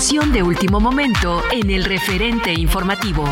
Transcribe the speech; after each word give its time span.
De 0.00 0.42
último 0.42 0.80
momento 0.80 1.42
en 1.52 1.70
el 1.70 1.84
referente 1.84 2.54
informativo. 2.54 3.22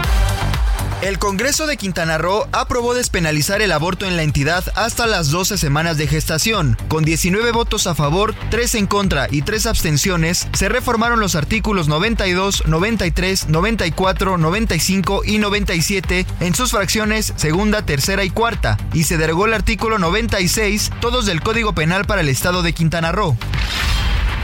El 1.01 1.19
Congreso 1.19 1.67
de 1.67 1.79
Quintana 1.79 2.19
Roo 2.19 2.47
aprobó 2.53 2.93
despenalizar 2.93 3.63
el 3.63 3.73
aborto 3.73 4.05
en 4.05 4.19
la 4.19 4.23
entidad 4.23 4.63
hasta 4.75 5.07
las 5.07 5.31
12 5.31 5.57
semanas 5.57 5.97
de 5.97 6.07
gestación. 6.07 6.77
Con 6.89 7.07
19 7.07 7.53
votos 7.53 7.87
a 7.87 7.95
favor, 7.95 8.35
3 8.51 8.75
en 8.75 8.87
contra 8.87 9.29
y 9.31 9.41
3 9.41 9.65
abstenciones, 9.65 10.47
se 10.53 10.69
reformaron 10.69 11.21
los 11.21 11.37
artículos 11.37 11.89
92, 11.89 12.65
93, 12.67 13.49
94, 13.49 14.37
95 14.37 15.23
y 15.25 15.39
97 15.39 16.27
en 16.41 16.55
sus 16.55 16.73
fracciones 16.73 17.33
segunda, 17.37 17.87
tercera 17.87 18.25
y 18.25 18.31
cuarta, 18.31 18.77
y 18.93 19.05
se 19.05 19.17
derogó 19.17 19.47
el 19.47 19.55
artículo 19.55 19.99
96, 19.99 20.91
todos 21.01 21.25
del 21.25 21.41
Código 21.41 21.73
Penal 21.73 22.05
para 22.05 22.21
el 22.21 22.29
Estado 22.29 22.63
de 22.63 22.75
Quintana 22.75 23.11
Roo. 23.11 23.39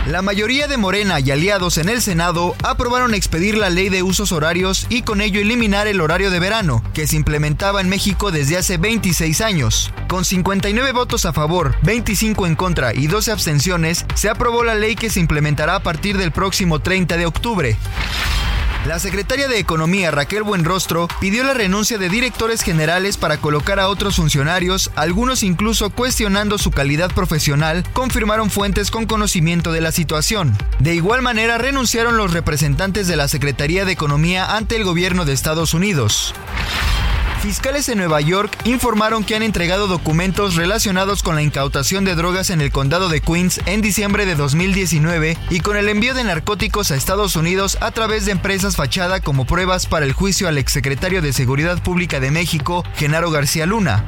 La 0.07 0.21
mayoría 0.21 0.69
de 0.69 0.77
Morena 0.77 1.19
y 1.19 1.31
aliados 1.31 1.79
en 1.79 1.89
el 1.89 2.03
Senado 2.03 2.55
aprobaron 2.63 3.15
expedir 3.15 3.57
la 3.57 3.71
ley 3.71 3.89
de 3.89 4.03
usos 4.03 4.33
horarios 4.33 4.87
y 4.91 5.01
con 5.01 5.23
ello 5.23 5.41
eliminar 5.41 5.87
el 5.87 6.03
horario 6.03 6.31
de 6.31 6.41
verano, 6.41 6.85
que 6.93 7.07
se 7.07 7.17
implementaba 7.17 7.81
en 7.81 7.89
México 7.89 8.31
desde 8.31 8.59
hace 8.59 8.77
26 8.77 9.41
años. 9.41 9.91
Con 10.07 10.27
59 10.27 10.93
votos 10.93 11.25
a 11.25 11.33
favor, 11.33 11.75
25 11.85 12.47
en 12.47 12.55
contra 12.55 12.95
y 12.95 13.07
12 13.07 13.33
abstenciones, 13.33 14.05
se 14.15 14.29
aprobó 14.29 14.63
la 14.63 14.75
ley 14.75 14.95
que 14.95 15.09
se 15.09 15.21
implementará 15.21 15.77
a 15.77 15.83
partir 15.83 16.19
del 16.19 16.33
próximo 16.33 16.81
30 16.81 17.17
de 17.17 17.25
octubre. 17.25 17.77
La 18.85 18.99
secretaria 18.99 19.49
de 19.49 19.59
Economía 19.59 20.11
Raquel 20.11 20.43
Buenrostro 20.43 21.09
pidió 21.19 21.43
la 21.43 21.55
renuncia 21.55 21.97
de 21.97 22.11
directores 22.11 22.61
generales 22.61 23.17
para 23.17 23.39
colocar 23.39 23.81
a 23.81 23.89
otros 23.89 24.17
funcionarios, 24.17 24.91
algunos 24.95 25.43
incluso 25.43 25.89
cuestionando 25.89 26.59
su 26.59 26.71
calidad 26.71 27.11
profesional, 27.11 27.83
confirmaron 27.95 28.51
fuentes 28.51 28.91
con 28.91 29.07
conocimiento 29.07 29.73
de 29.73 29.81
la 29.81 29.91
situación. 29.91 30.55
De 30.81 30.95
igual 30.95 31.23
manera 31.23 31.57
renunciaron 31.57 32.19
los 32.19 32.35
representantes 32.35 33.09
de 33.09 33.17
la 33.17 33.27
Secretaría 33.27 33.87
de 33.87 33.93
Economía 33.93 34.55
ante 34.55 34.77
el 34.77 34.85
gobierno 34.85 35.25
de 35.25 35.33
Estados 35.33 35.73
Unidos. 35.73 36.35
Fiscales 37.45 37.91
en 37.91 37.99
Nueva 37.99 38.23
York 38.23 38.57
informaron 38.65 39.23
que 39.23 39.37
han 39.37 39.43
entregado 39.43 39.87
documentos 39.87 40.55
relacionados 40.55 41.23
con 41.23 41.35
la 41.35 41.43
incautación 41.43 42.07
de 42.07 42.15
drogas 42.15 42.49
en 42.49 42.63
el 42.63 42.73
condado 42.73 43.11
de 43.11 43.21
Queens 43.21 43.61
en 43.67 43.83
diciembre 43.83 44.25
de 44.25 44.35
2019 44.35 45.37
y 45.51 45.61
con 45.61 45.77
el 45.77 45.91
envío 45.91 46.15
de 46.15 46.25
narcóticos 46.25 46.91
a 46.91 46.95
Estados 46.97 47.37
Unidos 47.37 47.77
a 47.83 47.91
través 47.91 48.25
de 48.25 48.33
empresas 48.33 48.77
fachada 48.77 49.21
como 49.21 49.45
pruebas 49.45 49.85
para 49.85 50.07
el 50.07 50.15
juicio 50.15 50.49
al 50.49 50.57
exsecretario 50.57 51.21
de 51.21 51.35
Seguridad 51.35 51.83
Pública 51.83 52.19
de 52.19 52.31
México, 52.31 52.83
Genaro 52.97 53.31
García 53.31 53.67
Luna. 53.67 54.07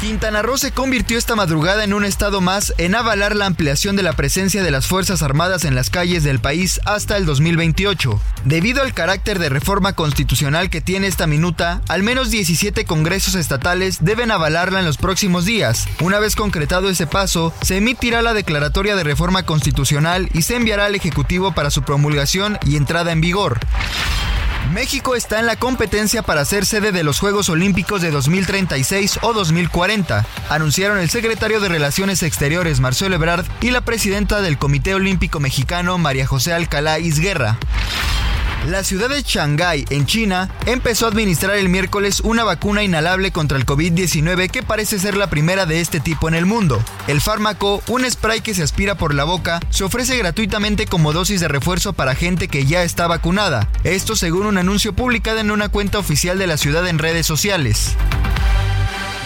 Quintana 0.00 0.42
Roo 0.42 0.58
se 0.58 0.72
convirtió 0.72 1.16
esta 1.16 1.36
madrugada 1.36 1.82
en 1.82 1.94
un 1.94 2.04
estado 2.04 2.42
más 2.42 2.74
en 2.76 2.94
avalar 2.94 3.34
la 3.34 3.46
ampliación 3.46 3.96
de 3.96 4.02
la 4.02 4.12
presencia 4.12 4.62
de 4.62 4.70
las 4.70 4.86
Fuerzas 4.86 5.22
Armadas 5.22 5.64
en 5.64 5.74
las 5.74 5.88
calles 5.88 6.22
del 6.22 6.38
país 6.38 6.80
hasta 6.84 7.16
el 7.16 7.24
2028. 7.24 8.20
Debido 8.44 8.82
al 8.82 8.92
carácter 8.92 9.38
de 9.38 9.48
reforma 9.48 9.94
constitucional 9.94 10.68
que 10.68 10.82
tiene 10.82 11.06
esta 11.06 11.26
minuta, 11.26 11.80
al 11.88 12.02
menos 12.02 12.30
17 12.30 12.84
congresos 12.84 13.34
estatales 13.34 13.98
deben 14.02 14.30
avalarla 14.30 14.80
en 14.80 14.86
los 14.86 14.98
próximos 14.98 15.46
días. 15.46 15.88
Una 16.00 16.18
vez 16.18 16.36
concretado 16.36 16.90
ese 16.90 17.06
paso, 17.06 17.54
se 17.62 17.78
emitirá 17.78 18.20
la 18.20 18.34
declaratoria 18.34 18.96
de 18.96 19.04
reforma 19.04 19.44
constitucional 19.44 20.28
y 20.34 20.42
se 20.42 20.56
enviará 20.56 20.84
al 20.84 20.94
Ejecutivo 20.94 21.52
para 21.52 21.70
su 21.70 21.82
promulgación 21.82 22.58
y 22.66 22.76
entrada 22.76 23.12
en 23.12 23.22
vigor. 23.22 23.60
México 24.72 25.14
está 25.14 25.38
en 25.38 25.46
la 25.46 25.56
competencia 25.56 26.22
para 26.22 26.44
ser 26.44 26.66
sede 26.66 26.92
de 26.92 27.04
los 27.04 27.20
Juegos 27.20 27.48
Olímpicos 27.48 28.02
de 28.02 28.10
2036 28.10 29.20
o 29.22 29.32
2040, 29.32 30.26
anunciaron 30.48 30.98
el 30.98 31.10
secretario 31.10 31.60
de 31.60 31.68
Relaciones 31.68 32.22
Exteriores 32.22 32.80
Marcelo 32.80 33.14
Ebrard 33.14 33.46
y 33.60 33.70
la 33.70 33.80
presidenta 33.80 34.40
del 34.40 34.58
Comité 34.58 34.94
Olímpico 34.94 35.40
Mexicano 35.40 35.98
María 35.98 36.26
José 36.26 36.52
Alcalá 36.52 36.98
Izguerra. 36.98 37.58
La 38.66 38.82
ciudad 38.82 39.08
de 39.08 39.22
Shanghái, 39.22 39.84
en 39.90 40.06
China, 40.06 40.50
empezó 40.66 41.06
a 41.06 41.10
administrar 41.10 41.54
el 41.56 41.68
miércoles 41.68 42.18
una 42.18 42.42
vacuna 42.42 42.82
inhalable 42.82 43.30
contra 43.30 43.56
el 43.56 43.64
COVID-19 43.64 44.50
que 44.50 44.64
parece 44.64 44.98
ser 44.98 45.16
la 45.16 45.30
primera 45.30 45.66
de 45.66 45.80
este 45.80 46.00
tipo 46.00 46.26
en 46.26 46.34
el 46.34 46.46
mundo. 46.46 46.82
El 47.06 47.20
fármaco, 47.20 47.80
un 47.86 48.10
spray 48.10 48.40
que 48.40 48.54
se 48.54 48.64
aspira 48.64 48.96
por 48.96 49.14
la 49.14 49.22
boca, 49.22 49.60
se 49.70 49.84
ofrece 49.84 50.18
gratuitamente 50.18 50.86
como 50.86 51.12
dosis 51.12 51.40
de 51.40 51.46
refuerzo 51.46 51.92
para 51.92 52.16
gente 52.16 52.48
que 52.48 52.66
ya 52.66 52.82
está 52.82 53.06
vacunada. 53.06 53.68
Esto 53.84 54.16
según 54.16 54.46
un 54.46 54.58
anuncio 54.58 54.92
publicado 54.92 55.38
en 55.38 55.52
una 55.52 55.68
cuenta 55.68 56.00
oficial 56.00 56.36
de 56.36 56.48
la 56.48 56.56
ciudad 56.56 56.88
en 56.88 56.98
redes 56.98 57.24
sociales. 57.24 57.94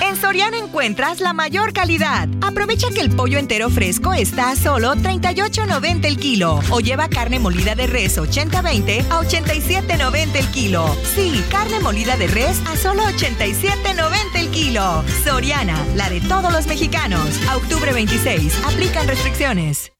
En 0.00 0.16
Soriana 0.16 0.58
encuentras 0.58 1.20
la 1.20 1.32
mayor 1.32 1.72
calidad. 1.72 2.28
Aprovecha 2.40 2.88
que 2.90 3.00
el 3.00 3.10
pollo 3.10 3.38
entero 3.38 3.70
fresco 3.70 4.14
está 4.14 4.50
a 4.50 4.56
solo 4.56 4.94
38.90 4.94 6.04
el 6.06 6.16
kilo. 6.16 6.60
O 6.70 6.80
lleva 6.80 7.08
carne 7.08 7.38
molida 7.38 7.74
de 7.74 7.86
res 7.86 8.18
80-20 8.18 9.06
a 9.10 9.20
87.90 9.20 10.36
el 10.36 10.46
kilo. 10.48 10.96
Sí, 11.14 11.44
carne 11.50 11.80
molida 11.80 12.16
de 12.16 12.28
res 12.28 12.60
a 12.66 12.76
solo 12.76 13.02
87.90 13.02 14.36
el 14.36 14.48
kilo. 14.50 15.04
Soriana, 15.24 15.84
la 15.94 16.08
de 16.08 16.20
todos 16.22 16.52
los 16.52 16.66
mexicanos. 16.66 17.28
A 17.48 17.56
octubre 17.56 17.92
26. 17.92 18.64
Aplican 18.64 19.06
restricciones. 19.06 19.92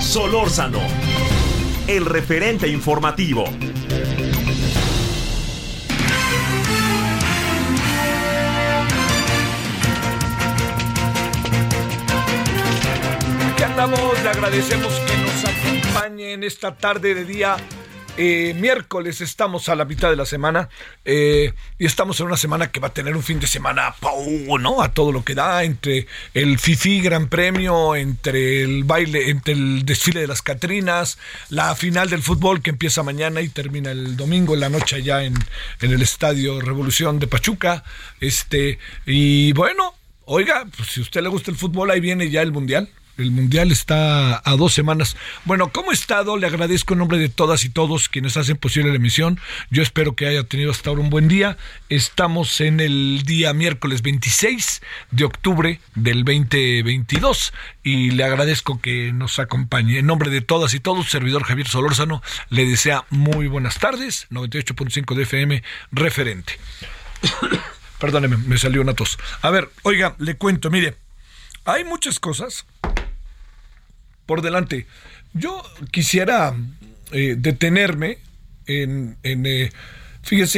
Solórzano, 0.00 0.80
el 1.88 2.04
referente 2.04 2.68
informativo. 2.68 3.44
Andamos, 13.64 14.22
le 14.22 14.28
agradecemos 14.28 14.92
que 15.00 15.16
nos 15.16 15.44
acompañe 15.44 16.32
en 16.32 16.44
esta 16.44 16.76
tarde 16.76 17.14
de 17.14 17.24
día. 17.24 17.56
eh, 18.16 18.54
miércoles 18.60 19.20
estamos 19.20 19.68
a 19.68 19.74
la 19.74 19.84
mitad 19.84 20.08
de 20.08 20.16
la 20.16 20.24
semana 20.24 20.68
eh, 21.04 21.52
y 21.78 21.86
estamos 21.86 22.20
en 22.20 22.26
una 22.26 22.36
semana 22.36 22.70
que 22.70 22.78
va 22.78 22.88
a 22.88 22.94
tener 22.94 23.16
un 23.16 23.22
fin 23.24 23.40
de 23.40 23.48
semana 23.48 23.94
¡pau! 23.98 24.58
¿no? 24.58 24.82
A 24.82 24.92
todo 24.92 25.10
lo 25.10 25.24
que 25.24 25.34
da 25.34 25.64
entre 25.64 26.06
el 26.32 26.58
FIFI 26.58 27.00
Gran 27.00 27.28
Premio, 27.28 27.96
entre 27.96 28.62
el 28.62 28.84
baile, 28.84 29.30
entre 29.30 29.54
el 29.54 29.84
desfile 29.84 30.20
de 30.20 30.28
las 30.28 30.42
Catrinas, 30.42 31.18
la 31.48 31.74
final 31.74 32.08
del 32.08 32.22
fútbol 32.22 32.62
que 32.62 32.70
empieza 32.70 33.02
mañana 33.02 33.40
y 33.40 33.48
termina 33.48 33.90
el 33.90 34.16
domingo 34.16 34.54
en 34.54 34.60
la 34.60 34.68
noche 34.68 34.96
allá 34.96 35.24
en, 35.24 35.34
en 35.80 35.90
el 35.90 36.02
Estadio 36.02 36.60
Revolución 36.60 37.18
de 37.18 37.26
Pachuca. 37.26 37.82
Este, 38.20 38.78
y 39.06 39.52
bueno, 39.54 39.94
oiga, 40.26 40.66
pues 40.76 40.90
si 40.90 41.00
a 41.00 41.02
usted 41.02 41.22
le 41.22 41.28
gusta 41.30 41.50
el 41.50 41.56
fútbol, 41.56 41.90
ahí 41.90 42.00
viene 42.00 42.30
ya 42.30 42.42
el 42.42 42.52
Mundial. 42.52 42.90
El 43.16 43.30
Mundial 43.30 43.70
está 43.70 44.42
a 44.44 44.56
dos 44.56 44.74
semanas. 44.74 45.16
Bueno, 45.44 45.70
¿cómo 45.70 45.92
estado? 45.92 46.36
Le 46.36 46.48
agradezco 46.48 46.94
en 46.94 46.98
nombre 46.98 47.18
de 47.18 47.28
todas 47.28 47.64
y 47.64 47.68
todos 47.68 48.08
quienes 48.08 48.36
hacen 48.36 48.56
posible 48.56 48.90
la 48.90 48.96
emisión. 48.96 49.38
Yo 49.70 49.82
espero 49.84 50.16
que 50.16 50.26
haya 50.26 50.42
tenido 50.42 50.72
hasta 50.72 50.90
ahora 50.90 51.02
un 51.02 51.10
buen 51.10 51.28
día. 51.28 51.56
Estamos 51.88 52.60
en 52.60 52.80
el 52.80 53.22
día 53.24 53.54
miércoles 53.54 54.02
26 54.02 54.82
de 55.12 55.24
octubre 55.24 55.80
del 55.94 56.24
2022 56.24 57.52
y 57.84 58.10
le 58.10 58.24
agradezco 58.24 58.80
que 58.80 59.12
nos 59.12 59.38
acompañe. 59.38 59.98
En 60.00 60.06
nombre 60.06 60.30
de 60.30 60.40
todas 60.40 60.74
y 60.74 60.80
todos, 60.80 61.08
servidor 61.08 61.44
Javier 61.44 61.68
Solórzano 61.68 62.20
le 62.50 62.66
desea 62.66 63.04
muy 63.10 63.46
buenas 63.46 63.78
tardes. 63.78 64.26
98.5 64.30 65.14
de 65.14 65.22
FM, 65.22 65.62
referente. 65.92 66.58
Perdóneme, 68.00 68.38
me 68.38 68.58
salió 68.58 68.82
una 68.82 68.94
tos. 68.94 69.18
A 69.40 69.50
ver, 69.50 69.70
oiga, 69.84 70.16
le 70.18 70.36
cuento, 70.36 70.68
mire, 70.68 70.96
hay 71.64 71.84
muchas 71.84 72.18
cosas 72.18 72.66
por 74.26 74.42
delante. 74.42 74.86
Yo 75.32 75.62
quisiera 75.90 76.54
eh, 77.12 77.34
detenerme 77.36 78.18
en, 78.66 79.16
en 79.22 79.46
eh, 79.46 79.72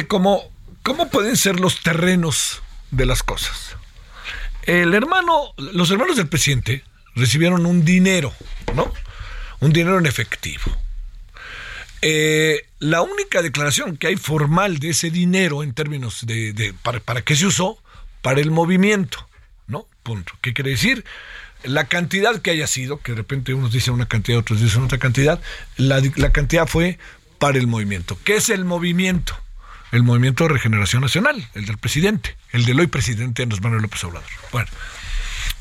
cómo, 0.08 0.50
cómo 0.82 1.08
pueden 1.10 1.36
ser 1.36 1.60
los 1.60 1.82
terrenos 1.82 2.62
de 2.90 3.06
las 3.06 3.22
cosas. 3.22 3.76
El 4.62 4.94
hermano, 4.94 5.54
los 5.56 5.90
hermanos 5.90 6.16
del 6.16 6.28
presidente 6.28 6.82
recibieron 7.14 7.66
un 7.66 7.84
dinero, 7.84 8.32
¿no? 8.74 8.92
Un 9.60 9.72
dinero 9.72 9.98
en 9.98 10.06
efectivo. 10.06 10.64
Eh, 12.02 12.66
la 12.78 13.02
única 13.02 13.42
declaración 13.42 13.96
que 13.96 14.08
hay 14.08 14.16
formal 14.16 14.78
de 14.78 14.90
ese 14.90 15.10
dinero 15.10 15.62
en 15.62 15.72
términos 15.72 16.26
de, 16.26 16.52
de 16.52 16.74
para, 16.74 17.00
para 17.00 17.22
qué 17.22 17.34
se 17.36 17.46
usó, 17.46 17.82
para 18.22 18.40
el 18.40 18.50
movimiento, 18.50 19.28
¿no? 19.66 19.86
Punto. 20.02 20.34
¿Qué 20.40 20.52
quiere 20.52 20.70
decir? 20.70 21.04
La 21.64 21.84
cantidad 21.84 22.40
que 22.40 22.50
haya 22.50 22.66
sido, 22.66 23.00
que 23.00 23.12
de 23.12 23.18
repente 23.18 23.54
unos 23.54 23.72
dicen 23.72 23.94
una 23.94 24.06
cantidad, 24.06 24.38
otros 24.38 24.60
dicen 24.60 24.82
otra 24.84 24.98
cantidad, 24.98 25.40
la, 25.76 26.00
la 26.16 26.32
cantidad 26.32 26.66
fue 26.66 26.98
para 27.38 27.58
el 27.58 27.66
movimiento. 27.66 28.18
¿Qué 28.24 28.36
es 28.36 28.48
el 28.50 28.64
movimiento? 28.64 29.36
El 29.92 30.02
movimiento 30.02 30.44
de 30.44 30.50
regeneración 30.50 31.02
nacional, 31.02 31.48
el 31.54 31.64
del 31.66 31.78
presidente, 31.78 32.36
el 32.52 32.64
del 32.64 32.80
hoy 32.80 32.86
presidente 32.88 33.42
Andrés 33.42 33.62
Manuel 33.62 33.82
López 33.82 34.02
Obrador. 34.04 34.28
Bueno, 34.52 34.68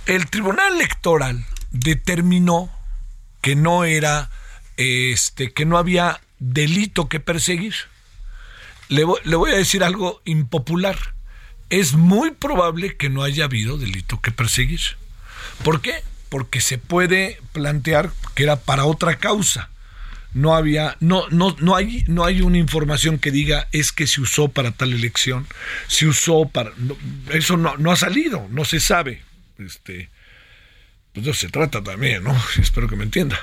el 0.08 0.28
Tribunal 0.30 0.74
Electoral 0.76 1.46
determinó 1.72 2.72
que 3.42 3.56
no 3.56 3.84
era, 3.84 4.30
este, 4.78 5.52
que 5.54 5.66
no 5.66 5.78
había 5.78 6.22
delito 6.40 7.08
que 7.08 7.20
perseguir. 7.20 7.76
Le, 8.90 9.04
voy- 9.04 9.20
le 9.24 9.36
voy 9.36 9.52
a 9.52 9.56
decir 9.56 9.84
algo 9.84 10.22
impopular. 10.26 10.98
Es 11.70 11.94
muy 11.94 12.32
probable 12.32 12.96
que 12.98 13.10
no 13.10 13.24
haya 13.24 13.46
habido 13.46 13.78
delito 13.78 14.22
que 14.22 14.32
perseguir. 14.32 14.82
¿Por 15.63 15.81
qué? 15.81 16.04
Porque 16.30 16.62
se 16.62 16.78
puede 16.78 17.40
plantear 17.54 18.12
que 18.34 18.44
era 18.44 18.57
para 18.57 18.86
otra 18.86 19.18
causa. 19.18 19.69
No 20.34 20.54
había, 20.54 20.98
no, 21.00 21.30
no, 21.30 21.56
no 21.60 21.75
hay, 21.78 22.04
no 22.07 22.25
hay 22.25 22.42
una 22.42 22.57
información 22.57 23.19
que 23.19 23.31
diga 23.31 23.69
es 23.72 23.94
que 23.94 24.06
se 24.06 24.19
usó 24.19 24.50
para 24.50 24.72
tal 24.72 24.92
elección, 24.92 25.48
se 25.88 26.07
usó 26.07 26.50
para, 26.50 26.72
eso 27.31 27.56
no, 27.56 27.78
no 27.78 27.92
ha 27.92 27.96
salido, 27.96 28.46
no 28.52 28.66
se 28.66 28.81
sabe. 28.81 29.22
Este, 29.57 30.10
pues 31.13 31.25
de 31.25 31.31
eso 31.31 31.40
se 31.40 31.50
trata 31.50 31.81
también, 31.81 32.25
¿no? 32.25 32.36
Espero 32.62 32.90
que 32.90 32.98
me 32.98 33.06
entienda. 33.06 33.40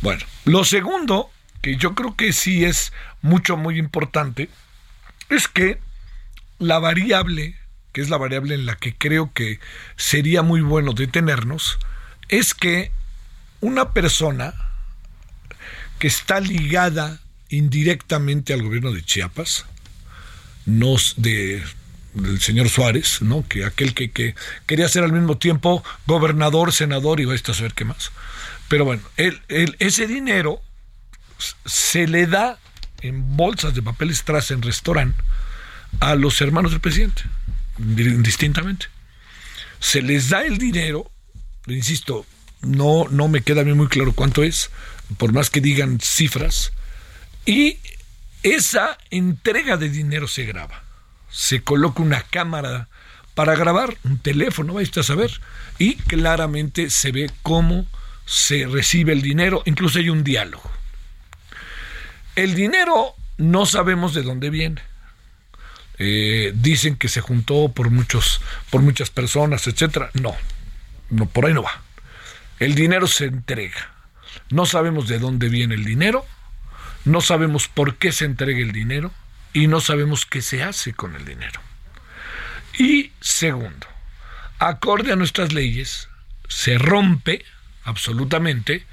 Bueno, 0.00 0.24
lo 0.46 0.64
segundo, 0.64 1.30
que 1.60 1.76
yo 1.76 1.94
creo 1.94 2.16
que 2.16 2.32
sí 2.32 2.64
es 2.64 2.94
mucho, 3.20 3.58
muy 3.58 3.78
importante, 3.78 4.48
es 5.28 5.46
que 5.46 5.78
la 6.58 6.78
variable, 6.78 7.56
que 7.92 8.00
es 8.00 8.10
la 8.10 8.16
variable 8.16 8.54
en 8.54 8.66
la 8.66 8.76
que 8.76 8.94
creo 8.94 9.32
que 9.32 9.60
sería 9.96 10.42
muy 10.42 10.60
bueno 10.60 10.92
detenernos, 10.92 11.78
es 12.28 12.54
que 12.54 12.92
una 13.60 13.92
persona 13.92 14.54
que 15.98 16.06
está 16.06 16.40
ligada 16.40 17.20
indirectamente 17.48 18.52
al 18.52 18.62
gobierno 18.62 18.92
de 18.92 19.02
Chiapas, 19.02 19.66
nos 20.66 21.14
de 21.16 21.62
del 22.14 22.40
señor 22.40 22.68
Suárez, 22.68 23.22
¿no? 23.22 23.46
Que 23.46 23.64
aquel 23.64 23.94
que, 23.94 24.10
que 24.10 24.34
quería 24.66 24.88
ser 24.88 25.04
al 25.04 25.12
mismo 25.12 25.38
tiempo 25.38 25.84
gobernador, 26.06 26.72
senador 26.72 27.20
y 27.20 27.24
va 27.24 27.34
a 27.34 27.54
saber 27.54 27.72
qué 27.72 27.84
más. 27.84 28.10
Pero 28.68 28.84
bueno, 28.84 29.02
ese 29.48 30.06
dinero 30.06 30.60
se 31.64 32.06
le 32.06 32.26
da 32.26 32.58
en 33.00 33.36
bolsas 33.36 33.74
de 33.74 33.82
papel 33.82 34.14
strass 34.14 34.50
en 34.50 34.62
restaurante 34.62 35.22
a 35.98 36.14
los 36.14 36.40
hermanos 36.40 36.70
del 36.70 36.80
presidente, 36.80 37.22
indistintamente. 37.80 38.86
Se 39.78 40.02
les 40.02 40.28
da 40.28 40.44
el 40.44 40.58
dinero, 40.58 41.10
insisto, 41.66 42.26
no, 42.62 43.06
no 43.10 43.28
me 43.28 43.42
queda 43.42 43.62
a 43.62 43.64
mí 43.64 43.72
muy 43.72 43.88
claro 43.88 44.12
cuánto 44.12 44.42
es, 44.42 44.70
por 45.16 45.32
más 45.32 45.50
que 45.50 45.60
digan 45.60 45.98
cifras, 46.00 46.72
y 47.46 47.78
esa 48.42 48.98
entrega 49.10 49.76
de 49.76 49.88
dinero 49.88 50.28
se 50.28 50.44
graba. 50.44 50.84
Se 51.30 51.62
coloca 51.62 52.02
una 52.02 52.22
cámara 52.22 52.88
para 53.34 53.54
grabar, 53.54 53.96
un 54.04 54.18
teléfono, 54.18 54.74
vais 54.74 54.96
a 54.96 55.02
saber, 55.02 55.30
y 55.78 55.94
claramente 55.94 56.90
se 56.90 57.12
ve 57.12 57.30
cómo 57.42 57.86
se 58.26 58.66
recibe 58.66 59.12
el 59.12 59.22
dinero, 59.22 59.62
incluso 59.64 59.98
hay 59.98 60.10
un 60.10 60.22
diálogo. 60.22 60.70
El 62.36 62.54
dinero 62.54 63.14
no 63.38 63.66
sabemos 63.66 64.14
de 64.14 64.22
dónde 64.22 64.50
viene. 64.50 64.82
Eh, 66.02 66.52
dicen 66.54 66.96
que 66.96 67.10
se 67.10 67.20
juntó 67.20 67.72
por 67.72 67.90
muchos, 67.90 68.40
por 68.70 68.80
muchas 68.80 69.10
personas, 69.10 69.66
etcétera. 69.66 70.10
No, 70.14 70.34
no, 71.10 71.26
por 71.26 71.44
ahí 71.44 71.52
no 71.52 71.62
va. 71.62 71.82
El 72.58 72.74
dinero 72.74 73.06
se 73.06 73.26
entrega. 73.26 73.92
No 74.48 74.64
sabemos 74.64 75.08
de 75.08 75.18
dónde 75.18 75.50
viene 75.50 75.74
el 75.74 75.84
dinero, 75.84 76.24
no 77.04 77.20
sabemos 77.20 77.68
por 77.68 77.96
qué 77.96 78.12
se 78.12 78.24
entrega 78.24 78.60
el 78.60 78.72
dinero 78.72 79.12
y 79.52 79.66
no 79.66 79.82
sabemos 79.82 80.24
qué 80.24 80.40
se 80.40 80.62
hace 80.62 80.94
con 80.94 81.16
el 81.16 81.26
dinero. 81.26 81.60
Y 82.78 83.12
segundo, 83.20 83.86
acorde 84.58 85.12
a 85.12 85.16
nuestras 85.16 85.52
leyes, 85.52 86.08
se 86.48 86.78
rompe 86.78 87.44
absolutamente 87.84 88.86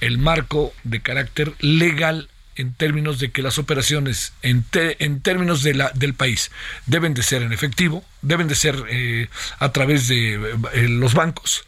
el 0.00 0.16
marco 0.16 0.72
de 0.82 1.02
carácter 1.02 1.52
legal 1.58 2.30
en 2.56 2.74
términos 2.74 3.18
de 3.18 3.30
que 3.30 3.42
las 3.42 3.58
operaciones 3.58 4.32
en, 4.42 4.64
en 4.72 5.20
términos 5.20 5.62
de 5.62 5.74
la, 5.74 5.90
del 5.94 6.14
país 6.14 6.50
deben 6.86 7.14
de 7.14 7.22
ser 7.22 7.42
en 7.42 7.52
efectivo, 7.52 8.04
deben 8.22 8.48
de 8.48 8.54
ser 8.54 8.84
eh, 8.88 9.28
a 9.58 9.72
través 9.72 10.08
de 10.08 10.34
eh, 10.72 10.88
los 10.88 11.14
bancos 11.14 11.64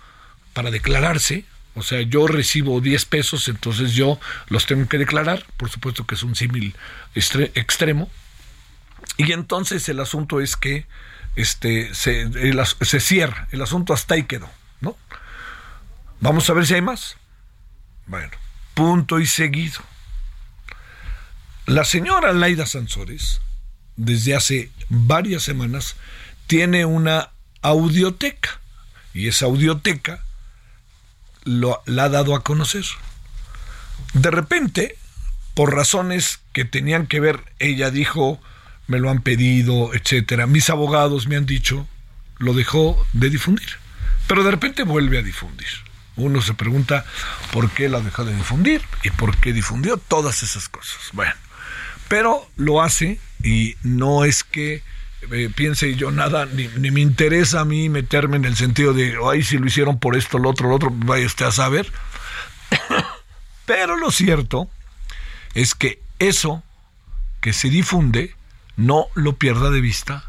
para 0.53 0.71
declararse. 0.71 1.45
O 1.75 1.83
sea, 1.83 2.01
yo 2.01 2.27
recibo 2.27 2.81
10 2.81 3.05
pesos, 3.05 3.49
entonces 3.49 3.93
yo 3.93 4.19
los 4.49 4.67
tengo 4.67 4.89
que 4.89 4.97
declarar. 4.97 5.45
Por 5.57 5.69
supuesto 5.69 6.07
que 6.07 6.15
es 6.15 6.23
un 6.23 6.35
símil 6.35 6.75
extremo. 7.15 8.11
Y 9.19 9.33
entonces 9.33 9.89
el 9.89 10.01
asunto 10.01 10.41
es 10.41 10.57
que 10.57 10.87
este, 11.35 11.95
se, 11.95 12.31
se 12.81 13.01
cierra. 13.01 13.49
El 13.53 13.61
asunto 13.61 13.93
hasta 13.93 14.15
ahí 14.15 14.23
quedó. 14.23 14.49
¿no? 14.81 14.97
Vamos 16.21 16.49
a 16.49 16.55
ver 16.55 16.67
si 16.67 16.75
hay 16.75 16.83
más. 16.83 17.17
Bueno, 18.07 18.33
punto 18.75 19.19
y 19.19 19.27
seguido. 19.27 19.81
La 21.67 21.85
señora 21.85 22.33
Laida 22.33 22.65
Sansores, 22.65 23.41
desde 23.97 24.37
hace 24.37 24.71
varias 24.89 25.43
semanas, 25.43 25.97
tiene 26.47 26.85
una 26.85 27.31
audioteca. 27.61 28.61
Y 29.13 29.27
esa 29.27 29.47
audioteca 29.47 30.23
la 31.45 32.05
ha 32.05 32.09
dado 32.09 32.37
a 32.37 32.45
conocer. 32.45 32.85
De 34.15 34.31
repente, 34.31 34.97
por 35.55 35.75
razones 35.75 36.39
que 36.53 36.65
tenían 36.65 37.09
que 37.09 37.19
ver, 37.19 37.43
ella 37.59 37.91
dijo, 37.91 38.41
me 38.87 39.01
lo 39.01 39.11
han 39.11 39.23
pedido, 39.23 39.93
etcétera. 39.93 40.47
Mis 40.47 40.71
abogados 40.71 41.27
me 41.27 41.35
han 41.35 41.47
dicho, 41.47 41.89
lo 42.39 42.55
dejó 42.55 43.05
de 43.13 43.29
difundir. 43.29 43.71
Pero 44.29 44.45
de 44.45 44.53
repente 44.53 44.85
vuelve 44.85 45.19
a 45.19 45.23
difundir. 45.23 45.67
Uno 46.15 46.41
se 46.43 46.55
pregunta 46.55 47.05
por 47.53 47.71
qué 47.73 47.89
la 47.89 48.01
dejó 48.01 48.25
de 48.25 48.37
difundir 48.37 48.83
y 49.03 49.11
por 49.11 49.37
qué 49.37 49.53
difundió 49.53 49.97
todas 49.97 50.45
esas 50.45 50.69
cosas. 50.69 50.99
Bueno, 51.13 51.35
pero 52.09 52.49
lo 52.57 52.83
hace 52.83 53.19
y 53.43 53.77
no 53.83 54.25
es 54.25 54.45
que 54.45 54.83
eh, 55.33 55.51
piense 55.55 55.95
yo 55.95 56.11
nada, 56.11 56.47
ni, 56.47 56.69
me 56.69 57.01
interesa 57.01 57.61
a 57.61 57.65
mí 57.65 57.89
meterme 57.89 58.37
en 58.37 58.45
el 58.45 58.57
sentido 58.57 58.93
de, 58.93 59.17
ay, 59.25 59.43
si 59.43 59.59
lo 59.59 59.67
hicieron 59.67 59.99
por 59.99 60.17
esto, 60.17 60.39
lo 60.39 60.51
otro, 60.51 60.69
lo 60.69 60.77
otro, 60.77 60.91
vaya 60.93 61.27
usted 61.27 61.47
a 61.47 61.53
saber. 61.53 61.91
Pero 63.67 63.97
lo 63.97 64.11
cierto 64.11 64.69
es 65.55 65.75
que 65.75 66.01
eso 66.19 66.63
que 67.41 67.53
se 67.53 67.71
difunde, 67.71 68.35
no 68.77 69.07
lo 69.15 69.37
pierda 69.37 69.71
de 69.71 69.81
vista, 69.81 70.25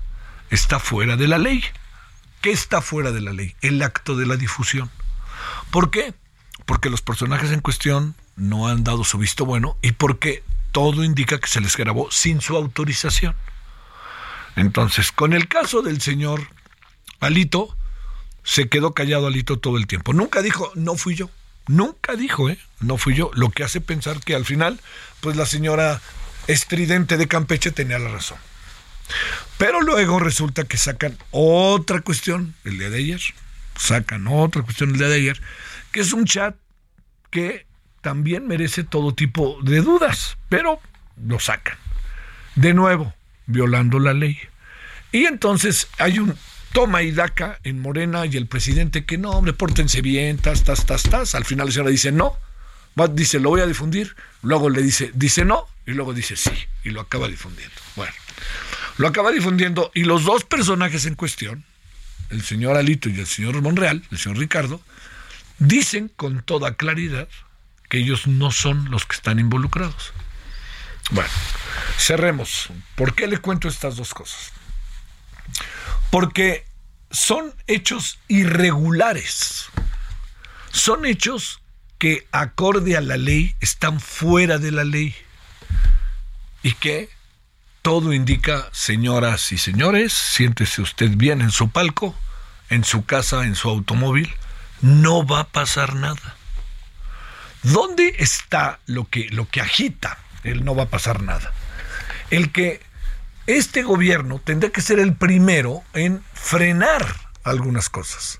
está 0.50 0.80
fuera 0.80 1.18
de 1.18 1.28
la 1.28 1.38
ley. 1.38 1.64
¿Qué 2.42 2.52
está 2.52 2.82
fuera 2.82 3.12
de 3.12 3.22
la 3.22 3.34
ley? 3.34 3.56
El 3.62 3.82
acto 3.82 4.16
de 4.16 4.26
la 4.26 4.38
difusión. 4.38 4.90
¿Por 5.72 5.92
qué? 5.92 6.14
Porque 6.66 6.90
los 6.90 7.02
personajes 7.02 7.52
en 7.52 7.62
cuestión 7.62 8.16
no 8.36 8.68
han 8.68 8.84
dado 8.84 9.04
su 9.04 9.18
visto 9.18 9.46
bueno 9.46 9.78
y 9.82 9.94
porque 9.94 10.44
todo 10.78 11.04
indica 11.04 11.40
que 11.40 11.48
se 11.48 11.60
les 11.60 11.76
grabó 11.76 12.12
sin 12.12 12.40
su 12.40 12.56
autorización. 12.56 13.36
Entonces, 14.56 15.12
con 15.12 15.34
el 15.34 15.48
caso 15.48 15.82
del 15.82 16.02
señor 16.02 16.50
Alito, 17.20 17.76
se 18.44 18.70
quedó 18.70 18.94
callado 18.94 19.26
Alito 19.26 19.58
todo 19.58 19.78
el 19.78 19.88
tiempo. 19.88 20.14
Nunca 20.14 20.44
dijo, 20.44 20.72
no 20.76 20.96
fui 20.96 21.16
yo. 21.16 21.32
Nunca 21.66 22.16
dijo, 22.16 22.52
¿eh? 22.52 22.60
No 22.80 23.00
fui 23.00 23.16
yo. 23.16 23.32
Lo 23.34 23.50
que 23.50 23.64
hace 23.64 23.82
pensar 23.82 24.20
que 24.20 24.36
al 24.36 24.46
final, 24.46 24.80
pues 25.20 25.36
la 25.36 25.48
señora 25.48 26.00
estridente 26.46 27.18
de 27.18 27.28
Campeche 27.28 27.72
tenía 27.72 27.98
la 27.98 28.10
razón. 28.10 28.38
Pero 29.58 29.82
luego 29.82 30.20
resulta 30.20 30.66
que 30.66 30.78
sacan 30.78 31.18
otra 31.32 32.02
cuestión 32.02 32.54
el 32.66 32.78
día 32.78 32.92
de 32.92 33.00
ayer. 33.00 33.22
Sacan 33.80 34.28
otra 34.28 34.62
cuestión 34.62 34.92
el 34.92 35.00
día 35.00 35.08
de 35.08 35.16
ayer, 35.16 35.42
que 35.92 36.02
es 36.02 36.14
un 36.14 36.26
chat 36.26 36.56
que 37.32 37.66
también 38.08 38.48
merece 38.48 38.86
todo 38.86 39.14
tipo 39.14 39.60
de 39.64 39.82
dudas, 39.82 40.38
pero 40.48 40.80
lo 41.22 41.42
sacan. 41.42 41.78
De 42.56 42.74
nuevo, 42.74 43.14
violando 43.48 44.00
la 44.00 44.14
ley. 44.14 44.40
Y 45.12 45.26
entonces 45.26 45.90
hay 45.98 46.20
un 46.20 46.34
toma 46.72 47.04
y 47.04 47.12
daca 47.12 47.60
en 47.66 47.82
Morena 47.82 48.26
y 48.26 48.38
el 48.38 48.48
presidente 48.48 49.04
que 49.04 49.18
no, 49.18 49.32
hombre, 49.32 49.52
pórtense 49.52 50.02
bien, 50.02 50.38
tas, 50.38 50.64
tas, 50.64 50.86
tas, 50.86 51.04
tas. 51.04 51.36
Al 51.36 51.44
final 51.44 51.68
la 51.68 51.74
señora 51.74 51.92
dice 51.92 52.14
no, 52.14 52.38
dice 53.12 53.42
lo 53.42 53.50
voy 53.50 53.60
a 53.60 53.66
difundir, 53.66 54.16
luego 54.42 54.70
le 54.70 54.82
dice, 54.82 55.12
dice 55.14 55.44
no, 55.44 55.66
y 55.86 55.92
luego 55.92 56.14
dice 56.14 56.38
sí, 56.38 56.54
y 56.86 56.92
lo 56.92 57.02
acaba 57.02 57.28
difundiendo. 57.28 57.76
Bueno, 57.98 58.14
lo 59.00 59.10
acaba 59.10 59.34
difundiendo 59.34 59.92
y 59.94 60.06
los 60.06 60.24
dos 60.24 60.46
personajes 60.46 61.06
en 61.08 61.16
cuestión, 61.16 61.66
el 62.30 62.42
señor 62.42 62.78
Alito 62.78 63.10
y 63.10 63.20
el 63.20 63.28
señor 63.28 63.62
Monreal, 63.62 64.02
el 64.12 64.18
señor 64.18 64.38
Ricardo, 64.38 64.80
dicen 65.60 66.10
con 66.16 66.42
toda 66.42 66.76
claridad 66.76 67.28
que 67.90 68.00
ellos 68.00 68.28
no 68.28 68.52
son 68.52 68.90
los 68.92 69.06
que 69.06 69.16
están 69.16 69.40
involucrados. 69.40 70.14
Bueno, 71.12 71.30
cerremos. 71.98 72.70
¿Por 72.96 73.16
qué 73.16 73.28
le 73.28 73.38
cuento 73.38 73.68
estas 73.68 73.96
dos 73.96 74.14
cosas? 74.14 74.52
Porque 76.12 76.66
son 77.12 77.54
hechos 77.68 78.20
irregulares. 78.28 79.68
Son 80.72 81.06
hechos 81.06 81.62
que 81.98 82.28
acorde 82.32 82.98
a 82.98 83.02
la 83.02 83.18
ley 83.18 83.56
están 83.60 84.00
fuera 84.00 84.58
de 84.58 84.72
la 84.72 84.84
ley. 84.84 85.16
Y 86.64 86.74
que 86.74 87.10
todo 87.82 88.14
indica, 88.14 88.70
señoras 88.74 89.52
y 89.52 89.58
señores, 89.58 90.12
siéntese 90.14 90.82
usted 90.82 91.12
bien 91.16 91.42
en 91.42 91.52
su 91.52 91.70
palco, 91.70 92.14
en 92.70 92.84
su 92.84 93.06
casa, 93.06 93.46
en 93.46 93.56
su 93.56 93.70
automóvil, 93.70 94.30
no 94.82 95.26
va 95.26 95.42
a 95.42 95.48
pasar 95.48 95.96
nada. 95.96 96.37
¿Dónde 97.64 98.16
está 98.20 98.80
lo 98.86 99.10
que, 99.10 99.30
lo 99.30 99.50
que 99.50 99.62
agita 99.62 100.18
el 100.44 100.64
no 100.64 100.76
va 100.76 100.84
a 100.84 100.90
pasar 100.90 101.22
nada? 101.22 101.54
El 102.30 102.52
que 102.52 102.82
este 103.48 103.84
gobierno 103.84 104.42
tendrá 104.44 104.70
que 104.70 104.82
ser 104.82 105.00
el 105.00 105.16
primero 105.16 105.84
en 105.94 106.22
frenar 106.34 107.06
algunas 107.44 107.90
cosas. 107.90 108.40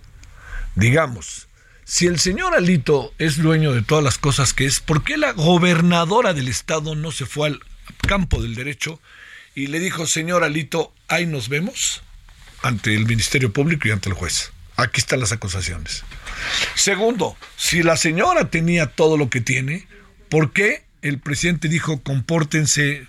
Digamos, 0.76 1.48
si 1.86 2.06
el 2.06 2.20
señor 2.20 2.54
Alito 2.54 3.14
es 3.18 3.38
dueño 3.38 3.74
de 3.74 3.82
todas 3.82 4.04
las 4.04 4.18
cosas 4.18 4.54
que 4.54 4.66
es, 4.66 4.82
¿por 4.82 5.04
qué 5.04 5.18
la 5.18 5.32
gobernadora 5.32 6.34
del 6.34 6.50
estado 6.50 6.96
no 6.96 7.12
se 7.12 7.26
fue 7.26 7.48
al 7.48 7.60
campo 8.06 8.42
del 8.42 8.56
derecho 8.56 9.00
y 9.56 9.68
le 9.68 9.80
dijo, 9.80 10.06
señor 10.06 10.44
Alito, 10.44 10.94
ahí 11.08 11.26
nos 11.26 11.48
vemos 11.48 12.04
ante 12.62 12.94
el 12.94 13.06
Ministerio 13.06 13.54
Público 13.54 13.88
y 13.88 13.92
ante 13.92 14.10
el 14.10 14.16
juez? 14.16 14.52
Aquí 14.78 15.00
están 15.00 15.20
las 15.20 15.32
acusaciones. 15.32 16.04
Segundo, 16.76 17.36
si 17.58 17.82
la 17.82 17.98
señora 17.98 18.50
tenía 18.50 18.86
todo 18.86 19.18
lo 19.18 19.30
que 19.30 19.42
tiene, 19.42 19.88
¿por 20.30 20.54
qué 20.54 20.86
el 21.02 21.20
presidente 21.20 21.68
dijo 21.68 22.02
compórtense 22.04 23.08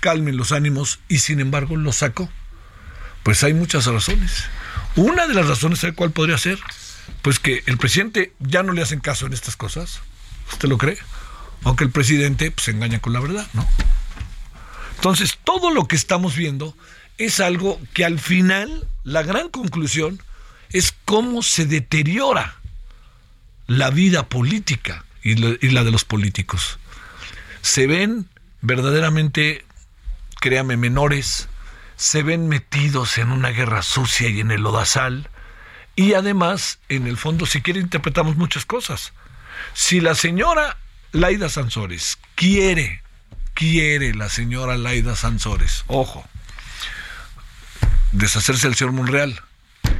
calmen 0.00 0.36
los 0.36 0.52
ánimos 0.52 1.00
y 1.08 1.18
sin 1.18 1.40
embargo 1.40 1.76
lo 1.76 1.92
sacó? 1.92 2.30
Pues 3.24 3.42
hay 3.42 3.52
muchas 3.52 3.86
razones. 3.86 4.44
Una 4.94 5.26
de 5.26 5.34
las 5.34 5.48
razones, 5.48 5.80
¿sabe 5.80 5.94
cuál 5.94 6.12
podría 6.12 6.38
ser? 6.38 6.58
Pues 7.22 7.40
que 7.40 7.64
el 7.66 7.78
presidente 7.78 8.32
ya 8.38 8.62
no 8.62 8.72
le 8.72 8.82
hacen 8.82 9.00
caso 9.00 9.26
en 9.26 9.32
estas 9.32 9.56
cosas. 9.56 10.00
¿Usted 10.52 10.68
lo 10.68 10.78
cree? 10.78 10.98
Aunque 11.64 11.82
el 11.82 11.90
presidente 11.90 12.52
pues, 12.52 12.66
se 12.66 12.70
engaña 12.70 13.00
con 13.00 13.12
la 13.12 13.20
verdad, 13.20 13.46
¿no? 13.54 13.68
Entonces, 14.94 15.38
todo 15.42 15.72
lo 15.72 15.86
que 15.88 15.96
estamos 15.96 16.36
viendo 16.36 16.76
es 17.18 17.40
algo 17.40 17.80
que 17.92 18.04
al 18.04 18.18
final, 18.18 18.86
la 19.04 19.22
gran 19.22 19.48
conclusión 19.48 20.22
es 20.72 20.94
cómo 21.04 21.42
se 21.42 21.66
deteriora 21.66 22.56
la 23.66 23.90
vida 23.90 24.28
política 24.28 25.04
y 25.22 25.34
la 25.34 25.84
de 25.84 25.90
los 25.90 26.04
políticos. 26.04 26.78
Se 27.60 27.86
ven 27.86 28.28
verdaderamente 28.60 29.64
créame, 30.40 30.76
menores, 30.76 31.48
se 31.96 32.22
ven 32.22 32.48
metidos 32.48 33.18
en 33.18 33.32
una 33.32 33.50
guerra 33.50 33.82
sucia 33.82 34.28
y 34.28 34.40
en 34.40 34.50
el 34.50 34.62
lodazal. 34.62 35.28
Y 35.96 36.14
además, 36.14 36.78
en 36.88 37.06
el 37.06 37.16
fondo, 37.16 37.46
si 37.46 37.60
quiere, 37.60 37.80
interpretamos 37.80 38.36
muchas 38.36 38.64
cosas. 38.64 39.12
Si 39.74 40.00
la 40.00 40.14
señora 40.14 40.78
Laida 41.12 41.48
Sansores 41.48 42.18
quiere, 42.36 43.02
quiere 43.54 44.14
la 44.14 44.28
señora 44.28 44.76
Laida 44.76 45.16
Sansores, 45.16 45.84
ojo, 45.88 46.24
deshacerse 48.12 48.68
del 48.68 48.76
señor 48.76 48.92
Monreal 48.92 49.42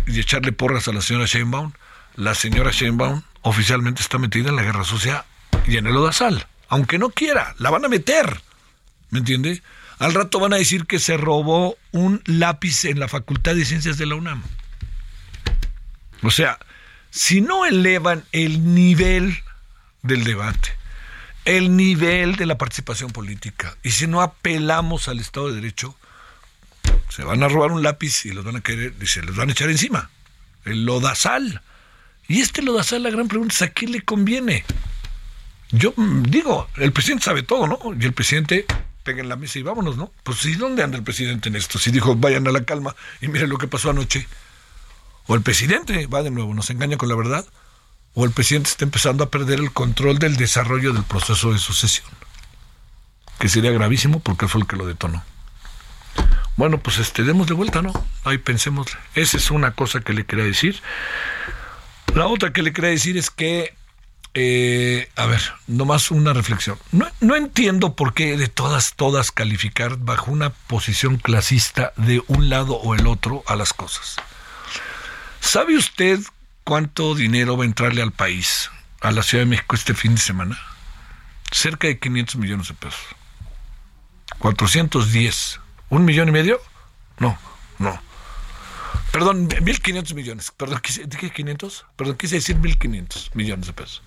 y 0.08 0.20
echarle 0.20 0.52
porras 0.52 0.88
a 0.88 0.92
la 0.92 1.02
señora 1.02 1.26
Sheinbaum, 1.26 1.72
la 2.16 2.34
señora 2.34 2.70
Sheinbaum 2.72 3.22
oficialmente 3.42 4.02
está 4.02 4.18
metida 4.18 4.48
en 4.48 4.56
la 4.56 4.62
guerra 4.62 4.84
sucia 4.84 5.24
y 5.66 5.76
en 5.76 5.86
el 5.86 5.94
lodazal. 5.94 6.46
Aunque 6.68 6.98
no 6.98 7.10
quiera, 7.10 7.54
la 7.58 7.70
van 7.70 7.84
a 7.84 7.88
meter. 7.88 8.40
¿Me 9.10 9.20
entiende? 9.20 9.62
Al 9.98 10.14
rato 10.14 10.40
van 10.40 10.52
a 10.52 10.56
decir 10.56 10.86
que 10.86 10.98
se 10.98 11.16
robó 11.16 11.76
un 11.92 12.22
lápiz 12.24 12.84
en 12.84 13.00
la 13.00 13.08
Facultad 13.08 13.54
de 13.54 13.64
Ciencias 13.64 13.98
de 13.98 14.06
la 14.06 14.14
UNAM. 14.14 14.42
O 16.22 16.30
sea, 16.30 16.58
si 17.10 17.40
no 17.40 17.66
elevan 17.66 18.24
el 18.32 18.74
nivel 18.74 19.38
del 20.02 20.24
debate, 20.24 20.70
el 21.44 21.76
nivel 21.76 22.36
de 22.36 22.46
la 22.46 22.58
participación 22.58 23.10
política, 23.10 23.76
y 23.82 23.90
si 23.90 24.06
no 24.06 24.22
apelamos 24.22 25.08
al 25.08 25.18
Estado 25.20 25.48
de 25.48 25.56
Derecho, 25.56 25.96
se 27.08 27.24
van 27.24 27.42
a 27.42 27.48
robar 27.48 27.72
un 27.72 27.82
lápiz 27.82 28.24
y 28.26 28.30
los 28.30 28.44
van 28.44 28.56
a 28.56 28.60
querer, 28.60 28.94
y 29.00 29.06
se 29.06 29.22
les 29.22 29.34
van 29.34 29.48
a 29.48 29.52
echar 29.52 29.70
encima. 29.70 30.10
El 30.64 30.84
lodazal. 30.84 31.62
Y 32.26 32.40
este 32.40 32.62
lodazal, 32.62 33.02
la 33.02 33.10
gran 33.10 33.28
pregunta 33.28 33.54
es, 33.54 33.62
¿a 33.62 33.68
quién 33.68 33.92
le 33.92 34.02
conviene? 34.02 34.64
Yo 35.70 35.92
mm, 35.96 36.24
digo, 36.24 36.68
el 36.76 36.92
presidente 36.92 37.24
sabe 37.24 37.42
todo, 37.42 37.66
¿no? 37.66 37.78
Y 37.98 38.04
el 38.04 38.12
presidente 38.12 38.66
peguen 39.02 39.28
la 39.28 39.36
mesa 39.36 39.58
y 39.58 39.62
vámonos, 39.62 39.96
¿no? 39.96 40.12
Pues 40.22 40.38
sí, 40.38 40.54
¿dónde 40.54 40.82
anda 40.82 40.98
el 40.98 41.04
presidente 41.04 41.48
en 41.48 41.56
esto? 41.56 41.78
Si 41.78 41.90
dijo, 41.90 42.14
vayan 42.16 42.46
a 42.46 42.52
la 42.52 42.64
calma 42.64 42.94
y 43.20 43.28
miren 43.28 43.48
lo 43.48 43.58
que 43.58 43.68
pasó 43.68 43.90
anoche. 43.90 44.26
O 45.26 45.34
el 45.34 45.42
presidente 45.42 46.06
va 46.06 46.22
de 46.22 46.30
nuevo, 46.30 46.54
nos 46.54 46.70
engaña 46.70 46.96
con 46.96 47.08
la 47.08 47.14
verdad, 47.14 47.46
o 48.14 48.24
el 48.24 48.30
presidente 48.32 48.70
está 48.70 48.84
empezando 48.84 49.24
a 49.24 49.30
perder 49.30 49.60
el 49.60 49.72
control 49.72 50.18
del 50.18 50.36
desarrollo 50.36 50.92
del 50.92 51.04
proceso 51.04 51.52
de 51.52 51.58
sucesión, 51.58 52.08
que 53.38 53.48
sería 53.48 53.70
gravísimo 53.70 54.20
porque 54.20 54.48
fue 54.48 54.62
el 54.62 54.66
que 54.66 54.76
lo 54.76 54.86
detonó. 54.86 55.22
Bueno, 56.58 56.78
pues 56.78 56.98
este, 56.98 57.22
demos 57.22 57.46
de 57.46 57.54
vuelta, 57.54 57.82
¿no? 57.82 57.92
Ahí 58.24 58.36
pensemos. 58.36 58.88
Esa 59.14 59.36
es 59.36 59.52
una 59.52 59.70
cosa 59.70 60.00
que 60.00 60.12
le 60.12 60.26
quería 60.26 60.44
decir. 60.44 60.82
La 62.16 62.26
otra 62.26 62.52
que 62.52 62.62
le 62.62 62.72
quería 62.72 62.90
decir 62.90 63.16
es 63.16 63.30
que 63.30 63.76
eh, 64.34 65.08
a 65.14 65.26
ver, 65.26 65.40
nomás 65.68 66.10
una 66.10 66.32
reflexión. 66.32 66.76
No, 66.90 67.36
entiendo 67.36 67.94
por 67.94 68.12
qué 68.12 68.36
de 68.36 68.48
todas, 68.48 68.94
todas 68.94 69.30
calificar 69.30 69.98
bajo 69.98 70.32
una 70.32 70.50
posición 70.50 71.18
clasista 71.18 71.92
de 71.96 72.24
un 72.26 72.50
lado 72.50 72.74
o 72.74 72.96
el 72.96 73.06
otro 73.06 73.44
a 73.46 73.54
las 73.54 73.72
cosas. 73.72 74.16
¿Sabe 75.38 75.76
usted 75.76 76.18
cuánto 76.64 77.14
dinero 77.14 77.56
va 77.56 77.62
a 77.62 77.68
entrarle 77.68 78.02
al 78.02 78.10
país, 78.10 78.68
a 79.00 79.12
la 79.12 79.22
Ciudad 79.22 79.44
de 79.44 79.50
México 79.50 79.76
este 79.76 79.94
fin 79.94 80.16
de 80.16 80.20
semana? 80.20 80.58
Cerca 81.52 81.86
de 81.86 82.00
500 82.00 82.34
millones 82.34 82.66
de 82.66 82.74
pesos. 82.74 83.00
410. 84.40 85.60
¿Un 85.90 86.04
millón 86.04 86.28
y 86.28 86.32
medio? 86.32 86.60
No, 87.18 87.38
no. 87.78 88.00
Perdón, 89.12 89.48
1.500 89.48 90.14
millones. 90.14 90.52
Perdón, 90.56 90.80
¿dije 91.06 91.30
500? 91.30 91.86
Perdón, 91.96 92.16
quise 92.16 92.36
decir 92.36 92.56
1.500 92.56 93.30
millones 93.34 93.66
de 93.66 93.72
pesos. 93.72 94.02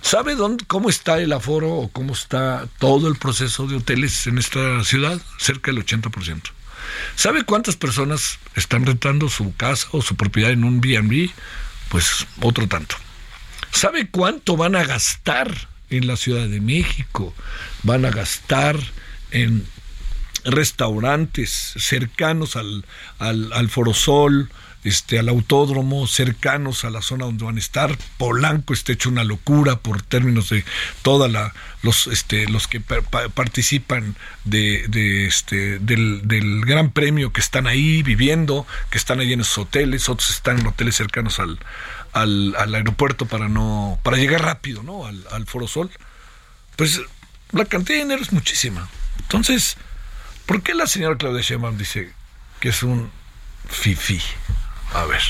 ¿Sabe 0.00 0.34
dónde, 0.34 0.64
cómo 0.66 0.88
está 0.88 1.18
el 1.18 1.32
aforo 1.32 1.72
o 1.72 1.88
cómo 1.88 2.12
está 2.12 2.66
todo 2.78 3.08
el 3.08 3.16
proceso 3.16 3.66
de 3.66 3.76
hoteles 3.76 4.26
en 4.26 4.38
esta 4.38 4.82
ciudad? 4.84 5.20
Cerca 5.38 5.70
del 5.70 5.84
80%. 5.84 6.42
¿Sabe 7.14 7.44
cuántas 7.44 7.76
personas 7.76 8.38
están 8.56 8.84
rentando 8.84 9.28
su 9.28 9.54
casa 9.56 9.86
o 9.92 10.02
su 10.02 10.16
propiedad 10.16 10.50
en 10.50 10.64
un 10.64 10.80
B&B? 10.80 11.30
Pues 11.88 12.26
otro 12.40 12.66
tanto. 12.68 12.96
¿Sabe 13.70 14.08
cuánto 14.08 14.56
van 14.56 14.76
a 14.76 14.84
gastar 14.84 15.68
en 15.90 16.06
la 16.06 16.16
Ciudad 16.16 16.48
de 16.48 16.60
México? 16.60 17.34
Van 17.82 18.04
a 18.04 18.10
gastar 18.10 18.76
en 19.30 19.66
restaurantes 20.44 21.74
cercanos 21.76 22.56
al, 22.56 22.84
al, 23.18 23.52
al 23.52 23.68
Forosol, 23.68 24.50
este, 24.84 25.18
al 25.18 25.28
autódromo, 25.28 26.08
cercanos 26.08 26.84
a 26.84 26.90
la 26.90 27.02
zona 27.02 27.26
donde 27.26 27.44
van 27.44 27.56
a 27.56 27.60
estar. 27.60 27.96
Polanco 28.18 28.72
está 28.72 28.92
hecho 28.92 29.08
una 29.08 29.22
locura 29.22 29.76
por 29.76 30.02
términos 30.02 30.48
de 30.48 30.64
toda 31.02 31.28
la 31.28 31.54
los 31.82 32.06
este 32.08 32.48
los 32.48 32.68
que 32.68 32.80
participan 32.80 34.16
de, 34.44 34.86
de 34.88 35.26
este 35.26 35.78
del, 35.78 36.26
del, 36.26 36.64
gran 36.64 36.90
premio 36.90 37.32
que 37.32 37.40
están 37.40 37.66
ahí 37.66 38.02
viviendo, 38.02 38.66
que 38.90 38.98
están 38.98 39.20
ahí 39.20 39.32
en 39.32 39.40
esos 39.40 39.58
hoteles, 39.58 40.08
otros 40.08 40.30
están 40.30 40.58
en 40.58 40.66
hoteles 40.66 40.96
cercanos 40.96 41.38
al 41.38 41.58
al, 42.12 42.74
aeropuerto 42.74 43.26
para 43.26 43.48
no 43.48 44.00
para 44.02 44.16
llegar 44.16 44.42
rápido, 44.42 44.82
¿no? 44.82 45.06
Al, 45.06 45.24
al 45.30 45.46
Foro 45.46 45.68
Sol. 45.68 45.90
Pues 46.76 47.00
la 47.52 47.64
cantidad 47.66 47.98
de 47.98 48.04
dinero 48.04 48.22
es 48.22 48.32
muchísima. 48.32 48.88
Entonces, 49.20 49.76
¿por 50.46 50.62
qué 50.62 50.74
la 50.74 50.86
señora 50.86 51.16
Claudia 51.16 51.42
Sheinbaum 51.42 51.76
dice 51.76 52.12
que 52.60 52.70
es 52.70 52.82
un 52.82 53.10
fifi? 53.68 54.20
A 54.94 55.04
ver. 55.04 55.22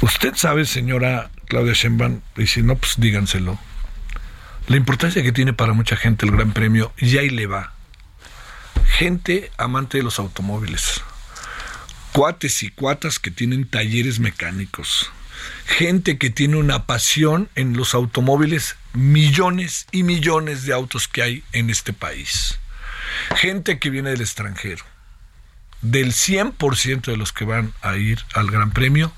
Usted 0.00 0.34
sabe, 0.34 0.64
señora 0.64 1.30
Claudia 1.46 1.74
Sheinbaum, 1.74 2.20
y 2.36 2.46
si 2.46 2.62
no, 2.62 2.76
pues 2.76 2.94
díganselo. 2.96 3.58
La 4.68 4.76
importancia 4.76 5.22
que 5.22 5.32
tiene 5.32 5.52
para 5.52 5.72
mucha 5.72 5.96
gente 5.96 6.26
el 6.26 6.32
Gran 6.32 6.52
Premio, 6.52 6.92
y 6.96 7.18
ahí 7.18 7.30
le 7.30 7.46
va. 7.46 7.72
Gente 8.86 9.50
amante 9.58 9.98
de 9.98 10.04
los 10.04 10.18
automóviles. 10.18 11.02
Cuates 12.12 12.62
y 12.62 12.70
cuatas 12.70 13.18
que 13.18 13.30
tienen 13.30 13.68
talleres 13.68 14.20
mecánicos. 14.20 15.10
Gente 15.66 16.18
que 16.18 16.30
tiene 16.30 16.56
una 16.56 16.86
pasión 16.86 17.48
en 17.54 17.76
los 17.76 17.94
automóviles, 17.94 18.76
millones 18.92 19.86
y 19.90 20.02
millones 20.02 20.64
de 20.64 20.72
autos 20.72 21.08
que 21.08 21.22
hay 21.22 21.44
en 21.52 21.70
este 21.70 21.92
país. 21.92 22.58
Gente 23.36 23.78
que 23.78 23.90
viene 23.90 24.10
del 24.10 24.20
extranjero. 24.20 24.84
Del 25.80 26.12
100% 26.12 27.06
de 27.06 27.16
los 27.16 27.32
que 27.32 27.44
van 27.44 27.72
a 27.82 27.96
ir 27.96 28.20
al 28.34 28.50
Gran 28.50 28.70
Premio, 28.70 29.12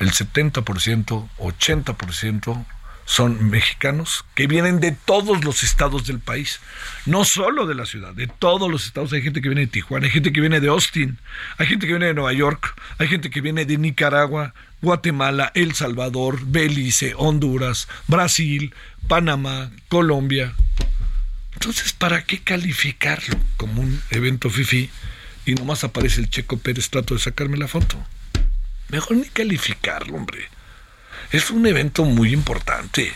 el 0.00 0.12
70%, 0.12 1.28
80% 1.38 2.66
son 3.08 3.48
mexicanos 3.48 4.26
que 4.34 4.46
vienen 4.46 4.80
de 4.80 4.92
todos 4.92 5.42
los 5.42 5.62
estados 5.62 6.06
del 6.06 6.20
país, 6.20 6.60
no 7.06 7.24
solo 7.24 7.66
de 7.66 7.74
la 7.74 7.86
ciudad, 7.86 8.12
de 8.12 8.26
todos 8.26 8.70
los 8.70 8.84
estados. 8.84 9.14
Hay 9.14 9.22
gente 9.22 9.40
que 9.40 9.48
viene 9.48 9.62
de 9.62 9.68
Tijuana, 9.68 10.04
hay 10.04 10.12
gente 10.12 10.30
que 10.30 10.42
viene 10.42 10.60
de 10.60 10.68
Austin, 10.68 11.18
hay 11.56 11.66
gente 11.66 11.86
que 11.86 11.94
viene 11.94 12.06
de 12.06 12.14
Nueva 12.14 12.34
York, 12.34 12.78
hay 12.98 13.08
gente 13.08 13.30
que 13.30 13.40
viene 13.40 13.64
de 13.64 13.78
Nicaragua, 13.78 14.52
Guatemala, 14.82 15.50
El 15.54 15.74
Salvador, 15.74 16.38
Belice, 16.44 17.14
Honduras, 17.16 17.88
Brasil, 18.08 18.74
Panamá, 19.08 19.70
Colombia. 19.88 20.54
Entonces, 21.60 21.92
¿para 21.92 22.22
qué 22.22 22.38
calificarlo 22.38 23.36
como 23.56 23.82
un 23.82 24.00
evento 24.10 24.48
FIFI 24.48 24.88
y 25.44 25.54
nomás 25.56 25.82
aparece 25.82 26.20
el 26.20 26.30
Checo 26.30 26.56
Pérez 26.56 26.88
trato 26.88 27.14
de 27.14 27.20
sacarme 27.20 27.56
la 27.56 27.66
foto? 27.66 27.98
Mejor 28.90 29.16
ni 29.16 29.24
calificarlo, 29.24 30.14
hombre. 30.14 30.48
Es 31.32 31.50
un 31.50 31.66
evento 31.66 32.04
muy 32.04 32.32
importante. 32.32 33.12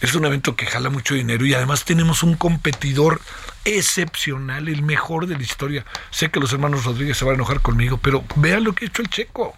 Es 0.00 0.12
un 0.16 0.24
evento 0.24 0.56
que 0.56 0.66
jala 0.66 0.90
mucho 0.90 1.14
dinero 1.14 1.46
y 1.46 1.54
además 1.54 1.84
tenemos 1.84 2.24
un 2.24 2.34
competidor 2.34 3.20
excepcional, 3.64 4.66
el 4.66 4.82
mejor 4.82 5.28
de 5.28 5.36
la 5.36 5.44
historia. 5.44 5.84
Sé 6.10 6.32
que 6.32 6.40
los 6.40 6.52
hermanos 6.52 6.82
Rodríguez 6.82 7.16
se 7.16 7.24
van 7.24 7.34
a 7.34 7.36
enojar 7.36 7.60
conmigo, 7.60 7.98
pero 7.98 8.24
vean 8.34 8.64
lo 8.64 8.74
que 8.74 8.86
ha 8.86 8.88
hecho 8.88 9.02
el 9.02 9.08
checo. 9.08 9.56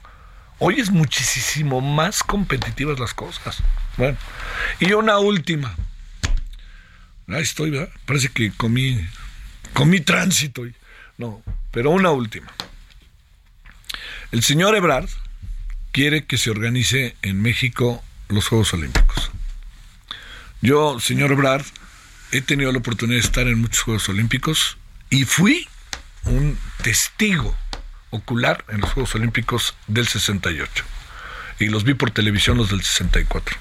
Hoy 0.58 0.78
es 0.78 0.90
muchísimo 0.90 1.80
más 1.80 2.22
competitivas 2.22 3.00
las 3.00 3.14
cosas. 3.14 3.62
Bueno, 3.96 4.18
y 4.78 4.92
una 4.92 5.18
última. 5.18 5.74
Ahí 7.32 7.42
estoy, 7.42 7.70
¿verdad? 7.70 7.90
Parece 8.06 8.28
que 8.28 8.50
comí, 8.52 9.00
comí 9.72 10.00
tránsito. 10.00 10.62
No, 11.18 11.42
pero 11.70 11.90
una 11.90 12.10
última. 12.10 12.52
El 14.32 14.42
señor 14.42 14.74
Ebrard, 14.74 15.08
quiere 15.92 16.24
que 16.24 16.38
se 16.38 16.50
organice 16.50 17.16
en 17.22 17.42
México 17.42 18.02
los 18.28 18.48
Juegos 18.48 18.72
Olímpicos. 18.74 19.30
Yo, 20.62 21.00
señor 21.00 21.34
Brad, 21.36 21.62
he 22.32 22.40
tenido 22.42 22.70
la 22.70 22.78
oportunidad 22.78 23.20
de 23.20 23.26
estar 23.26 23.48
en 23.48 23.60
muchos 23.60 23.82
Juegos 23.82 24.08
Olímpicos 24.08 24.78
y 25.08 25.24
fui 25.24 25.66
un 26.24 26.58
testigo 26.82 27.56
ocular 28.10 28.64
en 28.68 28.80
los 28.80 28.92
Juegos 28.92 29.14
Olímpicos 29.14 29.74
del 29.86 30.06
68. 30.06 30.84
Y 31.58 31.66
los 31.66 31.84
vi 31.84 31.94
por 31.94 32.10
televisión 32.10 32.56
los 32.56 32.70
del 32.70 32.82
64. 32.82 33.56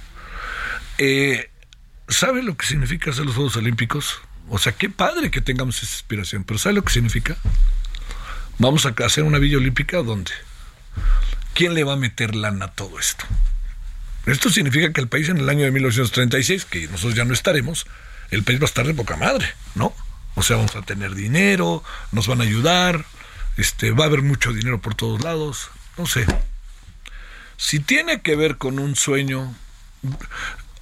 Eh, 0.98 1.50
¿Sabe 2.10 2.42
lo 2.42 2.58
que 2.58 2.66
significa 2.66 3.12
hacer 3.12 3.26
los 3.26 3.36
Juegos 3.36 3.56
Olímpicos? 3.56 4.20
O 4.50 4.58
sea, 4.58 4.72
qué 4.72 4.90
padre 4.90 5.30
que 5.30 5.42
tengamos 5.42 5.78
esa 5.84 5.94
inspiración, 5.94 6.44
pero 6.44 6.58
¿sabe 6.58 6.76
lo 6.76 6.84
que 6.84 6.92
significa? 6.92 7.38
Vamos 8.58 8.88
a 8.88 8.96
hacer 9.06 9.24
una 9.24 9.38
Villa 9.38 9.58
Olímpica 9.58 9.98
donde 9.98 10.32
¿quién 11.54 11.76
le 11.76 11.84
va 11.84 11.94
a 11.94 11.98
meter 11.98 12.36
lana 12.36 12.66
a 12.66 12.72
todo 12.72 13.00
esto? 13.00 13.26
Esto 14.26 14.50
significa 14.50 14.92
que 14.92 15.02
el 15.02 15.08
país 15.08 15.30
en 15.30 15.38
el 15.38 15.50
año 15.50 15.66
de 15.66 15.72
1936, 15.72 16.66
que 16.66 16.88
nosotros 16.88 17.14
ya 17.14 17.26
no 17.26 17.34
estaremos, 17.34 17.86
el 18.32 18.44
país 18.44 18.60
va 18.60 18.64
a 18.64 18.66
estar 18.66 18.88
de 18.88 18.94
poca 18.96 19.16
madre, 19.16 19.48
¿no? 19.76 19.94
O 20.36 20.42
sea, 20.42 20.58
vamos 20.58 20.76
a 20.76 20.82
tener 20.82 21.14
dinero, 21.14 21.84
nos 22.12 22.28
van 22.28 22.42
a 22.42 22.44
ayudar, 22.44 23.06
este, 23.58 23.92
va 23.92 24.06
a 24.06 24.08
haber 24.08 24.24
mucho 24.24 24.52
dinero 24.52 24.82
por 24.82 24.96
todos 24.96 25.24
lados, 25.24 25.70
no 25.98 26.06
sé. 26.06 26.26
Si 27.58 27.80
tiene 27.80 28.22
que 28.22 28.36
ver 28.36 28.58
con 28.58 28.80
un 28.80 28.96
sueño, 28.96 29.54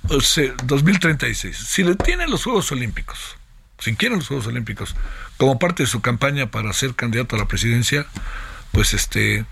2036, 0.07 1.57
si 1.57 1.83
le 1.83 1.95
tienen 1.95 2.29
los 2.29 2.43
Juegos 2.43 2.71
Olímpicos, 2.71 3.37
si 3.79 3.95
quieren 3.95 4.19
los 4.19 4.27
Juegos 4.27 4.47
Olímpicos, 4.47 4.95
como 5.37 5.59
parte 5.59 5.83
de 5.83 5.87
su 5.87 6.01
campaña 6.01 6.49
para 6.49 6.73
ser 6.73 6.95
candidato 6.95 7.35
a 7.35 7.39
la 7.39 7.47
presidencia, 7.47 8.05
pues 8.71 8.93
este, 8.93 9.45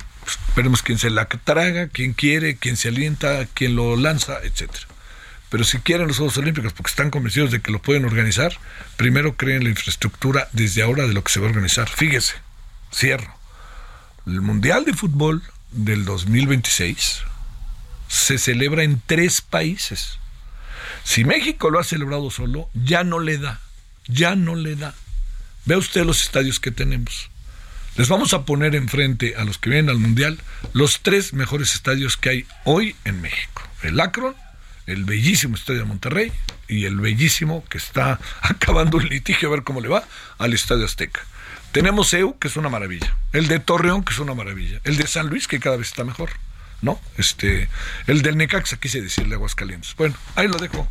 veremos 0.56 0.82
quién 0.82 0.98
se 0.98 1.10
la 1.10 1.26
traga, 1.26 1.90
quién 1.90 2.14
quiere, 2.14 2.58
quién 2.58 2.78
se 2.78 2.90
alienta, 2.90 3.46
quién 3.54 3.76
lo 3.76 3.96
lanza, 3.96 4.40
etcétera. 4.44 4.88
Pero 5.50 5.64
si 5.64 5.80
quieren 5.80 6.08
los 6.08 6.18
Juegos 6.18 6.38
Olímpicos 6.38 6.74
porque 6.74 6.90
están 6.90 7.12
convencidos 7.12 7.52
de 7.52 7.62
que 7.62 7.72
lo 7.72 7.82
pueden 7.82 8.06
organizar, 8.06 8.58
primero 8.98 9.36
creen 9.36 9.64
la 9.64 9.70
infraestructura 9.70 10.50
desde 10.54 10.82
ahora 10.82 11.08
de 11.08 11.14
lo 11.14 11.24
que 11.24 11.32
se 11.32 11.40
va 11.40 11.48
a 11.48 11.50
organizar. 11.50 11.88
Fíjese, 11.88 12.36
cierro. 12.94 13.34
El 14.26 14.42
Mundial 14.42 14.86
de 14.86 14.94
Fútbol 14.94 15.44
del 15.72 16.04
2026 16.04 17.22
se 18.08 18.38
celebra 18.38 18.84
en 18.84 19.02
tres 19.06 19.42
países. 19.42 20.18
Si 21.06 21.24
México 21.24 21.70
lo 21.70 21.80
ha 21.80 21.84
celebrado 21.84 22.32
solo, 22.32 22.68
ya 22.74 23.04
no 23.04 23.20
le 23.20 23.38
da, 23.38 23.62
ya 24.08 24.36
no 24.36 24.56
le 24.56 24.76
da. 24.76 24.96
Vea 25.64 25.78
usted 25.78 26.04
los 26.04 26.24
estadios 26.24 26.60
que 26.60 26.72
tenemos. 26.72 27.30
Les 27.96 28.10
vamos 28.10 28.34
a 28.34 28.44
poner 28.44 28.76
enfrente 28.76 29.36
a 29.38 29.46
los 29.46 29.58
que 29.58 29.70
vienen 29.70 29.90
al 29.90 30.00
Mundial 30.00 30.40
los 30.74 31.02
tres 31.02 31.32
mejores 31.32 31.74
estadios 31.76 32.18
que 32.18 32.30
hay 32.30 32.46
hoy 32.66 32.96
en 33.06 33.22
México. 33.22 33.62
El 33.84 34.00
Akron, 34.00 34.36
el 34.88 35.06
bellísimo 35.06 35.56
Estadio 35.56 35.82
de 35.82 35.86
Monterrey 35.86 36.32
y 36.68 36.86
el 36.86 37.00
bellísimo 37.00 37.64
que 37.70 37.78
está 37.78 38.20
acabando 38.42 38.98
un 38.98 39.08
litigio 39.08 39.48
a 39.48 39.52
ver 39.52 39.64
cómo 39.64 39.82
le 39.82 39.88
va 39.88 40.04
al 40.40 40.54
Estadio 40.54 40.86
Azteca. 40.86 41.22
Tenemos 41.72 42.12
EU, 42.14 42.38
que 42.40 42.48
es 42.48 42.58
una 42.58 42.70
maravilla. 42.70 43.16
El 43.32 43.48
de 43.48 43.60
Torreón, 43.60 44.04
que 44.04 44.14
es 44.14 44.20
una 44.20 44.34
maravilla. 44.34 44.82
El 44.84 44.98
de 44.98 45.06
San 45.06 45.28
Luis, 45.28 45.48
que 45.48 45.60
cada 45.60 45.78
vez 45.78 45.88
está 45.88 46.04
mejor. 46.04 46.32
¿No? 46.86 47.02
Este, 47.18 47.68
el 48.06 48.22
del 48.22 48.38
Necaxa, 48.38 48.78
quise 48.78 49.02
decirle 49.02 49.34
Aguascalientes. 49.34 49.96
Bueno, 49.96 50.16
ahí 50.36 50.48
lo 50.48 50.60
dejo 50.60 50.88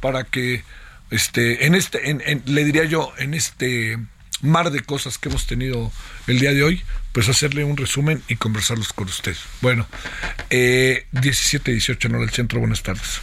para 0.00 0.24
que 0.24 0.64
este, 1.10 1.66
en 1.66 1.74
este, 1.74 2.42
le 2.46 2.64
diría 2.64 2.84
yo, 2.84 3.12
en 3.18 3.34
este 3.34 3.98
mar 4.40 4.70
de 4.70 4.80
cosas 4.80 5.18
que 5.18 5.28
hemos 5.28 5.46
tenido 5.46 5.92
el 6.28 6.38
día 6.38 6.54
de 6.54 6.62
hoy, 6.62 6.82
pues 7.12 7.28
hacerle 7.28 7.62
un 7.62 7.76
resumen 7.76 8.22
y 8.26 8.36
conversarlos 8.36 8.94
con 8.94 9.06
usted. 9.06 9.36
Bueno, 9.60 9.86
eh, 10.48 11.06
17, 11.12 11.72
18 11.72 12.08
en 12.08 12.14
hora 12.14 12.24
del 12.24 12.34
centro, 12.34 12.58
buenas 12.58 12.82
tardes. 12.82 13.20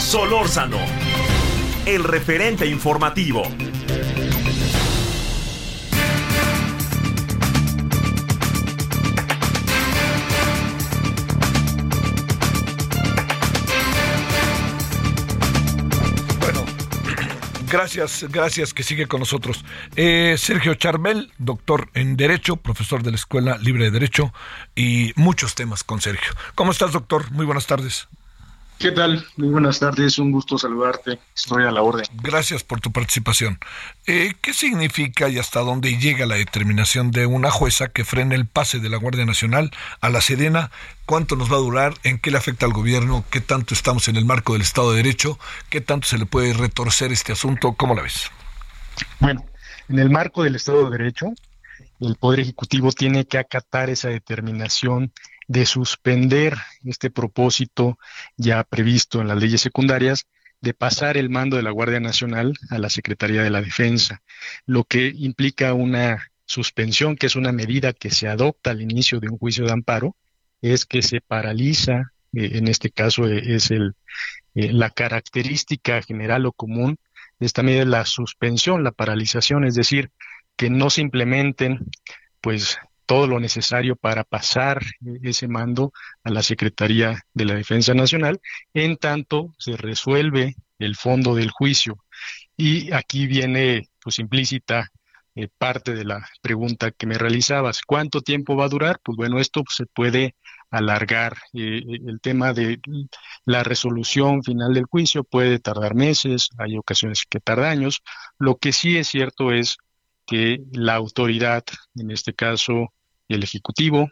Solórzano, 0.00 0.80
el 1.86 2.02
referente 2.02 2.66
informativo. 2.66 3.44
Gracias, 17.70 18.26
gracias 18.28 18.74
que 18.74 18.82
sigue 18.82 19.06
con 19.06 19.20
nosotros. 19.20 19.64
Eh, 19.94 20.34
Sergio 20.38 20.74
Charbel, 20.74 21.32
doctor 21.38 21.88
en 21.94 22.16
Derecho, 22.16 22.56
profesor 22.56 23.04
de 23.04 23.12
la 23.12 23.16
Escuela 23.16 23.58
Libre 23.58 23.84
de 23.84 23.90
Derecho 23.92 24.34
y 24.74 25.12
muchos 25.14 25.54
temas 25.54 25.84
con 25.84 26.00
Sergio. 26.00 26.32
¿Cómo 26.56 26.72
estás, 26.72 26.90
doctor? 26.90 27.30
Muy 27.30 27.46
buenas 27.46 27.66
tardes. 27.66 28.08
¿Qué 28.80 28.92
tal? 28.92 29.22
Muy 29.36 29.48
buenas 29.50 29.78
tardes, 29.78 30.18
un 30.18 30.32
gusto 30.32 30.56
saludarte. 30.56 31.18
Estoy 31.36 31.64
a 31.64 31.70
la 31.70 31.82
orden. 31.82 32.06
Gracias 32.22 32.64
por 32.64 32.80
tu 32.80 32.90
participación. 32.90 33.58
Eh, 34.06 34.32
¿Qué 34.40 34.54
significa 34.54 35.28
y 35.28 35.38
hasta 35.38 35.60
dónde 35.60 35.98
llega 35.98 36.24
la 36.24 36.36
determinación 36.36 37.10
de 37.10 37.26
una 37.26 37.50
jueza 37.50 37.88
que 37.88 38.06
frene 38.06 38.36
el 38.36 38.46
pase 38.46 38.78
de 38.78 38.88
la 38.88 38.96
Guardia 38.96 39.26
Nacional 39.26 39.70
a 40.00 40.08
la 40.08 40.22
Sedena? 40.22 40.70
¿Cuánto 41.04 41.36
nos 41.36 41.52
va 41.52 41.56
a 41.56 41.60
durar? 41.60 41.92
¿En 42.04 42.18
qué 42.18 42.30
le 42.30 42.38
afecta 42.38 42.64
al 42.64 42.72
gobierno? 42.72 43.22
¿Qué 43.30 43.42
tanto 43.42 43.74
estamos 43.74 44.08
en 44.08 44.16
el 44.16 44.24
marco 44.24 44.54
del 44.54 44.62
Estado 44.62 44.92
de 44.92 45.02
Derecho? 45.02 45.38
¿Qué 45.68 45.82
tanto 45.82 46.08
se 46.08 46.16
le 46.16 46.24
puede 46.24 46.54
retorcer 46.54 47.12
este 47.12 47.32
asunto? 47.32 47.74
¿Cómo 47.74 47.94
la 47.94 48.00
ves? 48.00 48.30
Bueno, 49.18 49.44
en 49.90 49.98
el 49.98 50.08
marco 50.08 50.42
del 50.42 50.56
Estado 50.56 50.88
de 50.88 50.96
Derecho, 50.96 51.26
el 52.00 52.16
Poder 52.16 52.40
Ejecutivo 52.40 52.92
tiene 52.92 53.26
que 53.26 53.36
acatar 53.36 53.90
esa 53.90 54.08
determinación 54.08 55.12
de 55.50 55.66
suspender 55.66 56.54
este 56.84 57.10
propósito 57.10 57.98
ya 58.36 58.62
previsto 58.62 59.20
en 59.20 59.26
las 59.26 59.40
leyes 59.42 59.60
secundarias 59.60 60.28
de 60.60 60.74
pasar 60.74 61.16
el 61.16 61.28
mando 61.28 61.56
de 61.56 61.64
la 61.64 61.72
Guardia 61.72 61.98
Nacional 61.98 62.56
a 62.70 62.78
la 62.78 62.88
Secretaría 62.88 63.42
de 63.42 63.50
la 63.50 63.60
Defensa, 63.60 64.22
lo 64.64 64.84
que 64.84 65.08
implica 65.08 65.74
una 65.74 66.30
suspensión, 66.46 67.16
que 67.16 67.26
es 67.26 67.34
una 67.34 67.50
medida 67.50 67.92
que 67.92 68.10
se 68.10 68.28
adopta 68.28 68.70
al 68.70 68.80
inicio 68.80 69.18
de 69.18 69.28
un 69.28 69.38
juicio 69.38 69.64
de 69.64 69.72
amparo, 69.72 70.14
es 70.62 70.86
que 70.86 71.02
se 71.02 71.20
paraliza 71.20 72.12
eh, 72.32 72.50
en 72.52 72.68
este 72.68 72.92
caso 72.92 73.26
eh, 73.26 73.42
es 73.56 73.72
el, 73.72 73.96
la 74.54 74.90
característica 74.90 76.00
general 76.02 76.46
o 76.46 76.52
común 76.52 76.96
de 77.40 77.46
esta 77.46 77.64
medida 77.64 77.84
la 77.84 78.04
suspensión, 78.04 78.84
la 78.84 78.92
paralización, 78.92 79.64
es 79.64 79.74
decir, 79.74 80.12
que 80.54 80.70
no 80.70 80.90
se 80.90 81.00
implementen 81.00 81.80
pues 82.40 82.78
todo 83.10 83.26
lo 83.26 83.40
necesario 83.40 83.96
para 83.96 84.22
pasar 84.22 84.80
ese 85.24 85.48
mando 85.48 85.92
a 86.22 86.30
la 86.30 86.44
Secretaría 86.44 87.20
de 87.34 87.44
la 87.44 87.54
Defensa 87.54 87.92
Nacional, 87.92 88.40
en 88.72 88.98
tanto 88.98 89.52
se 89.58 89.76
resuelve 89.76 90.54
el 90.78 90.94
fondo 90.94 91.34
del 91.34 91.50
juicio. 91.50 92.04
Y 92.56 92.92
aquí 92.92 93.26
viene 93.26 93.88
pues 94.00 94.20
implícita 94.20 94.92
eh, 95.34 95.48
parte 95.58 95.92
de 95.96 96.04
la 96.04 96.24
pregunta 96.40 96.92
que 96.92 97.08
me 97.08 97.18
realizabas. 97.18 97.80
¿Cuánto 97.84 98.20
tiempo 98.20 98.54
va 98.54 98.66
a 98.66 98.68
durar? 98.68 99.00
Pues 99.02 99.16
bueno, 99.16 99.40
esto 99.40 99.64
se 99.68 99.86
puede 99.86 100.36
alargar. 100.70 101.36
Eh, 101.52 101.82
el 102.06 102.20
tema 102.20 102.52
de 102.52 102.78
la 103.44 103.64
resolución 103.64 104.44
final 104.44 104.72
del 104.72 104.84
juicio 104.84 105.24
puede 105.24 105.58
tardar 105.58 105.96
meses, 105.96 106.50
hay 106.58 106.76
ocasiones 106.76 107.24
que 107.28 107.40
tarda 107.40 107.70
años. 107.70 108.04
Lo 108.38 108.56
que 108.58 108.70
sí 108.70 108.98
es 108.98 109.08
cierto 109.08 109.50
es 109.50 109.78
que 110.26 110.62
la 110.70 110.94
autoridad, 110.94 111.64
en 111.96 112.12
este 112.12 112.34
caso 112.34 112.92
el 113.34 113.42
Ejecutivo, 113.42 114.10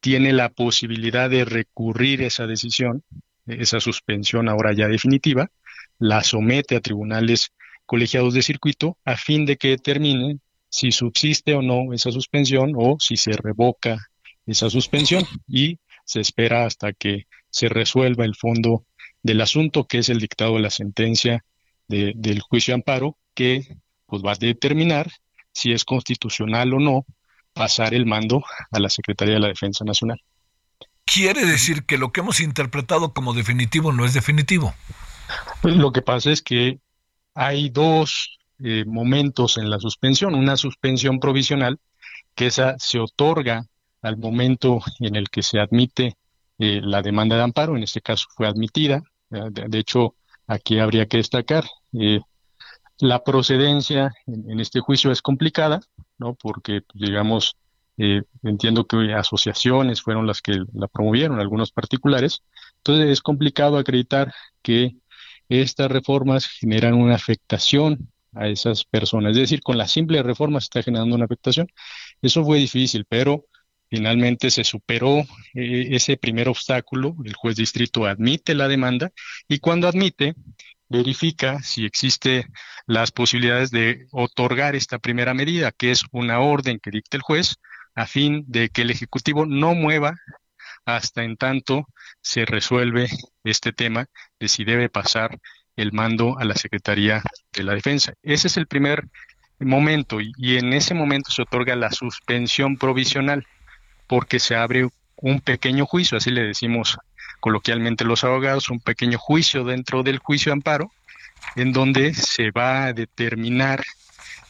tiene 0.00 0.32
la 0.32 0.48
posibilidad 0.48 1.28
de 1.28 1.44
recurrir 1.44 2.22
esa 2.22 2.46
decisión, 2.46 3.04
esa 3.46 3.80
suspensión 3.80 4.48
ahora 4.48 4.72
ya 4.72 4.88
definitiva, 4.88 5.50
la 5.98 6.22
somete 6.22 6.76
a 6.76 6.80
tribunales 6.80 7.52
colegiados 7.86 8.34
de 8.34 8.42
circuito 8.42 8.96
a 9.04 9.16
fin 9.16 9.44
de 9.44 9.56
que 9.56 9.68
determinen 9.68 10.40
si 10.68 10.92
subsiste 10.92 11.54
o 11.54 11.62
no 11.62 11.92
esa 11.92 12.12
suspensión 12.12 12.72
o 12.76 12.96
si 13.00 13.16
se 13.16 13.32
revoca 13.32 13.98
esa 14.46 14.70
suspensión 14.70 15.24
y 15.48 15.78
se 16.04 16.20
espera 16.20 16.64
hasta 16.64 16.92
que 16.92 17.26
se 17.50 17.68
resuelva 17.68 18.24
el 18.24 18.36
fondo 18.36 18.84
del 19.22 19.40
asunto, 19.40 19.84
que 19.84 19.98
es 19.98 20.08
el 20.08 20.18
dictado 20.18 20.54
de 20.54 20.60
la 20.60 20.70
sentencia 20.70 21.44
del 21.88 22.40
juicio 22.40 22.74
amparo, 22.74 23.18
que 23.34 23.76
pues 24.06 24.22
va 24.22 24.32
a 24.32 24.36
determinar 24.36 25.10
si 25.52 25.72
es 25.72 25.84
constitucional 25.84 26.72
o 26.74 26.78
no 26.78 27.04
pasar 27.60 27.92
el 27.92 28.06
mando 28.06 28.42
a 28.70 28.80
la 28.80 28.88
Secretaría 28.88 29.34
de 29.34 29.40
la 29.40 29.48
Defensa 29.48 29.84
Nacional. 29.84 30.18
Quiere 31.04 31.44
decir 31.44 31.84
que 31.84 31.98
lo 31.98 32.10
que 32.10 32.20
hemos 32.20 32.40
interpretado 32.40 33.12
como 33.12 33.34
definitivo 33.34 33.92
no 33.92 34.06
es 34.06 34.14
definitivo. 34.14 34.72
Pues 35.60 35.76
lo 35.76 35.92
que 35.92 36.00
pasa 36.00 36.30
es 36.30 36.40
que 36.40 36.78
hay 37.34 37.68
dos 37.68 38.38
eh, 38.60 38.84
momentos 38.86 39.58
en 39.58 39.68
la 39.68 39.78
suspensión. 39.78 40.34
Una 40.34 40.56
suspensión 40.56 41.20
provisional, 41.20 41.78
que 42.34 42.46
esa 42.46 42.78
se 42.78 42.98
otorga 42.98 43.66
al 44.00 44.16
momento 44.16 44.80
en 45.00 45.16
el 45.16 45.28
que 45.28 45.42
se 45.42 45.60
admite 45.60 46.16
eh, 46.58 46.80
la 46.82 47.02
demanda 47.02 47.36
de 47.36 47.42
amparo, 47.42 47.76
en 47.76 47.82
este 47.82 48.00
caso 48.00 48.26
fue 48.34 48.48
admitida. 48.48 49.02
De, 49.28 49.78
hecho, 49.78 50.14
aquí 50.46 50.78
habría 50.78 51.06
que 51.06 51.18
destacar 51.18 51.64
eh, 51.92 52.20
la 53.00 53.22
procedencia 53.22 54.12
en, 54.26 54.60
este 54.60 54.80
juicio 54.80 55.12
es 55.12 55.20
complicada, 55.20 55.80
¿no? 56.20 56.34
Porque, 56.34 56.82
digamos, 56.94 57.56
eh, 57.98 58.22
entiendo 58.42 58.86
que 58.86 59.12
asociaciones 59.14 60.02
fueron 60.02 60.26
las 60.26 60.40
que 60.42 60.52
la 60.72 60.88
promovieron, 60.88 61.40
algunos 61.40 61.72
particulares. 61.72 62.42
Entonces 62.78 63.10
es 63.10 63.20
complicado 63.20 63.78
acreditar 63.78 64.32
que 64.62 64.96
estas 65.48 65.90
reformas 65.90 66.46
generan 66.46 66.94
una 66.94 67.16
afectación 67.16 68.10
a 68.34 68.48
esas 68.48 68.84
personas. 68.84 69.32
Es 69.32 69.38
decir, 69.38 69.60
con 69.60 69.76
la 69.76 69.88
simple 69.88 70.22
reforma 70.22 70.60
se 70.60 70.66
está 70.66 70.82
generando 70.82 71.16
una 71.16 71.24
afectación. 71.24 71.68
Eso 72.22 72.44
fue 72.44 72.58
difícil, 72.58 73.04
pero 73.08 73.46
finalmente 73.90 74.50
se 74.50 74.64
superó 74.64 75.18
eh, 75.54 75.88
ese 75.90 76.16
primer 76.16 76.48
obstáculo. 76.48 77.16
El 77.24 77.34
juez 77.34 77.56
distrito 77.56 78.06
admite 78.06 78.54
la 78.54 78.68
demanda 78.68 79.10
y 79.48 79.58
cuando 79.58 79.88
admite, 79.88 80.34
verifica 80.90 81.62
si 81.62 81.86
existe 81.86 82.46
las 82.86 83.12
posibilidades 83.12 83.70
de 83.70 84.06
otorgar 84.10 84.74
esta 84.74 84.98
primera 84.98 85.32
medida, 85.32 85.72
que 85.72 85.92
es 85.92 86.02
una 86.10 86.40
orden 86.40 86.80
que 86.80 86.90
dicte 86.90 87.16
el 87.16 87.22
juez, 87.22 87.56
a 87.94 88.06
fin 88.06 88.44
de 88.48 88.68
que 88.68 88.82
el 88.82 88.90
Ejecutivo 88.90 89.46
no 89.46 89.74
mueva 89.74 90.16
hasta 90.84 91.22
en 91.22 91.36
tanto 91.36 91.86
se 92.20 92.44
resuelve 92.44 93.08
este 93.44 93.72
tema 93.72 94.06
de 94.38 94.48
si 94.48 94.64
debe 94.64 94.88
pasar 94.88 95.38
el 95.76 95.92
mando 95.92 96.38
a 96.38 96.44
la 96.44 96.54
Secretaría 96.54 97.22
de 97.52 97.62
la 97.62 97.74
Defensa. 97.74 98.12
Ese 98.22 98.48
es 98.48 98.56
el 98.56 98.66
primer 98.66 99.08
momento 99.58 100.18
y 100.20 100.56
en 100.56 100.72
ese 100.72 100.94
momento 100.94 101.30
se 101.30 101.42
otorga 101.42 101.76
la 101.76 101.92
suspensión 101.92 102.76
provisional 102.76 103.46
porque 104.06 104.40
se 104.40 104.56
abre 104.56 104.88
un 105.16 105.40
pequeño 105.40 105.86
juicio, 105.86 106.18
así 106.18 106.30
le 106.30 106.42
decimos 106.42 106.98
coloquialmente 107.40 108.04
los 108.04 108.24
abogados, 108.24 108.70
un 108.70 108.80
pequeño 108.80 109.18
juicio 109.18 109.64
dentro 109.64 110.02
del 110.02 110.18
juicio 110.18 110.50
de 110.50 110.54
amparo, 110.54 110.92
en 111.56 111.72
donde 111.72 112.14
se 112.14 112.50
va 112.50 112.86
a 112.86 112.92
determinar 112.92 113.82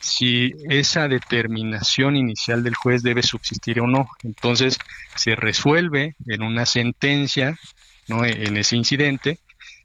si 0.01 0.55
esa 0.69 1.09
determinación 1.09 2.17
inicial 2.17 2.63
del 2.63 2.75
juez 2.75 3.03
debe 3.03 3.23
subsistir 3.23 3.81
o 3.81 3.87
no. 3.87 4.09
Entonces 4.23 4.79
se 5.15 5.37
resuelve 5.37 6.17
en 6.27 6.43
una 6.43 6.67
sentencia, 6.67 7.59
¿no? 8.09 8.25
en 8.25 8.57
ese 8.57 8.77
incidente, 8.77 9.39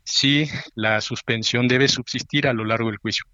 si 0.04 0.50
la 0.76 1.02
suspensión 1.02 1.68
debe 1.68 1.88
subsistir 1.88 2.48
a 2.48 2.54
lo 2.54 2.63
largo 2.63 2.89
del 2.89 2.98
juicio. 2.98 3.26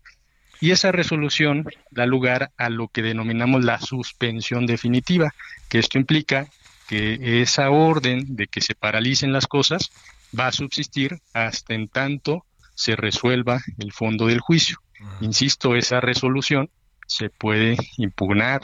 Y 0.60 0.72
esa 0.72 0.92
resolución 0.92 1.66
da 1.90 2.06
lugar 2.06 2.52
a 2.58 2.70
lo 2.70 2.88
que 2.88 3.02
denominamos 3.02 3.64
la 3.64 3.80
suspensión 3.80 4.68
definitiva, 4.68 5.34
que 5.70 5.80
esto 5.80 5.98
implica 5.98 6.48
que 6.92 7.42
esa 7.42 7.70
orden 7.70 8.36
de 8.36 8.48
que 8.48 8.60
se 8.60 8.76
paralicen 8.76 9.32
las 9.32 9.48
cosas 9.48 9.92
va 10.38 10.48
a 10.48 10.52
subsistir 10.52 11.22
hasta 11.34 11.74
en 11.74 11.88
tanto 11.88 12.46
se 12.76 12.98
resuelva 12.98 13.62
el 13.78 13.94
fondo 13.94 14.28
del 14.28 14.42
juicio. 14.42 14.78
Insisto, 15.22 15.78
esa 15.78 16.02
resolución 16.02 16.70
se 17.08 17.30
puede 17.30 17.78
impugnar 17.96 18.60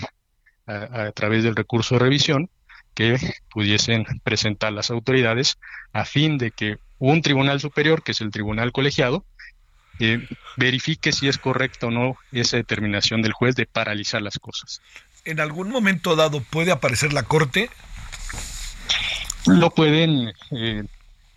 a, 0.65 1.09
través 1.13 1.45
del 1.45 1.55
recurso 1.55 1.95
de 1.95 1.99
revisión 1.99 2.49
que 2.93 3.17
pudiesen 3.49 4.03
presentar 4.25 4.73
las 4.73 4.91
autoridades 4.91 5.57
a 5.93 6.03
fin 6.03 6.37
de 6.37 6.51
que 6.51 6.79
un 6.99 7.21
tribunal 7.21 7.61
superior, 7.61 8.03
que 8.03 8.11
es 8.11 8.19
el 8.19 8.31
tribunal 8.31 8.73
colegiado, 8.73 9.23
eh, 9.99 10.27
verifique 10.57 11.13
si 11.13 11.29
es 11.29 11.37
correcta 11.37 11.87
o 11.87 11.91
no 11.91 12.17
esa 12.33 12.57
determinación 12.57 13.21
del 13.21 13.31
juez 13.31 13.55
de 13.55 13.67
paralizar 13.67 14.21
las 14.21 14.37
cosas. 14.37 14.81
¿En 15.23 15.39
algún 15.39 15.69
momento 15.69 16.17
dado 16.17 16.41
puede 16.41 16.71
aparecer 16.71 17.13
la 17.13 17.23
Corte 17.23 17.69
lo 19.45 19.69
pueden, 19.71 20.33
eh, 20.51 20.83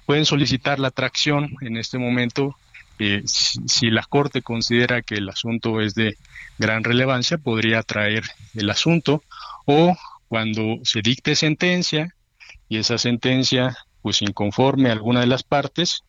pueden 0.06 0.24
solicitar 0.24 0.78
la 0.78 0.90
tracción 0.90 1.56
en 1.60 1.76
este 1.76 1.98
momento. 1.98 2.56
Eh, 2.98 3.22
si, 3.24 3.90
la 3.90 4.02
Corte 4.02 4.42
considera 4.42 5.00
que 5.00 5.14
el 5.14 5.28
asunto 5.28 5.80
es 5.80 5.94
de 5.94 6.16
gran 6.58 6.84
relevancia, 6.84 7.38
podría 7.38 7.82
traer 7.82 8.24
el 8.54 8.68
asunto 8.68 9.22
o 9.64 9.96
cuando 10.28 10.78
se 10.84 11.00
dicte 11.00 11.34
sentencia 11.34 12.14
y 12.68 12.76
esa 12.76 12.98
sentencia 12.98 13.76
pues 14.02 14.20
inconforme 14.22 14.90
a 14.90 14.92
alguna 14.92 15.20
de 15.20 15.26
las 15.26 15.42
partes, 15.42 16.02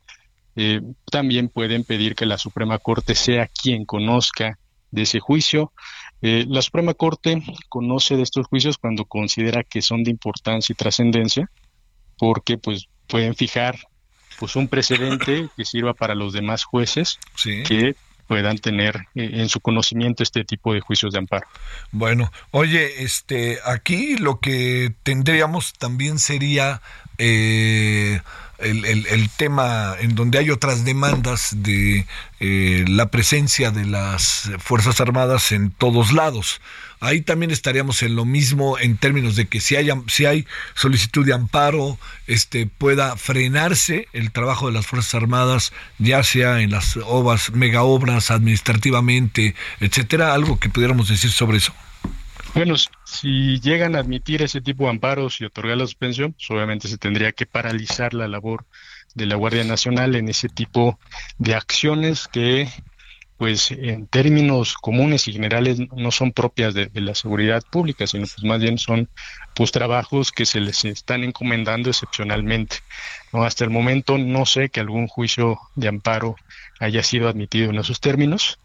eh, 0.56 0.82
también 1.10 1.48
pueden 1.48 1.84
pedir 1.84 2.16
que 2.16 2.26
la 2.26 2.38
Suprema 2.38 2.78
Corte 2.78 3.16
sea 3.16 3.48
quien 3.48 3.86
conozca 3.86 4.58
de 4.92 5.04
ese 5.04 5.20
juicio. 5.20 5.72
La 6.22 6.62
Suprema 6.62 6.94
Corte 6.94 7.42
conoce 7.68 8.16
de 8.16 8.24
estos 8.24 8.48
juicios 8.48 8.78
cuando 8.78 9.06
considera 9.06 9.64
que 9.64 9.82
son 9.82 10.04
de 10.04 10.12
importancia 10.12 10.74
y 10.74 10.76
trascendencia 10.76 11.50
porque 12.18 12.58
pues 12.60 12.88
pueden 13.08 13.36
fijar 13.36 13.80
pues 14.40 14.56
un 14.56 14.68
precedente 14.68 15.50
que 15.58 15.66
sirva 15.66 15.94
para 15.94 16.16
los 16.16 16.34
demás 16.34 16.64
jueces 16.64 17.20
que 17.44 17.96
puedan 18.28 18.60
tener 18.60 18.96
eh, 19.14 19.30
en 19.34 19.50
su 19.50 19.60
conocimiento 19.60 20.24
este 20.24 20.46
tipo 20.46 20.74
de 20.74 20.80
juicios 20.80 21.12
de 21.12 21.20
amparo. 21.20 21.48
Bueno, 21.92 22.32
oye, 22.52 23.04
este, 23.04 23.60
aquí 23.66 24.16
lo 24.18 24.40
que 24.40 24.94
tendríamos 25.04 25.74
también 25.74 26.18
sería 26.18 26.82
eh, 27.18 28.22
el, 28.62 29.30
tema 29.38 29.96
en 30.00 30.16
donde 30.16 30.40
hay 30.40 30.50
otras 30.50 30.86
demandas 30.86 31.50
de 31.58 32.06
eh, 32.40 32.86
la 32.88 33.10
presencia 33.10 33.72
de 33.72 33.86
las 33.86 34.52
Fuerzas 34.60 35.02
Armadas 35.02 35.52
en 35.52 35.72
todos 35.72 36.12
lados. 36.14 36.62
Ahí 37.00 37.22
también 37.22 37.50
estaríamos 37.50 38.04
en 38.04 38.16
lo 38.16 38.26
mismo 38.26 38.78
en 38.78 38.96
términos 38.96 39.36
de 39.36 39.48
que 39.48 39.60
si 39.60 39.76
hay, 39.76 39.90
si 40.08 40.26
hay 40.26 40.46
solicitud 40.76 41.26
de 41.26 41.34
amparo, 41.34 41.98
este, 42.28 42.68
pueda 42.68 43.18
frenarse 43.18 44.08
el 44.14 44.32
trabajo 44.32 44.68
de 44.68 44.74
las 44.74 44.86
Fuerzas 44.86 45.16
Armadas, 45.16 45.74
ya 45.98 46.24
sea 46.24 46.62
en 46.62 46.70
las 46.70 46.98
obras, 46.98 47.52
mega 47.54 47.82
obras, 47.82 48.30
administrativamente, 48.30 49.56
etcétera, 49.80 50.36
algo 50.36 50.60
que 50.60 50.70
pudiéramos 50.70 51.10
decir 51.10 51.32
sobre 51.32 51.58
eso. 51.58 51.74
Bueno, 52.54 52.76
si 53.22 53.60
llegan 53.60 53.96
a 53.96 54.00
admitir 54.00 54.42
ese 54.42 54.62
tipo 54.62 54.86
de 54.86 54.90
amparos 54.90 55.42
y 55.42 55.46
otorgar 55.46 55.78
la 55.78 55.86
suspensión, 55.86 56.34
pues 56.34 56.50
obviamente 56.50 56.88
se 56.88 56.98
tendría 56.98 57.32
que 57.32 57.46
paralizar 57.46 58.16
la 58.16 58.28
labor 58.28 58.66
de 59.14 59.28
la 59.28 59.36
Guardia 59.36 59.64
Nacional 59.64 60.16
en 60.16 60.28
ese 60.28 60.50
tipo 60.50 60.98
de 61.38 61.54
acciones 61.54 62.28
que 62.28 62.68
pues 63.38 63.70
en 63.72 64.08
términos 64.08 64.74
comunes 64.74 65.28
y 65.28 65.34
generales 65.34 65.80
no 65.96 66.10
son 66.10 66.32
propias 66.32 66.74
de, 66.74 66.90
la 66.94 67.14
seguridad 67.14 67.64
pública, 67.72 68.08
sino 68.08 68.26
pues 68.26 68.44
más 68.44 68.60
bien 68.60 68.80
son 68.80 69.08
pues 69.56 69.72
trabajos 69.72 70.32
que 70.32 70.46
se 70.48 70.60
les 70.60 70.84
están 70.86 71.24
encomendando 71.24 71.92
excepcionalmente. 71.92 72.78
Hasta 73.34 73.64
el 73.64 73.70
momento 73.70 74.18
no 74.18 74.48
sé 74.48 74.70
que 74.70 74.80
algún 74.80 75.08
juicio 75.08 75.60
de 75.76 75.90
amparo 75.90 76.36
haya 76.80 77.04
sido 77.04 77.30
admitido 77.30 77.70
en 77.70 77.78
esos 77.78 78.00
términos, 78.00 78.60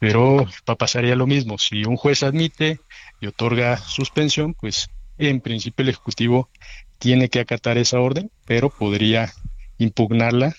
pero 0.00 0.46
pasaría 0.76 1.14
lo 1.14 1.28
mismo. 1.28 1.58
Si 1.58 1.84
un 1.84 1.96
juez 1.96 2.24
admite 2.24 2.80
y 3.22 3.28
otorga 3.28 3.78
suspensión, 3.78 4.52
pues 4.52 4.90
en 5.16 5.40
principio 5.40 5.84
el 5.84 5.90
Ejecutivo 5.90 6.50
tiene 6.98 7.28
que 7.28 7.40
acatar 7.40 7.78
esa 7.78 8.00
orden, 8.00 8.30
pero 8.46 8.68
podría 8.68 9.32
impugnarla 9.78 10.54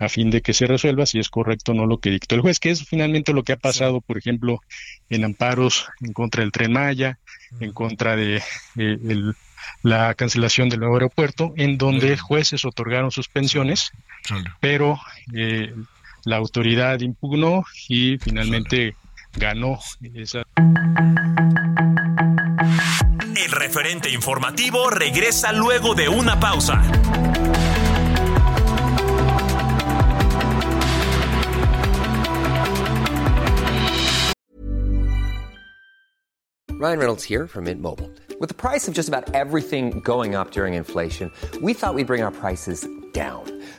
a 0.00 0.08
fin 0.08 0.30
de 0.30 0.42
que 0.42 0.52
se 0.52 0.66
resuelva 0.66 1.06
si 1.06 1.20
es 1.20 1.30
correcto 1.30 1.70
o 1.70 1.74
no 1.76 1.86
lo 1.86 1.98
que 1.98 2.10
dictó 2.10 2.34
el 2.34 2.40
juez, 2.40 2.58
que 2.58 2.70
es 2.70 2.84
finalmente 2.84 3.32
lo 3.32 3.44
que 3.44 3.52
ha 3.52 3.56
pasado, 3.56 4.00
por 4.00 4.18
ejemplo, 4.18 4.60
en 5.10 5.24
amparos 5.24 5.86
en 6.00 6.12
contra 6.12 6.42
del 6.42 6.50
tren 6.50 6.72
Maya, 6.72 7.20
en 7.60 7.72
contra 7.72 8.16
de 8.16 8.42
la 9.82 10.12
cancelación 10.14 10.68
del 10.68 10.80
nuevo 10.80 10.96
aeropuerto, 10.96 11.54
en 11.56 11.78
donde 11.78 12.16
jueces 12.16 12.64
otorgaron 12.64 13.12
suspensiones, 13.12 13.92
pero 14.58 14.98
eh, 15.34 15.72
la 16.24 16.36
autoridad 16.36 16.98
impugnó 16.98 17.64
y 17.88 18.18
finalmente 18.18 18.96
ganó 19.36 19.78
esa. 20.14 20.42
Referente 23.72 24.10
informativo 24.10 24.90
regresa 24.90 25.50
luego 25.50 25.94
de 25.94 26.06
una 26.06 26.38
pausa. 26.38 26.78
Ryan 36.68 36.98
Reynolds 36.98 37.24
here 37.24 37.46
from 37.46 37.64
Mint 37.64 37.80
Mobile. 37.80 38.10
With 38.38 38.50
the 38.50 38.54
price 38.54 38.86
of 38.88 38.92
just 38.92 39.08
about 39.08 39.34
everything 39.34 40.00
going 40.00 40.34
up 40.34 40.50
during 40.50 40.74
inflation, 40.74 41.30
we 41.62 41.72
thought 41.72 41.94
we'd 41.94 42.06
bring 42.06 42.22
our 42.22 42.30
prices 42.30 42.86
down. 43.14 43.61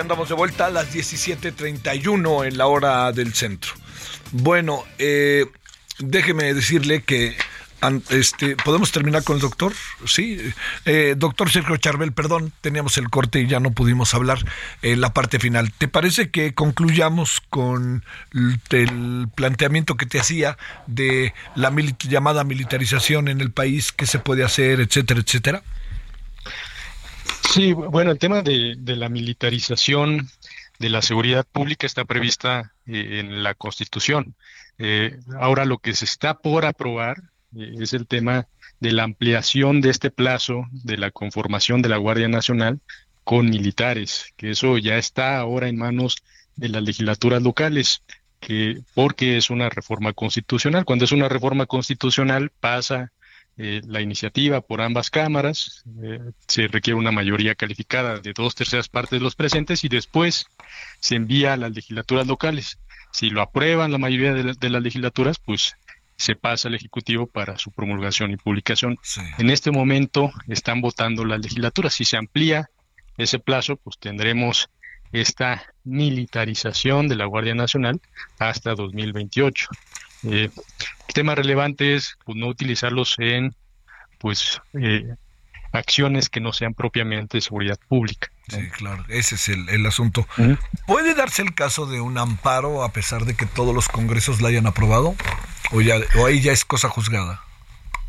Andamos 0.00 0.28
de 0.28 0.34
vuelta 0.34 0.66
a 0.66 0.70
las 0.70 0.94
17.31 0.94 2.46
en 2.46 2.58
la 2.58 2.66
hora 2.66 3.12
del 3.12 3.34
centro. 3.34 3.72
Bueno, 4.32 4.84
eh, 4.98 5.46
déjeme 5.98 6.54
decirle 6.54 7.02
que 7.02 7.36
este, 8.10 8.56
¿Podemos 8.56 8.92
terminar 8.92 9.24
con 9.24 9.36
el 9.36 9.42
doctor? 9.42 9.72
Sí. 10.06 10.38
Eh, 10.84 11.14
doctor 11.16 11.50
Sergio 11.50 11.76
Charbel, 11.76 12.12
perdón, 12.12 12.52
teníamos 12.60 12.96
el 12.96 13.10
corte 13.10 13.40
y 13.40 13.46
ya 13.46 13.60
no 13.60 13.72
pudimos 13.72 14.14
hablar 14.14 14.38
en 14.82 15.00
la 15.00 15.12
parte 15.12 15.38
final. 15.38 15.72
¿Te 15.72 15.88
parece 15.88 16.30
que 16.30 16.54
concluyamos 16.54 17.42
con 17.50 18.04
el 18.32 19.28
planteamiento 19.34 19.96
que 19.96 20.06
te 20.06 20.18
hacía 20.18 20.56
de 20.86 21.34
la 21.54 21.72
llamada 22.08 22.44
militarización 22.44 23.28
en 23.28 23.40
el 23.40 23.50
país, 23.50 23.92
qué 23.92 24.06
se 24.06 24.18
puede 24.18 24.44
hacer, 24.44 24.80
etcétera, 24.80 25.20
etcétera? 25.20 25.62
Sí, 27.54 27.72
bueno, 27.72 28.10
el 28.10 28.18
tema 28.18 28.42
de, 28.42 28.76
la 28.84 29.08
militarización 29.08 30.28
de 30.80 30.88
la 30.88 31.02
seguridad 31.02 31.46
pública 31.46 31.86
está 31.86 32.04
prevista 32.04 32.72
eh, 32.84 33.20
en 33.20 33.44
la 33.44 33.54
Constitución. 33.54 34.34
Eh, 34.78 35.20
ahora 35.38 35.64
lo 35.64 35.78
que 35.78 35.94
se 35.94 36.04
está 36.04 36.34
por 36.34 36.64
aprobar 36.64 37.22
eh, 37.56 37.76
es 37.78 37.92
el 37.92 38.08
tema 38.08 38.48
de 38.80 38.90
la 38.90 39.04
ampliación 39.04 39.80
de 39.80 39.90
este 39.90 40.10
plazo 40.10 40.66
de 40.72 40.96
la 40.96 41.12
conformación 41.12 41.80
de 41.80 41.90
la 41.90 41.96
Guardia 41.96 42.26
Nacional 42.26 42.80
con 43.22 43.50
militares, 43.50 44.34
que 44.36 44.50
eso 44.50 44.76
ya 44.76 44.96
está 44.98 45.38
ahora 45.38 45.68
en 45.68 45.76
manos 45.76 46.24
de 46.56 46.70
las 46.70 46.82
legislaturas 46.82 47.40
locales, 47.40 48.02
que 48.40 48.80
porque 48.94 49.36
es 49.36 49.48
una 49.48 49.68
reforma 49.70 50.12
constitucional. 50.12 50.84
Cuando 50.84 51.04
es 51.04 51.12
una 51.12 51.28
reforma 51.28 51.66
constitucional 51.66 52.50
pasa 52.50 53.12
eh, 53.56 53.82
la 53.86 54.00
iniciativa 54.00 54.60
por 54.60 54.82
ambas 54.82 55.10
cámaras, 55.10 55.84
eh, 56.02 56.18
se 56.48 56.66
requiere 56.66 56.98
una 56.98 57.12
mayoría 57.12 57.54
calificada 57.54 58.18
de 58.18 58.32
dos 58.32 58.56
terceras 58.56 58.88
partes 58.88 59.20
de 59.20 59.24
los 59.24 59.36
presentes 59.36 59.84
y 59.84 59.88
después 59.88 60.46
se 60.98 61.14
envía 61.14 61.52
a 61.52 61.56
las 61.56 61.72
legislaturas 61.72 62.26
locales. 62.26 62.78
Si 63.12 63.30
lo 63.30 63.42
aprueban 63.42 63.92
la 63.92 63.98
mayoría 63.98 64.34
de, 64.34 64.70
las 64.70 64.82
legislaturas, 64.82 65.38
pues 65.38 65.76
se 66.16 66.34
pasa 66.34 66.66
al 66.66 66.74
Ejecutivo 66.74 67.28
para 67.28 67.56
su 67.56 67.70
promulgación 67.70 68.32
y 68.32 68.36
publicación. 68.36 68.98
En 69.38 69.50
este 69.50 69.70
momento 69.70 70.32
están 70.48 70.80
votando 70.80 71.24
las 71.24 71.40
legislaturas. 71.40 71.94
Si 71.94 72.04
se 72.04 72.16
amplía 72.16 72.70
ese 73.16 73.38
plazo, 73.38 73.76
pues 73.76 73.98
tendremos 73.98 74.68
esta 75.12 75.62
militarización 75.84 77.06
de 77.06 77.14
la 77.14 77.26
Guardia 77.26 77.54
Nacional 77.54 78.00
hasta 78.40 78.74
2028. 78.74 79.68
Eh, 80.24 80.50
el 81.08 81.14
tema 81.14 81.34
relevante 81.34 81.94
es 81.94 82.16
pues, 82.24 82.36
no 82.36 82.46
utilizarlos 82.48 83.16
en 83.18 83.54
pues 84.18 84.60
eh, 84.74 85.14
acciones 85.72 86.28
que 86.28 86.40
no 86.40 86.52
sean 86.52 86.74
propiamente 86.74 87.36
de 87.36 87.40
seguridad 87.42 87.78
pública. 87.88 88.28
Sí, 88.48 88.68
claro, 88.70 89.04
ese 89.08 89.36
es 89.36 89.48
el, 89.48 89.86
asunto. 89.86 90.26
¿Puede 90.86 91.14
darse 91.14 91.42
el 91.42 91.54
caso 91.54 91.86
de 91.86 92.00
un 92.00 92.18
amparo 92.18 92.84
a 92.84 92.92
pesar 92.92 93.24
de 93.24 93.34
que 93.34 93.46
todos 93.46 93.74
los 93.74 93.88
congresos 93.88 94.40
la 94.40 94.48
hayan 94.48 94.66
aprobado? 94.66 95.14
¿O, 95.72 95.80
ya, 95.80 95.96
o 96.18 96.26
ahí 96.26 96.40
ya 96.40 96.52
es 96.52 96.64
cosa 96.64 96.88
juzgada? 96.88 97.42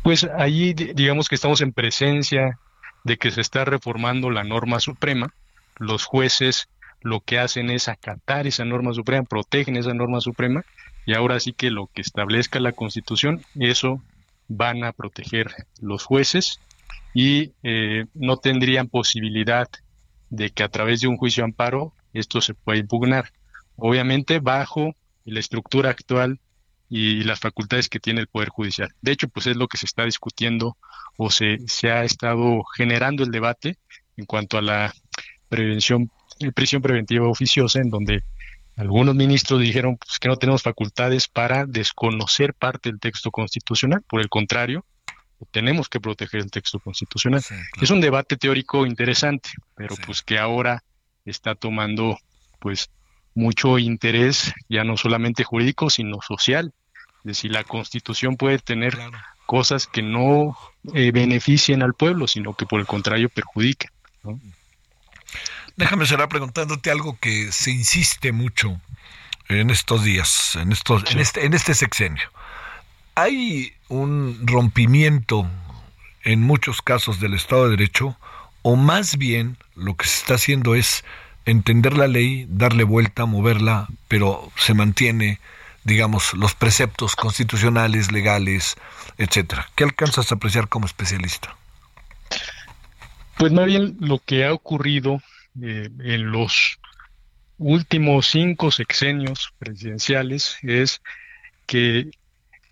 Pues 0.02 0.28
ahí 0.38 0.74
digamos 0.74 1.28
que 1.28 1.34
estamos 1.34 1.60
en 1.62 1.72
presencia 1.72 2.58
de 3.04 3.16
que 3.16 3.30
se 3.30 3.40
está 3.40 3.64
reformando 3.64 4.30
la 4.30 4.44
norma 4.44 4.78
suprema. 4.78 5.32
Los 5.78 6.04
jueces 6.04 6.68
lo 7.00 7.20
que 7.20 7.38
hacen 7.38 7.70
es 7.70 7.88
acatar 7.88 8.46
esa 8.46 8.64
norma 8.64 8.92
suprema, 8.92 9.24
protegen 9.24 9.76
esa 9.76 9.94
norma 9.94 10.20
suprema 10.20 10.64
y 11.06 11.14
ahora 11.14 11.38
sí 11.40 11.52
que 11.52 11.70
lo 11.70 11.86
que 11.86 12.02
establezca 12.02 12.60
la 12.60 12.72
Constitución, 12.72 13.42
eso 13.54 14.02
van 14.48 14.84
a 14.84 14.92
proteger 14.92 15.54
los 15.80 16.04
jueces 16.04 16.60
y 17.14 17.52
eh, 17.62 18.06
no 18.14 18.36
tendrían 18.36 18.88
posibilidad 18.88 19.68
de 20.30 20.50
que 20.50 20.64
a 20.64 20.68
través 20.68 21.00
de 21.00 21.08
un 21.08 21.16
juicio 21.16 21.44
amparo 21.44 21.92
esto 22.12 22.40
se 22.40 22.54
pueda 22.54 22.78
impugnar. 22.78 23.32
Obviamente 23.76 24.40
bajo 24.40 24.94
la 25.24 25.40
estructura 25.40 25.90
actual 25.90 26.40
y 26.88 27.22
las 27.24 27.40
facultades 27.40 27.88
que 27.88 28.00
tiene 28.00 28.20
el 28.20 28.26
Poder 28.26 28.48
Judicial. 28.48 28.90
De 29.00 29.12
hecho, 29.12 29.28
pues 29.28 29.46
es 29.46 29.56
lo 29.56 29.68
que 29.68 29.78
se 29.78 29.86
está 29.86 30.04
discutiendo 30.04 30.76
o 31.16 31.30
se, 31.30 31.58
se 31.66 31.90
ha 31.90 32.04
estado 32.04 32.62
generando 32.76 33.22
el 33.22 33.30
debate 33.30 33.78
en 34.16 34.24
cuanto 34.24 34.58
a 34.58 34.62
la 34.62 34.94
prevención, 35.48 36.10
prisión 36.54 36.82
preventiva 36.82 37.28
oficiosa, 37.28 37.80
en 37.80 37.90
donde 37.90 38.22
algunos 38.76 39.14
ministros 39.14 39.60
dijeron 39.60 39.96
pues, 39.96 40.18
que 40.18 40.28
no 40.28 40.36
tenemos 40.36 40.62
facultades 40.62 41.28
para 41.28 41.66
desconocer 41.66 42.54
parte 42.54 42.90
del 42.90 43.00
texto 43.00 43.30
constitucional, 43.30 44.02
por 44.06 44.20
el 44.20 44.28
contrario, 44.28 44.84
tenemos 45.50 45.88
que 45.88 46.00
proteger 46.00 46.40
el 46.40 46.50
texto 46.50 46.78
constitucional. 46.78 47.42
Es 47.80 47.90
un 47.90 48.00
debate 48.00 48.36
teórico 48.36 48.86
interesante, 48.86 49.50
pero 49.74 49.94
pues 50.06 50.22
que 50.22 50.38
ahora 50.38 50.82
está 51.24 51.54
tomando 51.54 52.18
pues 52.58 52.90
mucho 53.34 53.78
interés, 53.78 54.54
ya 54.68 54.84
no 54.84 54.96
solamente 54.96 55.44
jurídico, 55.44 55.90
sino 55.90 56.20
social, 56.22 56.72
de 57.22 57.34
si 57.34 57.48
la 57.48 57.64
constitución 57.64 58.36
puede 58.36 58.58
tener 58.58 58.96
cosas 59.46 59.86
que 59.86 60.02
no 60.02 60.56
eh, 60.94 61.10
beneficien 61.12 61.82
al 61.82 61.94
pueblo, 61.94 62.26
sino 62.26 62.54
que 62.54 62.66
por 62.66 62.80
el 62.80 62.86
contrario 62.86 63.28
perjudiquen. 63.28 63.90
Déjame 65.76 66.06
cerrar 66.06 66.28
preguntándote 66.28 66.90
algo 66.90 67.18
que 67.20 67.52
se 67.52 67.70
insiste 67.70 68.32
mucho 68.32 68.80
en 69.48 69.70
estos 69.70 70.02
días, 70.02 70.56
en 70.56 70.72
estos, 70.72 71.04
en 71.10 71.18
este, 71.18 71.44
en 71.44 71.52
este 71.52 71.74
sexenio. 71.74 72.30
Hay 73.14 73.74
un 73.88 74.40
rompimiento 74.46 75.48
en 76.24 76.40
muchos 76.42 76.80
casos 76.80 77.20
del 77.20 77.34
Estado 77.34 77.64
de 77.64 77.76
Derecho, 77.76 78.16
o 78.62 78.76
más 78.76 79.18
bien 79.18 79.58
lo 79.74 79.96
que 79.96 80.06
se 80.06 80.16
está 80.16 80.34
haciendo 80.34 80.74
es 80.74 81.04
entender 81.44 81.96
la 81.96 82.08
ley, 82.08 82.46
darle 82.48 82.84
vuelta, 82.84 83.26
moverla, 83.26 83.86
pero 84.08 84.50
se 84.56 84.72
mantiene, 84.72 85.40
digamos, 85.84 86.32
los 86.32 86.54
preceptos 86.54 87.16
constitucionales, 87.16 88.10
legales, 88.10 88.76
etcétera. 89.18 89.68
¿Qué 89.74 89.84
alcanzas 89.84 90.32
a 90.32 90.36
apreciar 90.36 90.68
como 90.68 90.86
especialista? 90.86 91.54
Pues 93.36 93.52
más 93.52 93.66
bien 93.66 93.96
lo 94.00 94.18
que 94.18 94.46
ha 94.46 94.52
ocurrido 94.54 95.20
eh, 95.62 95.88
en 96.00 96.30
los 96.30 96.78
últimos 97.58 98.26
cinco 98.26 98.70
sexenios 98.70 99.52
presidenciales 99.58 100.56
es 100.62 101.00
que 101.66 102.10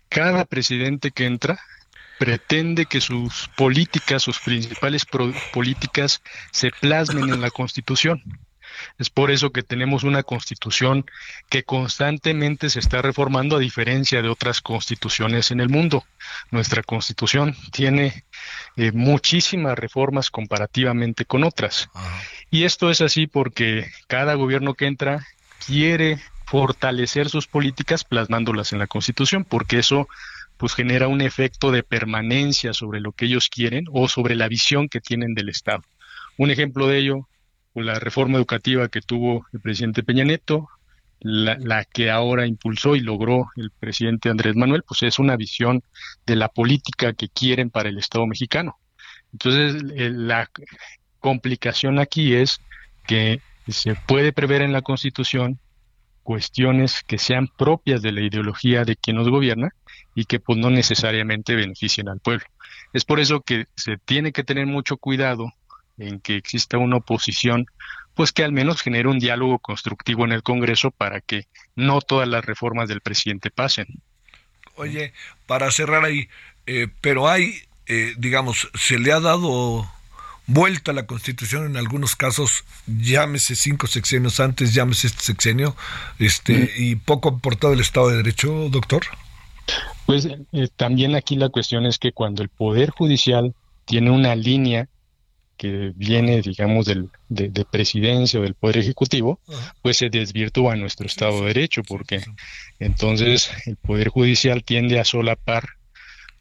cada 0.09 0.45
presidente 0.45 1.11
que 1.11 1.25
entra 1.25 1.59
pretende 2.17 2.85
que 2.85 3.01
sus 3.01 3.49
políticas, 3.57 4.23
sus 4.23 4.39
principales 4.39 5.05
políticas 5.53 6.21
se 6.51 6.71
plasmen 6.71 7.29
en 7.29 7.41
la 7.41 7.49
Constitución. 7.49 8.21
Es 8.97 9.09
por 9.09 9.31
eso 9.31 9.51
que 9.51 9.63
tenemos 9.63 10.03
una 10.03 10.23
constitución 10.23 11.05
que 11.49 11.63
constantemente 11.63 12.69
se 12.69 12.79
está 12.79 13.01
reformando 13.01 13.57
a 13.57 13.59
diferencia 13.59 14.21
de 14.21 14.29
otras 14.29 14.61
constituciones 14.61 15.51
en 15.51 15.59
el 15.59 15.69
mundo. 15.69 16.05
Nuestra 16.51 16.83
constitución 16.83 17.55
tiene 17.71 18.23
eh, 18.75 18.91
muchísimas 18.91 19.77
reformas 19.77 20.29
comparativamente 20.29 21.25
con 21.25 21.43
otras. 21.43 21.89
Y 22.49 22.63
esto 22.63 22.89
es 22.89 23.01
así 23.01 23.27
porque 23.27 23.91
cada 24.07 24.35
gobierno 24.35 24.73
que 24.73 24.87
entra 24.87 25.25
quiere 25.65 26.19
fortalecer 26.45 27.29
sus 27.29 27.47
políticas 27.47 28.03
plasmándolas 28.03 28.71
en 28.71 28.79
la 28.79 28.87
constitución, 28.87 29.43
porque 29.43 29.79
eso 29.79 30.07
pues 30.57 30.73
genera 30.73 31.07
un 31.07 31.21
efecto 31.21 31.71
de 31.71 31.83
permanencia 31.83 32.73
sobre 32.73 33.01
lo 33.01 33.11
que 33.11 33.25
ellos 33.25 33.49
quieren 33.49 33.85
o 33.91 34.07
sobre 34.07 34.35
la 34.35 34.47
visión 34.47 34.87
que 34.87 35.01
tienen 35.01 35.33
del 35.33 35.49
Estado. 35.49 35.83
Un 36.37 36.51
ejemplo 36.51 36.87
de 36.87 36.99
ello 36.99 37.27
la 37.83 37.99
reforma 37.99 38.37
educativa 38.37 38.87
que 38.87 39.01
tuvo 39.01 39.45
el 39.53 39.59
presidente 39.59 40.03
Peña 40.03 40.23
Nieto, 40.23 40.69
la, 41.19 41.85
que 41.85 42.11
ahora 42.11 42.45
impulsó 42.45 42.95
y 42.95 42.99
logró 42.99 43.47
el 43.55 43.71
presidente 43.71 44.29
Andrés 44.29 44.55
Manuel, 44.55 44.83
pues 44.87 45.03
es 45.03 45.19
una 45.19 45.35
visión 45.35 45.81
de 46.25 46.35
la 46.35 46.49
política 46.49 47.13
que 47.13 47.29
quieren 47.29 47.69
para 47.69 47.89
el 47.89 47.97
Estado 47.97 48.27
mexicano. 48.27 48.77
Entonces, 49.33 49.81
la 49.83 50.49
complicación 51.19 51.99
aquí 51.99 52.33
es 52.33 52.59
que 53.07 53.41
se 53.67 53.95
puede 53.95 54.31
prever 54.31 54.61
en 54.61 54.71
la 54.71 54.81
Constitución 54.81 55.59
cuestiones 56.23 57.03
que 57.05 57.17
sean 57.17 57.47
propias 57.47 58.01
de 58.01 58.11
la 58.11 58.21
ideología 58.21 58.83
de 58.83 58.95
quien 58.95 59.17
nos 59.17 59.29
gobierna 59.29 59.69
y 60.15 60.25
que 60.25 60.39
pues 60.39 60.57
no 60.57 60.69
necesariamente 60.69 61.55
beneficien 61.55 62.09
al 62.09 62.19
pueblo. 62.19 62.45
Es 62.93 63.05
por 63.05 63.19
eso 63.19 63.41
que 63.41 63.65
se 63.75 63.97
tiene 63.97 64.31
que 64.31 64.43
tener 64.43 64.65
mucho 64.65 64.97
cuidado 64.97 65.51
en 65.97 66.19
que 66.19 66.35
exista 66.35 66.77
una 66.77 66.97
oposición, 66.97 67.67
pues 68.13 68.31
que 68.31 68.43
al 68.43 68.51
menos 68.51 68.81
genere 68.81 69.09
un 69.09 69.19
diálogo 69.19 69.59
constructivo 69.59 70.25
en 70.25 70.31
el 70.31 70.43
Congreso 70.43 70.91
para 70.91 71.21
que 71.21 71.47
no 71.75 72.01
todas 72.01 72.27
las 72.27 72.45
reformas 72.45 72.87
del 72.87 73.01
presidente 73.01 73.51
pasen. 73.51 73.87
Oye, 74.75 75.13
para 75.47 75.71
cerrar 75.71 76.03
ahí, 76.03 76.27
eh, 76.65 76.87
pero 77.01 77.29
hay, 77.29 77.61
eh, 77.87 78.13
digamos, 78.17 78.69
se 78.73 78.99
le 78.99 79.11
ha 79.11 79.19
dado 79.19 79.89
vuelta 80.47 80.91
a 80.91 80.93
la 80.93 81.07
Constitución 81.07 81.65
en 81.65 81.77
algunos 81.77 82.15
casos, 82.15 82.63
llámese 82.85 83.55
cinco 83.55 83.87
sexenios 83.87 84.39
antes, 84.39 84.73
llámese 84.73 85.07
este 85.07 85.23
sexenio, 85.23 85.75
este, 86.19 86.53
mm. 86.53 86.69
y 86.77 86.95
poco 86.95 87.39
por 87.39 87.55
todo 87.55 87.73
el 87.73 87.79
Estado 87.79 88.09
de 88.09 88.17
Derecho, 88.17 88.69
doctor. 88.69 89.03
Pues 90.05 90.25
eh, 90.25 90.67
también 90.75 91.15
aquí 91.15 91.35
la 91.35 91.49
cuestión 91.49 91.85
es 91.85 91.97
que 91.97 92.11
cuando 92.11 92.43
el 92.43 92.49
Poder 92.49 92.91
Judicial 92.91 93.55
tiene 93.85 94.11
una 94.11 94.35
línea 94.35 94.87
que 95.65 95.93
viene, 95.95 96.41
digamos, 96.41 96.85
del, 96.85 97.09
de, 97.29 97.65
presidencia 97.65 98.39
o 98.39 98.43
del 98.43 98.53
Poder 98.53 98.77
Ejecutivo, 98.77 99.39
pues 99.81 99.97
se 99.97 100.09
desvirtúa 100.09 100.75
nuestro 100.75 101.07
Estado 101.07 101.41
de 101.41 101.47
Derecho, 101.47 101.83
porque 101.83 102.23
entonces 102.79 103.51
el 103.65 103.75
Poder 103.75 104.09
Judicial 104.09 104.63
tiende 104.63 104.99
a 104.99 105.05
solapar 105.05 105.69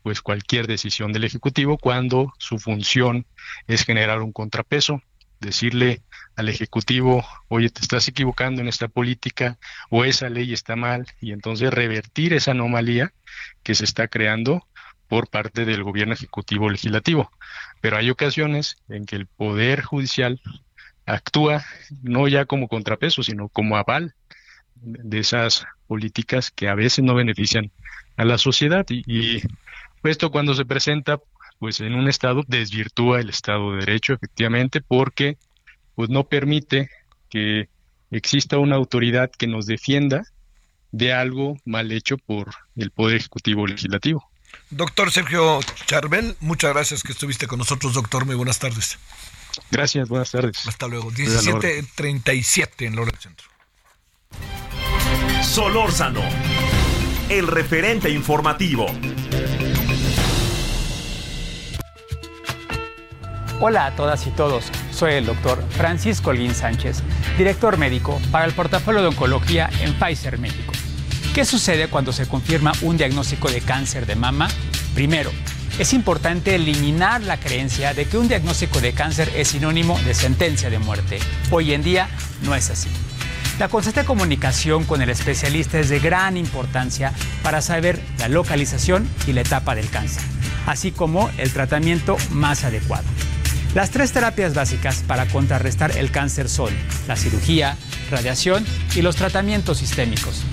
pues 0.02 0.20
cualquier 0.20 0.66
decisión 0.66 1.12
del 1.12 1.24
Ejecutivo 1.24 1.78
cuando 1.78 2.34
su 2.38 2.58
función 2.58 3.26
es 3.66 3.84
generar 3.84 4.20
un 4.20 4.32
contrapeso, 4.32 5.00
decirle 5.40 6.02
al 6.36 6.50
Ejecutivo, 6.50 7.24
oye, 7.48 7.70
te 7.70 7.80
estás 7.80 8.06
equivocando 8.08 8.60
en 8.60 8.68
esta 8.68 8.88
política 8.88 9.58
o 9.88 10.04
esa 10.04 10.28
ley 10.28 10.52
está 10.52 10.76
mal, 10.76 11.06
y 11.20 11.32
entonces 11.32 11.72
revertir 11.72 12.34
esa 12.34 12.50
anomalía 12.50 13.14
que 13.62 13.74
se 13.74 13.84
está 13.84 14.08
creando 14.08 14.66
por 15.08 15.28
parte 15.28 15.64
del 15.64 15.82
gobierno 15.82 16.14
ejecutivo 16.14 16.68
legislativo. 16.68 17.30
Pero 17.80 17.96
hay 17.96 18.10
ocasiones 18.10 18.76
en 18.88 19.04
que 19.04 19.16
el 19.16 19.26
Poder 19.26 19.82
Judicial 19.82 20.40
actúa 21.06 21.64
no 22.02 22.28
ya 22.28 22.46
como 22.46 22.68
contrapeso, 22.68 23.22
sino 23.22 23.48
como 23.48 23.76
aval 23.76 24.14
de 24.76 25.18
esas 25.18 25.66
políticas 25.86 26.50
que 26.50 26.68
a 26.68 26.74
veces 26.74 27.04
no 27.04 27.14
benefician 27.14 27.70
a 28.16 28.24
la 28.24 28.38
sociedad. 28.38 28.86
Y, 28.88 29.42
esto 30.04 30.30
cuando 30.30 30.52
se 30.52 30.66
presenta 30.66 31.18
pues 31.58 31.80
en 31.80 31.94
un 31.94 32.08
estado 32.08 32.42
desvirtúa 32.46 33.20
el 33.20 33.30
estado 33.30 33.72
de 33.72 33.78
derecho 33.78 34.12
efectivamente 34.12 34.82
porque 34.82 35.38
pues 35.94 36.10
no 36.10 36.24
permite 36.24 36.90
que 37.30 37.70
exista 38.10 38.58
una 38.58 38.76
autoridad 38.76 39.30
que 39.30 39.46
nos 39.46 39.64
defienda 39.64 40.24
de 40.92 41.14
algo 41.14 41.56
mal 41.64 41.90
hecho 41.90 42.18
por 42.18 42.50
el 42.76 42.90
poder 42.90 43.16
ejecutivo 43.16 43.66
legislativo. 43.66 44.28
Doctor 44.70 45.10
Sergio 45.10 45.60
Charbel, 45.86 46.36
muchas 46.40 46.72
gracias 46.72 47.02
que 47.02 47.12
estuviste 47.12 47.46
con 47.46 47.58
nosotros, 47.58 47.94
doctor. 47.94 48.24
Muy 48.26 48.34
buenas 48.34 48.58
tardes. 48.58 48.98
Gracias, 49.70 50.08
buenas 50.08 50.30
tardes. 50.30 50.66
Hasta 50.66 50.88
luego. 50.88 51.10
17.37 51.10 52.86
en 52.86 52.96
Lora 52.96 53.12
del 53.12 53.20
Centro. 53.20 53.48
Solórzano, 55.42 56.22
el 57.28 57.46
referente 57.46 58.10
informativo. 58.10 58.86
Hola 63.60 63.86
a 63.86 63.96
todas 63.96 64.26
y 64.26 64.30
todos, 64.30 64.66
soy 64.90 65.12
el 65.12 65.26
doctor 65.26 65.64
Francisco 65.70 66.30
Olguín 66.30 66.54
Sánchez, 66.54 67.02
director 67.38 67.78
médico 67.78 68.20
para 68.32 68.46
el 68.46 68.52
portafolio 68.52 69.00
de 69.00 69.08
oncología 69.08 69.70
en 69.80 69.94
Pfizer 69.94 70.38
México. 70.38 70.72
¿Qué 71.34 71.44
sucede 71.44 71.88
cuando 71.88 72.12
se 72.12 72.28
confirma 72.28 72.70
un 72.82 72.96
diagnóstico 72.96 73.50
de 73.50 73.60
cáncer 73.60 74.06
de 74.06 74.14
mama? 74.14 74.46
Primero, 74.94 75.32
es 75.80 75.92
importante 75.92 76.54
eliminar 76.54 77.22
la 77.22 77.40
creencia 77.40 77.92
de 77.92 78.06
que 78.06 78.18
un 78.18 78.28
diagnóstico 78.28 78.80
de 78.80 78.92
cáncer 78.92 79.32
es 79.34 79.48
sinónimo 79.48 79.98
de 80.02 80.14
sentencia 80.14 80.70
de 80.70 80.78
muerte. 80.78 81.18
Hoy 81.50 81.74
en 81.74 81.82
día 81.82 82.08
no 82.42 82.54
es 82.54 82.70
así. 82.70 82.88
La 83.58 83.68
constante 83.68 84.04
comunicación 84.04 84.84
con 84.84 85.02
el 85.02 85.10
especialista 85.10 85.80
es 85.80 85.88
de 85.88 85.98
gran 85.98 86.36
importancia 86.36 87.12
para 87.42 87.62
saber 87.62 88.00
la 88.20 88.28
localización 88.28 89.08
y 89.26 89.32
la 89.32 89.40
etapa 89.40 89.74
del 89.74 89.90
cáncer, 89.90 90.22
así 90.66 90.92
como 90.92 91.30
el 91.36 91.52
tratamiento 91.52 92.16
más 92.30 92.62
adecuado. 92.62 93.08
Las 93.74 93.90
tres 93.90 94.12
terapias 94.12 94.54
básicas 94.54 95.02
para 95.02 95.26
contrarrestar 95.26 95.98
el 95.98 96.12
cáncer 96.12 96.48
son 96.48 96.72
la 97.08 97.16
cirugía, 97.16 97.76
radiación 98.08 98.64
y 98.94 99.02
los 99.02 99.16
tratamientos 99.16 99.78
sistémicos. 99.78 100.44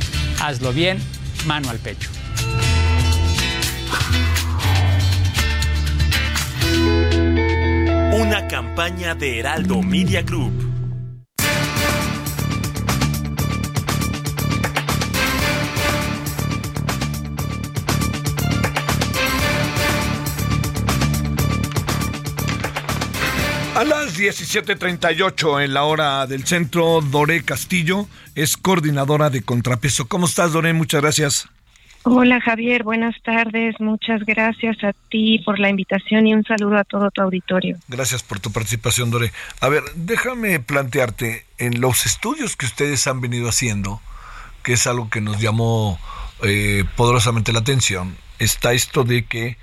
Hazlo 0.41 0.73
bien, 0.73 0.97
mano 1.45 1.69
al 1.69 1.77
pecho. 1.77 2.09
Una 8.19 8.47
campaña 8.47 9.13
de 9.13 9.39
Heraldo 9.39 9.83
Media 9.83 10.23
Group. 10.23 10.70
17:38 24.21 25.63
en 25.63 25.73
la 25.73 25.83
hora 25.83 26.27
del 26.27 26.45
centro, 26.45 27.01
Doré 27.01 27.43
Castillo 27.43 28.07
es 28.35 28.55
coordinadora 28.55 29.29
de 29.29 29.41
contrapeso. 29.41 30.07
¿Cómo 30.07 30.27
estás, 30.27 30.53
Doré? 30.53 30.73
Muchas 30.73 31.01
gracias. 31.01 31.49
Hola, 32.03 32.39
Javier. 32.39 32.83
Buenas 32.83 33.15
tardes. 33.23 33.75
Muchas 33.79 34.21
gracias 34.25 34.83
a 34.83 34.93
ti 35.09 35.39
por 35.45 35.59
la 35.59 35.69
invitación 35.69 36.27
y 36.27 36.33
un 36.33 36.43
saludo 36.43 36.77
a 36.77 36.83
todo 36.83 37.09
tu 37.11 37.21
auditorio. 37.21 37.77
Gracias 37.87 38.23
por 38.23 38.39
tu 38.39 38.51
participación, 38.51 39.11
Doré. 39.11 39.31
A 39.59 39.69
ver, 39.69 39.83
déjame 39.95 40.59
plantearte, 40.59 41.45
en 41.57 41.81
los 41.81 42.05
estudios 42.05 42.55
que 42.55 42.65
ustedes 42.65 43.05
han 43.07 43.21
venido 43.21 43.49
haciendo, 43.49 44.01
que 44.63 44.73
es 44.73 44.87
algo 44.87 45.09
que 45.09 45.21
nos 45.21 45.39
llamó 45.39 45.99
eh, 46.43 46.85
poderosamente 46.95 47.53
la 47.53 47.59
atención 47.59 48.15
está 48.41 48.73
esto 48.73 49.03
de 49.03 49.25
que 49.25 49.57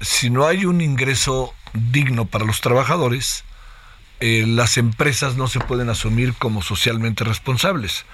si 0.00 0.30
no 0.30 0.46
hay 0.46 0.64
un 0.64 0.80
ingreso 0.80 1.52
digno 1.72 2.24
para 2.26 2.44
los 2.44 2.60
trabajadores, 2.60 3.44
eh, 4.20 4.44
las 4.46 4.76
empresas 4.78 5.36
no 5.36 5.48
se 5.48 5.60
pueden 5.60 5.88
asumir 5.88 6.34
como 6.34 6.62
socialmente 6.62 7.24
responsables 7.24 8.04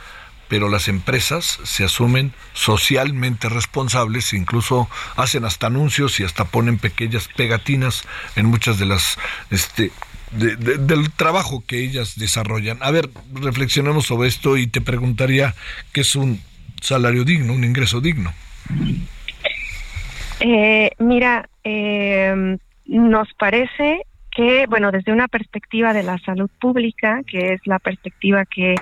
pero 0.52 0.68
las 0.68 0.88
empresas 0.88 1.60
se 1.62 1.82
asumen 1.82 2.34
socialmente 2.52 3.48
responsables, 3.48 4.34
incluso 4.34 4.86
hacen 5.16 5.46
hasta 5.46 5.68
anuncios 5.68 6.20
y 6.20 6.24
hasta 6.24 6.44
ponen 6.44 6.76
pequeñas 6.76 7.26
pegatinas 7.34 8.02
en 8.36 8.44
muchas 8.44 8.78
de 8.78 8.84
las 8.84 9.18
este 9.50 9.92
del 10.32 11.10
trabajo 11.12 11.64
que 11.66 11.82
ellas 11.82 12.18
desarrollan. 12.18 12.76
A 12.82 12.90
ver, 12.90 13.08
reflexionemos 13.32 14.04
sobre 14.04 14.28
esto 14.28 14.58
y 14.58 14.66
te 14.66 14.82
preguntaría 14.82 15.54
qué 15.94 16.02
es 16.02 16.16
un 16.16 16.38
salario 16.82 17.24
digno, 17.24 17.54
un 17.54 17.64
ingreso 17.64 18.02
digno. 18.02 18.34
Eh, 20.40 20.90
mira, 20.98 21.48
eh, 21.64 22.58
nos 22.84 23.28
parece 23.38 24.02
que, 24.34 24.66
bueno, 24.66 24.90
desde 24.90 25.12
una 25.12 25.28
perspectiva 25.28 25.92
de 25.92 26.02
la 26.02 26.18
salud 26.18 26.50
pública, 26.60 27.20
que 27.26 27.54
es 27.54 27.60
la 27.66 27.78
perspectiva 27.78 28.44
que 28.46 28.76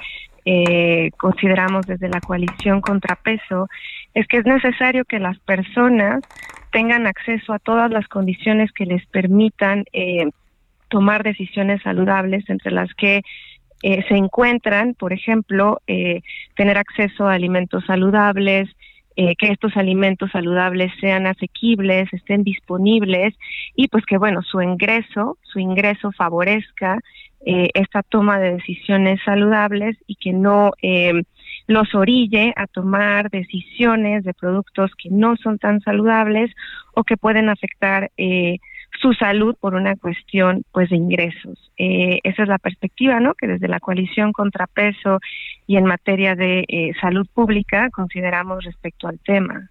eh, 0.45 1.11
consideramos 1.19 1.87
desde 1.87 2.09
la 2.09 2.21
coalición 2.21 2.81
contrapeso 2.81 3.69
es 4.15 4.27
que 4.27 4.39
es 4.39 4.47
necesario 4.47 5.05
que 5.05 5.19
las 5.19 5.39
personas 5.41 6.25
tengan 6.73 7.07
acceso 7.07 7.53
a 7.53 7.59
todas 7.59 7.91
las 7.91 8.09
condiciones 8.09 8.73
que 8.73 8.87
les 8.87 9.05
permitan 9.07 9.85
eh, 9.93 10.31
tomar 10.89 11.23
decisiones 11.23 11.83
saludables, 11.83 12.49
entre 12.49 12.73
las 12.73 12.93
que 12.95 13.23
eh, 13.83 14.05
se 14.09 14.15
encuentran, 14.15 14.95
por 14.95 15.13
ejemplo, 15.13 15.81
eh, 15.87 16.21
tener 16.55 16.79
acceso 16.79 17.27
a 17.27 17.35
alimentos 17.35 17.85
saludables, 17.87 18.69
que 19.17 19.49
estos 19.49 19.77
alimentos 19.77 20.31
saludables 20.31 20.93
sean 20.99 21.27
asequibles, 21.27 22.09
estén 22.13 22.43
disponibles 22.43 23.35
y 23.77 23.89
pues 23.89 24.07
que 24.07 24.17
bueno, 24.17 24.41
su 24.43 24.63
ingreso, 24.63 25.37
su 25.43 25.59
ingreso 25.59 26.11
favorezca 26.13 26.99
eh, 27.47 27.71
esta 27.73 28.03
toma 28.03 28.39
de 28.39 28.55
decisiones 28.57 29.19
saludables 29.25 29.97
y 30.07 30.17
que 30.17 30.35
no 30.35 30.73
eh, 30.83 31.23
los 31.67 31.95
orille 31.95 32.53
a 32.55 32.67
tomar 32.67 33.31
decisiones 33.31 34.25
de 34.25 34.35
productos 34.35 34.91
que 34.95 35.09
no 35.09 35.37
son 35.37 35.59
tan 35.59 35.81
saludables 35.81 36.51
o 36.95 37.03
que 37.03 37.17
pueden 37.17 37.49
afectar 37.49 38.11
eh, 38.19 38.59
su 39.01 39.15
salud 39.15 39.57
por 39.59 39.75
una 39.75 39.97
cuestión 39.97 40.65
pues 40.73 40.91
de 40.91 40.97
ingresos. 40.97 41.59
esa 41.77 42.43
es 42.43 42.49
la 42.49 42.59
perspectiva, 42.59 43.21
¿no? 43.21 43.35
Que 43.35 43.47
desde 43.47 43.69
la 43.69 43.81
coalición 43.81 44.33
contrapeso 44.33 45.21
y 45.67 45.77
en 45.77 45.85
materia 45.85 46.35
de 46.35 46.95
salud 47.01 47.27
pública 47.33 47.89
consideramos 47.91 48.65
respecto 48.65 49.09
al 49.09 49.19
tema. 49.21 49.71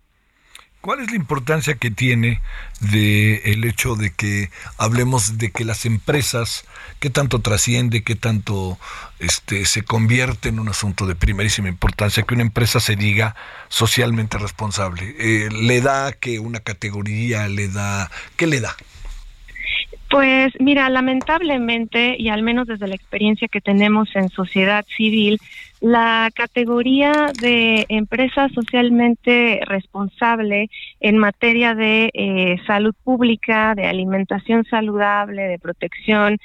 ¿Cuál 0.81 1.01
es 1.01 1.09
la 1.11 1.17
importancia 1.17 1.75
que 1.75 1.91
tiene 1.91 2.41
de 2.79 3.51
el 3.51 3.65
hecho 3.65 3.95
de 3.95 4.11
que 4.11 4.49
hablemos 4.77 5.37
de 5.37 5.51
que 5.51 5.65
las 5.65 5.85
empresas, 5.85 6.63
qué 7.01 7.09
tanto 7.09 7.39
trasciende, 7.39 8.01
qué 8.01 8.15
tanto 8.15 8.79
este 9.19 9.65
se 9.65 9.83
convierte 9.83 10.47
en 10.47 10.57
un 10.57 10.69
asunto 10.69 11.05
de 11.05 11.15
primerísima 11.15 11.67
importancia 11.67 12.23
que 12.23 12.33
una 12.33 12.43
empresa 12.43 12.79
se 12.79 12.95
diga 12.95 13.35
socialmente 13.67 14.37
responsable? 14.37 15.15
Eh, 15.19 15.49
¿Le 15.51 15.81
da 15.81 16.13
que 16.13 16.39
una 16.39 16.61
categoría, 16.61 17.49
le 17.49 17.67
da, 17.67 18.09
qué 18.37 18.47
le 18.47 18.61
da? 18.61 18.73
Pues 20.09 20.53
mira, 20.59 20.89
lamentablemente, 20.89 22.15
y 22.17 22.29
al 22.29 22.41
menos 22.41 22.67
desde 22.67 22.87
la 22.87 22.95
experiencia 22.95 23.47
que 23.47 23.61
tenemos 23.61 24.09
en 24.15 24.29
sociedad 24.29 24.83
civil, 24.97 25.39
la 25.81 26.29
categoría 26.33 27.31
de 27.35 27.85
empresa 27.89 28.49
socialmente 28.49 29.61
responsable 29.65 30.69
en 30.99 31.17
materia 31.19 31.75
de 31.75 32.09
eh, 32.13 32.57
salud 32.65 32.95
pública, 33.03 33.75
de 33.75 33.85
alimentación 33.85 34.65
saludable, 34.65 35.43
de 35.43 35.59
protección 35.59 36.39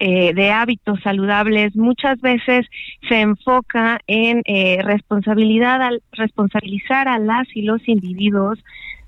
eh, 0.00 0.34
de 0.34 0.50
hábitos 0.50 1.00
saludables, 1.02 1.76
muchas 1.76 2.20
veces 2.20 2.66
se 3.08 3.20
enfoca 3.20 4.00
en 4.08 4.42
eh, 4.44 4.80
responsabilidad, 4.82 5.80
al, 5.80 6.02
responsabilizar 6.10 7.06
a 7.06 7.20
las 7.20 7.46
y 7.54 7.62
los 7.62 7.86
individuos 7.88 8.58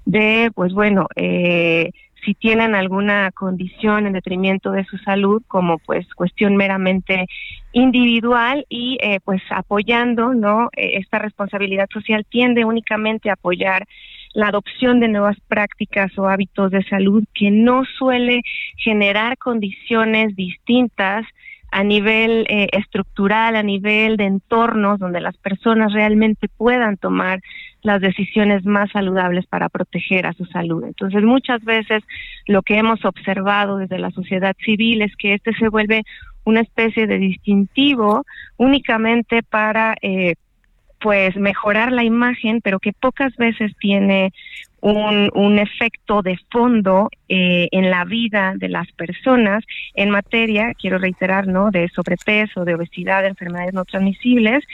de, 0.05 0.53
pues 0.55 0.73
bueno, 0.73 1.09
eh, 1.17 1.91
si 2.27 2.35
tienen 2.35 2.75
alguna 2.75 3.31
condición 3.31 4.07
en 4.07 4.13
detrimento 4.13 4.73
de 4.73 4.85
su 4.85 4.99
salud 4.99 5.43
como 5.47 5.79
pues 5.79 6.07
cuestión 6.15 6.57
meramente 6.57 7.27
individual 7.73 8.67
y 8.69 8.99
eh, 9.01 9.21
pues 9.25 9.41
apoyando 9.51 10.35
no 10.35 10.69
eh, 10.77 10.99
esta 10.99 11.21
responsabilidad 11.21 11.89
social 11.93 12.27
tiende 12.29 12.65
únicamente 12.65 13.31
a 13.31 13.35
apoyar 13.35 13.87
la 14.35 14.49
adopción 14.49 15.01
de 15.01 15.09
nuevas 15.09 15.37
prácticas 15.49 16.19
o 16.19 16.29
hábitos 16.29 16.71
de 16.73 16.83
salud 16.85 17.25
que 17.33 17.51
no 17.51 17.85
suele 17.97 18.43
generar 18.77 19.39
condiciones 19.39 20.35
distintas 20.35 21.25
a 21.77 21.85
nivel 21.85 22.47
eh, 22.49 22.69
estructural, 22.73 23.55
a 23.55 23.63
nivel 23.63 24.17
de 24.17 24.25
entornos 24.25 24.99
donde 24.99 25.21
las 25.21 25.37
personas 25.37 25.93
realmente 25.93 26.49
puedan 26.49 26.97
tomar 26.97 27.41
las 27.83 28.01
decisiones 28.01 28.65
más 28.65 28.91
saludables 28.93 29.45
para 29.45 29.69
proteger 29.69 30.25
a 30.25 30.33
su 30.33 30.47
salud. 30.47 30.85
Entonces, 30.85 31.23
muchas 31.23 31.63
veces 31.65 32.03
lo 32.47 32.63
que 32.63 32.79
hemos 32.79 33.05
observado 33.05 33.77
desde 33.77 33.99
la 33.99 34.11
sociedad 34.11 34.57
civil 34.65 35.03
es 35.03 35.15
que 35.17 35.35
este 35.35 35.53
se 35.53 35.69
vuelve 35.69 36.05
una 36.45 36.63
especie 36.63 37.07
de 37.07 37.19
distintivo 37.19 38.25
únicamente 38.57 39.43
para 39.43 39.97
eh, 40.01 40.37
pues 40.99 41.37
mejorar 41.37 41.93
la 41.93 42.05
imagen, 42.05 42.63
pero 42.63 42.81
que 42.81 42.95
pocas 42.95 43.37
veces 43.37 43.73
tiene 43.79 44.33
un, 44.87 45.31
un 45.35 45.59
efecto 45.59 46.23
de 46.23 46.39
fondo 46.51 47.11
eh, 47.29 47.69
en 47.73 47.91
la 47.91 48.05
vida 48.05 48.55
de 48.57 48.69
las 48.69 48.91
personas 48.93 49.65
en 49.95 50.11
materia, 50.11 50.73
quiero 50.81 50.99
reiterar, 50.99 51.49
¿no? 51.49 51.71
De 51.71 51.89
sobrepeso, 51.89 52.65
de 52.65 52.75
obesidad, 52.75 53.23
de 53.23 53.29
enfermedades 53.29 53.75
no 53.75 53.85
transmisibles 53.85 54.65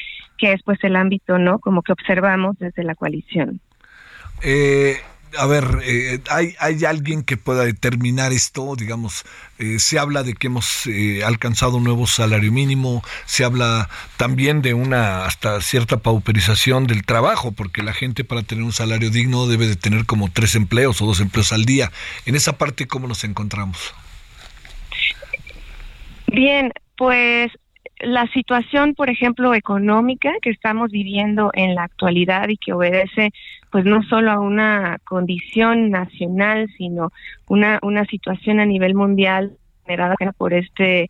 que 0.43 0.53
es 0.53 0.63
pues 0.65 0.83
el 0.83 0.97
ámbito, 0.97 1.39
¿no? 1.39 1.61
Como 1.61 1.83
que 1.83 1.93
observamos 1.93 2.59
desde 2.59 2.83
la 2.83 2.97
coalición. 2.97 3.61
Eh, 4.43 4.97
a 5.39 5.47
ver, 5.47 5.64
eh, 5.85 6.20
¿hay, 6.30 6.55
¿hay 6.59 6.85
alguien 6.85 7.22
que 7.22 7.37
pueda 7.37 7.64
determinar 7.64 8.33
esto? 8.33 8.74
Digamos, 8.76 9.24
eh, 9.59 9.78
se 9.78 9.99
habla 9.99 10.22
de 10.22 10.35
que 10.35 10.49
hemos 10.49 10.89
alcanzado 11.24 11.76
un 11.76 11.85
nuevo 11.85 12.07
salario 12.07 12.53
mínimo, 12.53 13.03
se 13.24 13.45
habla 13.45 13.89
también 14.16 14.62
de 14.62 14.74
una 14.74 15.24
hasta 15.24 15.61
cierta 15.61 15.99
pauperización 15.99 16.87
del 16.87 17.05
trabajo, 17.05 17.53
porque 17.53 17.83
la 17.83 17.93
gente 17.93 18.24
para 18.24 18.43
tener 18.43 18.64
un 18.64 18.72
salario 18.72 19.11
digno 19.11 19.47
debe 19.47 19.66
de 19.66 19.76
tener 19.76 20.07
como 20.07 20.30
tres 20.30 20.55
empleos 20.55 21.01
o 21.01 21.07
dos 21.07 21.20
empleos 21.20 21.53
al 21.53 21.64
día. 21.64 21.91
En 22.26 22.35
esa 22.35 22.59
parte, 22.59 22.87
¿cómo 22.87 23.09
nos 23.09 23.24
encontramos? 23.24 23.95
Bien, 26.26 26.72
pues 26.97 27.53
la 28.03 28.27
situación, 28.29 28.95
por 28.95 29.11
ejemplo, 29.11 29.55
económica 29.55 30.33
que 30.43 30.51
estamos 30.51 30.91
viviendo 30.91 31.51
en 31.55 31.75
la 31.75 31.85
actualidad 31.85 32.49
y 32.49 32.57
que 32.57 32.73
obedece 32.73 33.31
pues 33.71 33.85
no 33.85 34.03
solo 34.03 34.31
a 34.31 34.39
una 34.39 34.99
condición 35.05 35.91
nacional, 35.91 36.69
sino 36.77 37.11
una, 37.49 37.79
una 37.83 38.05
situación 38.05 38.61
a 38.61 38.67
nivel 38.67 38.95
mundial 38.95 39.57
generada 39.87 40.15
por 40.37 40.53
este 40.53 41.09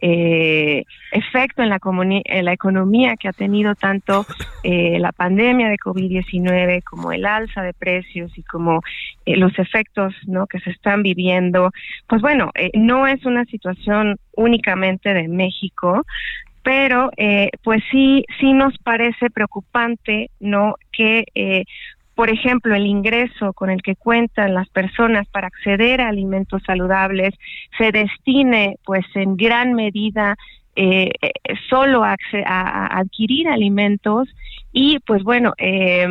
eh, 0.00 0.84
efecto 1.12 1.62
en 1.62 1.70
la, 1.70 1.78
en 1.82 2.44
la 2.44 2.52
economía 2.52 3.16
que 3.16 3.28
ha 3.28 3.32
tenido 3.32 3.74
tanto 3.74 4.26
eh, 4.62 4.98
la 4.98 5.12
pandemia 5.12 5.68
de 5.68 5.76
COVID-19 5.76 6.82
como 6.84 7.12
el 7.12 7.24
alza 7.24 7.62
de 7.62 7.72
precios 7.72 8.36
y 8.36 8.42
como 8.42 8.82
eh, 9.26 9.36
los 9.36 9.58
efectos 9.58 10.14
¿no? 10.26 10.46
que 10.46 10.60
se 10.60 10.70
están 10.70 11.02
viviendo. 11.02 11.70
Pues 12.06 12.22
bueno, 12.22 12.50
eh, 12.54 12.70
no 12.74 13.06
es 13.06 13.24
una 13.24 13.44
situación 13.46 14.16
únicamente 14.36 15.14
de 15.14 15.28
México, 15.28 16.02
pero 16.64 17.10
eh, 17.18 17.50
pues 17.62 17.82
sí 17.90 18.24
sí 18.40 18.54
nos 18.54 18.76
parece 18.78 19.30
preocupante 19.30 20.30
no 20.40 20.76
que 20.90 21.26
eh, 21.34 21.64
por 22.14 22.30
ejemplo, 22.30 22.74
el 22.74 22.86
ingreso 22.86 23.52
con 23.52 23.70
el 23.70 23.82
que 23.82 23.96
cuentan 23.96 24.54
las 24.54 24.68
personas 24.68 25.26
para 25.28 25.48
acceder 25.48 26.00
a 26.00 26.08
alimentos 26.08 26.62
saludables 26.64 27.34
se 27.76 27.90
destine, 27.90 28.78
pues, 28.84 29.04
en 29.14 29.36
gran 29.36 29.74
medida 29.74 30.36
eh, 30.76 31.10
eh 31.22 31.30
solo 31.68 32.04
a, 32.04 32.16
adquirir 32.98 33.48
alimentos 33.48 34.28
y, 34.72 34.98
pues, 35.00 35.22
bueno, 35.22 35.54
eh, 35.58 36.08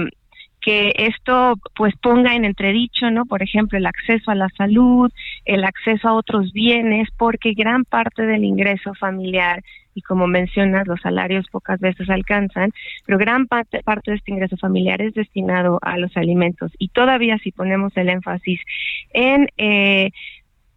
que 0.63 0.93
esto 0.95 1.55
pues 1.75 1.93
ponga 2.01 2.35
en 2.35 2.45
entredicho, 2.45 3.11
¿no? 3.11 3.25
Por 3.25 3.43
ejemplo, 3.43 3.77
el 3.77 3.85
acceso 3.85 4.31
a 4.31 4.35
la 4.35 4.49
salud, 4.57 5.11
el 5.45 5.63
acceso 5.63 6.07
a 6.07 6.13
otros 6.13 6.53
bienes, 6.53 7.09
porque 7.17 7.53
gran 7.53 7.83
parte 7.83 8.23
del 8.23 8.43
ingreso 8.45 8.93
familiar 8.93 9.61
y 9.95 10.01
como 10.01 10.27
mencionas, 10.27 10.87
los 10.87 11.01
salarios 11.01 11.45
pocas 11.51 11.79
veces 11.79 12.09
alcanzan, 12.09 12.71
pero 13.05 13.17
gran 13.17 13.47
parte, 13.47 13.83
parte 13.83 14.11
de 14.11 14.17
este 14.17 14.31
ingreso 14.31 14.57
familiar 14.57 15.01
es 15.01 15.13
destinado 15.13 15.79
a 15.81 15.97
los 15.97 16.15
alimentos. 16.17 16.71
Y 16.79 16.89
todavía 16.89 17.37
si 17.37 17.51
ponemos 17.51 17.95
el 17.95 18.09
énfasis 18.09 18.59
en 19.13 19.47
eh, 19.57 20.11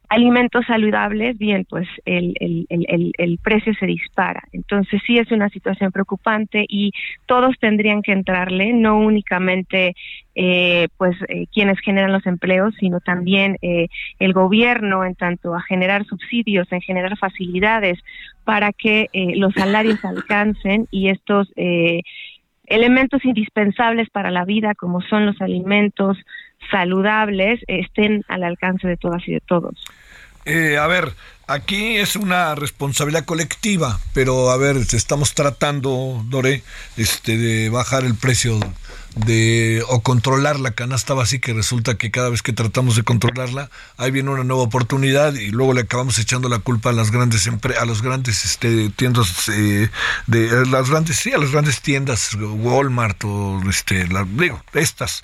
alimentos 0.09 0.65
saludables, 0.67 1.37
bien, 1.39 1.67
pues 1.69 1.89
el, 2.05 2.35
el, 2.41 2.67
el, 2.69 3.13
el, 3.17 3.39
precio 3.39 3.75
se 3.75 3.87
dispara. 3.87 4.43
Entonces 4.53 5.01
sí 5.07 5.19
es 5.19 5.31
una 5.33 5.49
situación 5.49 5.93
preocupante 5.93 6.65
y 6.69 6.93
todos 7.27 7.57
tendrían 7.59 8.03
que 8.03 8.13
entrarle, 8.13 8.73
no 8.73 8.99
únicamente 8.99 9.95
eh, 10.35 10.89
pues 10.97 11.17
eh, 11.29 11.47
quienes 11.53 11.79
generan 11.81 12.13
los 12.13 12.27
empleos, 12.27 12.75
sino 12.79 13.01
también 13.01 13.57
eh, 13.63 13.89
el 14.19 14.33
gobierno 14.33 15.05
en 15.05 15.15
tanto 15.15 15.55
a 15.55 15.63
generar 15.63 16.05
subsidios, 16.05 16.71
en 16.73 16.81
generar 16.83 17.17
facilidades 17.17 17.99
para 18.45 18.73
que 18.73 19.09
eh, 19.13 19.37
los 19.37 19.55
salarios 19.55 20.05
alcancen 20.05 20.87
y 20.91 21.09
estos 21.09 21.51
elementos 22.67 23.25
indispensables 23.25 24.11
para 24.11 24.31
la 24.31 24.45
vida, 24.45 24.75
como 24.75 25.01
son 25.01 25.27
los 25.27 25.41
alimentos 25.41 26.19
saludables, 26.71 27.61
estén 27.67 28.25
al 28.29 28.45
alcance 28.45 28.87
de 28.87 28.97
todas 28.97 29.27
y 29.27 29.33
de 29.33 29.41
todos. 29.41 29.75
Eh, 30.45 30.79
a 30.79 30.87
ver, 30.87 31.13
aquí 31.49 31.97
es 31.97 32.15
una 32.15 32.55
responsabilidad 32.55 33.25
colectiva, 33.25 33.99
pero 34.15 34.51
a 34.51 34.57
ver, 34.57 34.77
estamos 34.77 35.35
tratando, 35.35 36.23
Dore, 36.29 36.63
este, 36.97 37.37
de 37.37 37.69
bajar 37.69 38.05
el 38.05 38.15
precio 38.15 38.61
de 39.17 39.83
o 39.89 40.03
controlar 40.03 40.61
la 40.61 40.73
canasta 40.73 41.15
básica 41.15 41.51
y 41.51 41.55
resulta 41.55 41.97
que 41.97 42.11
cada 42.11 42.29
vez 42.29 42.43
que 42.43 42.53
tratamos 42.53 42.97
de 42.97 43.03
controlarla, 43.03 43.71
ahí 43.97 44.11
viene 44.11 44.31
una 44.31 44.45
nueva 44.45 44.63
oportunidad 44.63 45.35
y 45.35 45.51
luego 45.51 45.73
le 45.73 45.81
acabamos 45.81 46.19
echando 46.19 46.49
la 46.49 46.59
culpa 46.59 46.91
a 46.91 46.93
las 46.93 47.11
grandes 47.11 47.49
a 47.49 47.85
los 47.87 48.03
grandes 48.03 48.45
este, 48.45 48.91
tiendas 48.91 49.49
eh, 49.49 49.89
de 50.27 50.67
las 50.67 50.91
grandes 50.91 51.17
sí, 51.17 51.33
a 51.33 51.39
las 51.39 51.51
grandes 51.51 51.81
tiendas 51.81 52.35
Walmart 52.35 53.25
o 53.25 53.63
este, 53.69 54.07
la, 54.07 54.25
digo, 54.29 54.63
estas 54.75 55.23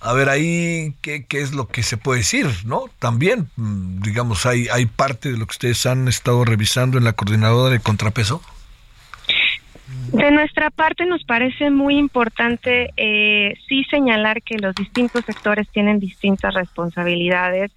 a 0.00 0.12
ver 0.12 0.28
ahí 0.28 0.94
qué, 1.02 1.24
qué, 1.24 1.40
es 1.40 1.52
lo 1.52 1.68
que 1.68 1.82
se 1.82 1.96
puede 1.96 2.20
decir, 2.20 2.46
¿no? 2.64 2.84
También, 2.98 3.48
mm, 3.56 4.00
digamos, 4.02 4.46
hay, 4.46 4.68
hay 4.68 4.86
parte 4.86 5.32
de 5.32 5.38
lo 5.38 5.46
que 5.46 5.52
ustedes 5.52 5.86
han 5.86 6.08
estado 6.08 6.44
revisando 6.44 6.98
en 6.98 7.04
la 7.04 7.14
coordinadora 7.14 7.72
de 7.72 7.80
contrapeso. 7.80 8.42
De 10.12 10.30
nuestra 10.30 10.70
parte 10.70 11.06
nos 11.06 11.22
parece 11.24 11.70
muy 11.70 11.96
importante 11.96 12.90
eh, 12.96 13.54
sí 13.68 13.84
señalar 13.90 14.42
que 14.42 14.58
los 14.58 14.74
distintos 14.74 15.24
sectores 15.24 15.68
tienen 15.68 16.00
distintas 16.00 16.54
responsabilidades 16.54 17.70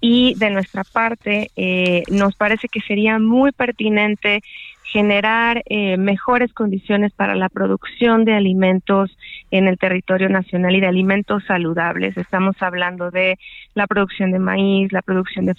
y 0.00 0.34
de 0.34 0.50
nuestra 0.50 0.82
parte 0.82 1.50
eh, 1.54 2.02
nos 2.10 2.34
parece 2.34 2.68
que 2.68 2.80
sería 2.80 3.20
muy 3.20 3.52
pertinente 3.52 4.42
generar 4.84 5.62
eh, 5.66 5.96
mejores 5.96 6.52
condiciones 6.52 7.12
para 7.12 7.34
la 7.34 7.48
producción 7.48 8.24
de 8.24 8.34
alimentos 8.34 9.16
en 9.50 9.66
el 9.68 9.78
territorio 9.78 10.28
nacional 10.28 10.74
y 10.74 10.80
de 10.80 10.86
alimentos 10.86 11.44
saludables. 11.44 12.16
Estamos 12.16 12.56
hablando 12.60 13.10
de 13.10 13.38
la 13.74 13.86
producción 13.86 14.32
de 14.32 14.38
maíz, 14.38 14.92
la 14.92 15.02
producción 15.02 15.46
de, 15.46 15.54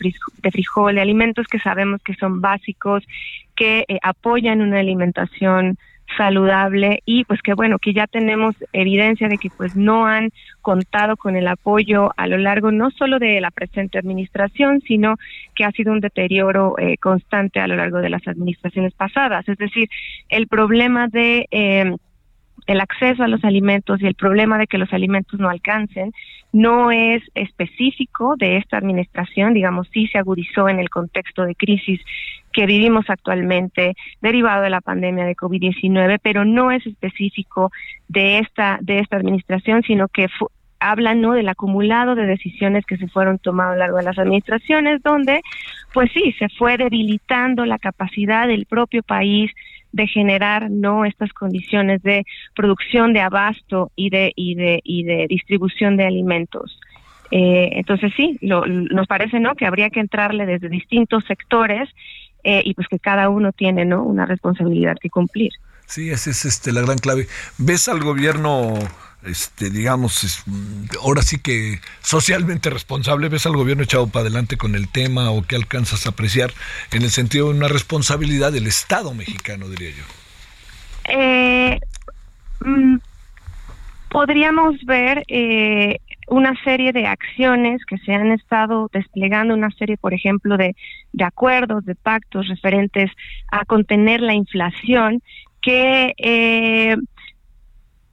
frijol, 0.52 0.96
de 0.96 1.02
alimentos 1.02 1.48
que 1.48 1.60
sabemos 1.60 2.02
que 2.04 2.16
son 2.16 2.42
básicos, 2.42 3.04
que 3.56 3.86
eh, 3.88 4.00
apoyan 4.04 4.62
una 4.62 4.80
alimentación 4.80 5.78
saludable 6.18 7.02
y 7.06 7.24
pues 7.26 7.42
que 7.42 7.54
bueno 7.54 7.80
que 7.80 7.94
ya 7.94 8.08
tenemos 8.08 8.56
evidencia 8.74 9.28
de 9.28 9.38
que 9.38 9.50
pues 9.50 9.76
no 9.76 10.06
han 10.06 10.32
contado 10.62 11.18
con 11.18 11.36
el 11.36 11.48
apoyo 11.48 12.12
a 12.18 12.28
lo 12.28 12.38
largo 12.38 12.72
no 12.72 12.92
solo 12.92 13.20
de 13.20 13.42
la 13.42 13.52
presente 13.52 14.00
administración 14.00 14.82
sino 14.88 15.16
que 15.56 15.66
ha 15.66 15.72
sido 15.72 15.92
un 15.92 16.00
deterioro 16.00 16.76
eh, 16.78 16.98
constante 16.98 17.60
a 17.60 17.68
lo 17.68 17.76
largo 17.76 18.00
de 18.00 18.10
las 18.10 18.28
administraciones 18.28 18.94
pasadas. 18.94 19.48
Es 19.48 19.58
decir 19.58 19.90
el 20.30 20.48
problema 20.48 21.08
de 21.08 21.48
eh, 21.52 21.96
el 22.68 22.80
acceso 22.80 23.24
a 23.24 23.28
los 23.28 23.44
alimentos 23.44 24.02
y 24.02 24.08
el 24.08 24.16
problema 24.16 24.58
de 24.58 24.68
que 24.68 24.78
los 24.78 24.94
alimentos 24.94 25.40
no 25.40 25.50
alcancen 25.50 26.14
no 26.52 26.92
es 26.92 27.24
específico 27.34 28.36
de 28.38 28.58
esta 28.58 28.78
administración, 28.78 29.56
digamos, 29.56 29.88
sí 29.92 30.08
se 30.08 30.20
agudizó 30.20 30.70
en 30.70 30.80
el 30.80 30.90
contexto 30.90 31.46
de 31.46 31.56
crisis 31.56 32.00
que 32.54 32.66
vivimos 32.66 33.06
actualmente 33.10 33.96
derivado 34.22 34.64
de 34.64 34.70
la 34.70 34.82
pandemia 34.82 35.26
de 35.26 35.36
COVID-19, 35.36 36.20
pero 36.22 36.46
no 36.46 36.72
es 36.72 36.86
específico 36.86 37.72
de 38.08 38.40
esta 38.40 38.80
de 38.82 39.00
esta 39.00 39.18
administración, 39.18 39.84
sino 39.84 40.08
que 40.08 40.28
habla 40.80 41.16
no 41.16 41.34
del 41.34 41.50
acumulado 41.50 42.16
de 42.16 42.26
decisiones 42.26 42.86
que 42.86 42.98
se 42.98 43.08
fueron 43.08 43.40
tomadas 43.40 43.72
a 43.72 43.76
lo 43.76 43.80
largo 43.80 43.98
de 43.98 44.04
las 44.04 44.20
administraciones 44.20 45.02
donde 45.02 45.42
pues 45.94 46.12
sí 46.14 46.34
se 46.38 46.50
fue 46.50 46.78
debilitando 46.78 47.66
la 47.66 47.80
capacidad 47.80 48.48
del 48.48 48.66
propio 48.66 49.02
país 49.02 49.52
de 49.94 50.08
generar 50.08 50.70
no 50.70 51.06
estas 51.06 51.32
condiciones 51.34 52.02
de 52.02 52.26
producción 52.56 53.14
de 53.14 53.22
abasto 53.22 53.92
y 53.96 54.10
de 54.10 54.34
y 54.36 54.56
de 54.56 54.82
y 54.84 55.04
de 55.04 55.28
distribución 55.28 55.98
de 55.98 56.06
alimentos. 56.06 56.80
Eh, 57.32 57.80
entonces 57.80 58.12
sí, 58.16 58.38
nos 58.42 59.08
parece 59.08 59.40
no 59.40 59.56
que 59.56 59.66
habría 59.66 59.90
que 59.90 60.00
entrarle 60.00 60.46
desde 60.46 60.70
distintos 60.70 61.24
sectores 61.26 61.90
eh, 62.44 62.62
y 62.64 62.74
pues 62.74 62.88
que 62.88 63.00
cada 63.00 63.30
uno 63.30 63.52
tiene 63.52 63.86
no 63.86 64.04
una 64.04 64.26
responsabilidad 64.26 64.98
que 65.02 65.10
cumplir. 65.10 65.52
Sí, 65.86 66.10
esa 66.10 66.30
es 66.30 66.46
este 66.46 66.72
la 66.72 66.82
gran 66.82 66.98
clave. 66.98 67.28
¿Ves 67.58 67.88
al 67.88 68.02
gobierno 68.02 68.80
este, 69.26 69.70
digamos, 69.70 70.44
ahora 71.02 71.22
sí 71.22 71.40
que 71.40 71.80
socialmente 72.02 72.70
responsable, 72.70 73.30
ves 73.30 73.46
al 73.46 73.56
gobierno 73.56 73.84
echado 73.84 74.08
para 74.08 74.24
adelante 74.24 74.58
con 74.58 74.76
el 74.76 74.90
tema 74.90 75.32
o 75.32 75.44
que 75.44 75.56
alcanzas 75.56 76.06
a 76.06 76.10
apreciar 76.10 76.52
en 76.92 77.04
el 77.04 77.10
sentido 77.10 77.50
de 77.50 77.58
una 77.58 77.70
responsabilidad 77.70 78.52
del 78.52 78.68
Estado 78.68 79.14
mexicano, 79.14 79.70
diría 79.70 79.92
yo? 79.92 80.04
Eh, 81.06 81.80
mm, 82.60 82.98
podríamos 84.10 84.84
ver 84.86 85.24
eh, 85.28 86.00
una 86.28 86.54
serie 86.64 86.92
de 86.92 87.08
acciones 87.08 87.86
que 87.86 87.98
se 88.00 88.14
han 88.14 88.32
estado 88.32 88.90
desplegando, 88.92 89.54
una 89.54 89.72
serie, 89.72 89.98
por 89.98 90.14
ejemplo, 90.14 90.58
de, 90.58 90.76
de 91.12 91.24
acuerdos, 91.24 91.86
de 91.86 91.96
pactos 91.96 92.48
referentes 92.48 93.12
a 93.52 93.66
contener 93.66 94.22
la 94.22 94.34
inflación 94.34 95.22
que 95.62 96.14
eh, 96.18 96.98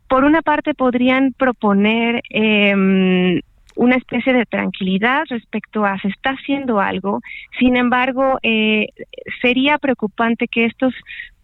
por 0.09 0.25
una 0.25 0.43
parte 0.43 0.75
podrían 0.75 1.33
proponer 1.33 2.23
eh, 2.31 3.43
una 3.77 3.97
especie 3.97 4.33
de 4.33 4.45
tranquilidad 4.45 5.25
respecto 5.29 5.85
a 5.85 5.99
se 6.01 6.09
está 6.09 6.31
haciendo 6.31 6.81
algo, 6.81 7.21
sin 7.59 7.77
embargo, 7.77 8.39
eh, 8.43 8.89
sería 9.41 9.79
preocupante 9.79 10.49
que 10.49 10.67
estos 10.67 10.93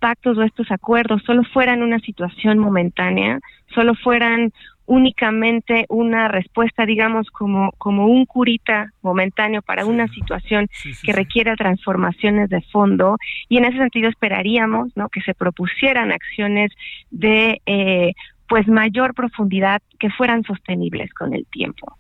pactos 0.00 0.36
o 0.36 0.42
estos 0.42 0.70
acuerdos 0.70 1.22
solo 1.24 1.42
fueran 1.44 1.82
una 1.82 1.98
situación 2.00 2.58
momentánea, 2.58 3.40
solo 3.74 3.94
fueran 3.94 4.52
únicamente 4.86 5.84
una 5.88 6.28
respuesta, 6.28 6.86
digamos, 6.86 7.28
como, 7.30 7.72
como 7.78 8.06
un 8.06 8.24
curita 8.24 8.92
momentáneo 9.02 9.62
para 9.62 9.84
una 9.84 10.08
situación 10.08 10.68
que 11.02 11.12
requiera 11.12 11.56
transformaciones 11.56 12.48
de 12.48 12.62
fondo. 12.72 13.18
Y 13.48 13.58
en 13.58 13.66
ese 13.66 13.78
sentido 13.78 14.08
esperaríamos 14.08 14.96
¿no? 14.96 15.08
que 15.08 15.20
se 15.22 15.34
propusieran 15.34 16.12
acciones 16.12 16.72
de 17.10 17.60
eh, 17.66 18.12
pues 18.48 18.68
mayor 18.68 19.14
profundidad 19.14 19.82
que 19.98 20.10
fueran 20.10 20.44
sostenibles 20.44 21.12
con 21.12 21.34
el 21.34 21.46
tiempo. 21.46 21.96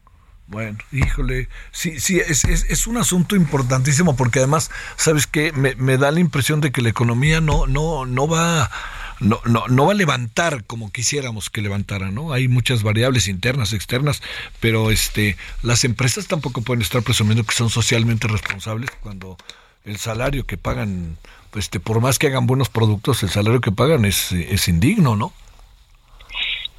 Bueno, 0.48 0.78
híjole, 0.92 1.48
sí, 1.72 1.98
sí, 1.98 2.20
es, 2.20 2.44
es, 2.44 2.70
es, 2.70 2.86
un 2.86 2.98
asunto 2.98 3.34
importantísimo 3.34 4.14
porque 4.14 4.38
además, 4.38 4.70
¿sabes 4.94 5.26
qué? 5.26 5.50
Me, 5.52 5.74
me, 5.74 5.98
da 5.98 6.12
la 6.12 6.20
impresión 6.20 6.60
de 6.60 6.70
que 6.70 6.82
la 6.82 6.88
economía 6.88 7.40
no, 7.40 7.66
no, 7.66 8.06
no 8.06 8.28
va... 8.28 8.70
No, 9.20 9.40
no, 9.44 9.66
no 9.68 9.86
va 9.86 9.92
a 9.92 9.96
levantar 9.96 10.64
como 10.64 10.92
quisiéramos 10.92 11.48
que 11.48 11.62
levantara, 11.62 12.10
¿no? 12.10 12.32
Hay 12.32 12.48
muchas 12.48 12.82
variables 12.82 13.28
internas, 13.28 13.72
externas, 13.72 14.22
pero 14.60 14.90
este, 14.90 15.36
las 15.62 15.84
empresas 15.84 16.26
tampoco 16.26 16.60
pueden 16.62 16.82
estar 16.82 17.02
presumiendo 17.02 17.44
que 17.44 17.54
son 17.54 17.70
socialmente 17.70 18.28
responsables 18.28 18.90
cuando 19.00 19.38
el 19.84 19.96
salario 19.96 20.44
que 20.44 20.58
pagan, 20.58 21.16
pues, 21.50 21.66
este, 21.66 21.80
por 21.80 22.00
más 22.00 22.18
que 22.18 22.26
hagan 22.26 22.46
buenos 22.46 22.68
productos, 22.68 23.22
el 23.22 23.30
salario 23.30 23.60
que 23.60 23.72
pagan 23.72 24.04
es, 24.04 24.32
es 24.32 24.68
indigno, 24.68 25.16
¿no? 25.16 25.32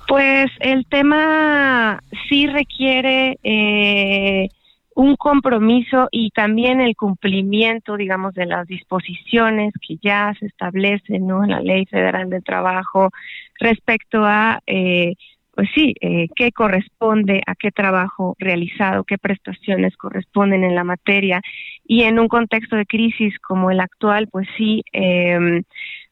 Pues 0.08 0.50
el 0.60 0.86
tema 0.86 2.02
sí 2.30 2.48
requiere 2.48 3.38
eh, 3.44 4.50
un 4.98 5.16
compromiso 5.16 6.08
y 6.12 6.32
también 6.32 6.82
el 6.82 6.96
cumplimiento, 6.96 7.98
digamos, 7.98 8.34
de 8.34 8.48
las 8.48 8.66
disposiciones 8.66 9.72
que 9.88 9.98
ya 10.02 10.34
se 10.40 10.48
establecen 10.48 11.28
¿no? 11.28 11.44
en 11.44 11.52
la 11.52 11.62
Ley 11.62 11.86
Federal 11.86 12.32
del 12.32 12.44
Trabajo 12.44 13.12
respecto 13.60 14.26
a, 14.26 14.60
eh, 14.66 15.14
pues 15.54 15.70
sí, 15.76 15.94
eh, 16.02 16.30
qué 16.36 16.52
corresponde 16.52 17.44
a 17.46 17.54
qué 17.54 17.70
trabajo 17.70 18.36
realizado, 18.40 19.04
qué 19.04 19.20
prestaciones 19.20 19.96
corresponden 19.98 20.64
en 20.64 20.74
la 20.74 20.84
materia. 20.84 21.42
Y 21.86 22.02
en 22.02 22.18
un 22.18 22.28
contexto 22.28 22.76
de 22.76 22.88
crisis 22.88 23.38
como 23.38 23.70
el 23.70 23.82
actual, 23.82 24.28
pues 24.32 24.48
sí, 24.58 24.84
eh, 24.94 25.62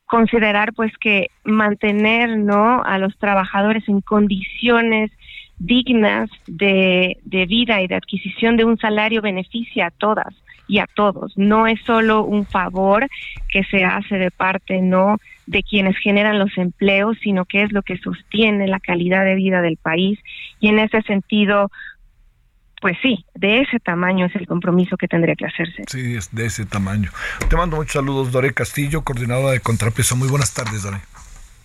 considerar 0.06 0.74
pues 0.74 0.92
que 1.00 1.32
mantener 1.44 2.38
no 2.38 2.84
a 2.84 3.00
los 3.00 3.18
trabajadores 3.18 3.90
en 3.90 4.02
condiciones 4.02 5.10
dignas 5.58 6.30
de, 6.48 7.18
de 7.24 7.46
vida 7.46 7.82
y 7.82 7.88
de 7.88 7.96
adquisición 7.96 8.58
de 8.58 8.66
un 8.66 8.78
salario 8.78 9.22
beneficia 9.22 9.88
a 9.88 9.92
todas 9.92 10.34
y 10.68 10.80
a 10.80 10.88
todos. 10.88 11.34
No 11.36 11.68
es 11.68 11.80
solo 11.86 12.24
un 12.24 12.46
favor 12.46 13.08
que 13.50 13.64
se 13.66 13.84
hace 13.84 14.16
de 14.16 14.32
parte 14.32 14.82
no 14.82 15.18
de 15.46 15.64
quienes 15.64 15.98
generan 15.98 16.40
los 16.40 16.58
empleos, 16.58 17.18
sino 17.22 17.46
que 17.46 17.62
es 17.62 17.72
lo 17.72 17.84
que 17.84 17.98
sostiene 17.98 18.68
la 18.68 18.80
calidad 18.80 19.24
de 19.24 19.36
vida 19.36 19.62
del 19.62 19.78
país 19.78 20.20
y 20.60 20.70
en 20.70 20.80
ese 20.80 21.02
sentido 21.04 21.72
pues 22.82 22.98
sí, 23.02 23.26
de 23.34 23.62
ese 23.62 23.80
tamaño 23.80 24.28
es 24.28 24.36
el 24.36 24.46
compromiso 24.46 24.96
que 24.96 25.08
tendría 25.08 25.34
que 25.36 25.46
hacerse. 25.46 25.86
Sí, 25.88 26.16
es 26.16 26.30
de 26.36 26.46
ese 26.46 26.66
tamaño. 26.66 27.10
Te 27.50 27.56
mando 27.56 27.78
muchos 27.78 27.94
saludos, 27.94 28.32
Dore 28.32 28.54
Castillo, 28.54 29.02
coordinadora 29.02 29.54
de 29.54 29.60
Contrapeso. 29.60 30.16
Muy 30.16 30.28
buenas 30.28 30.54
tardes, 30.54 30.84
Dore. 30.84 31.00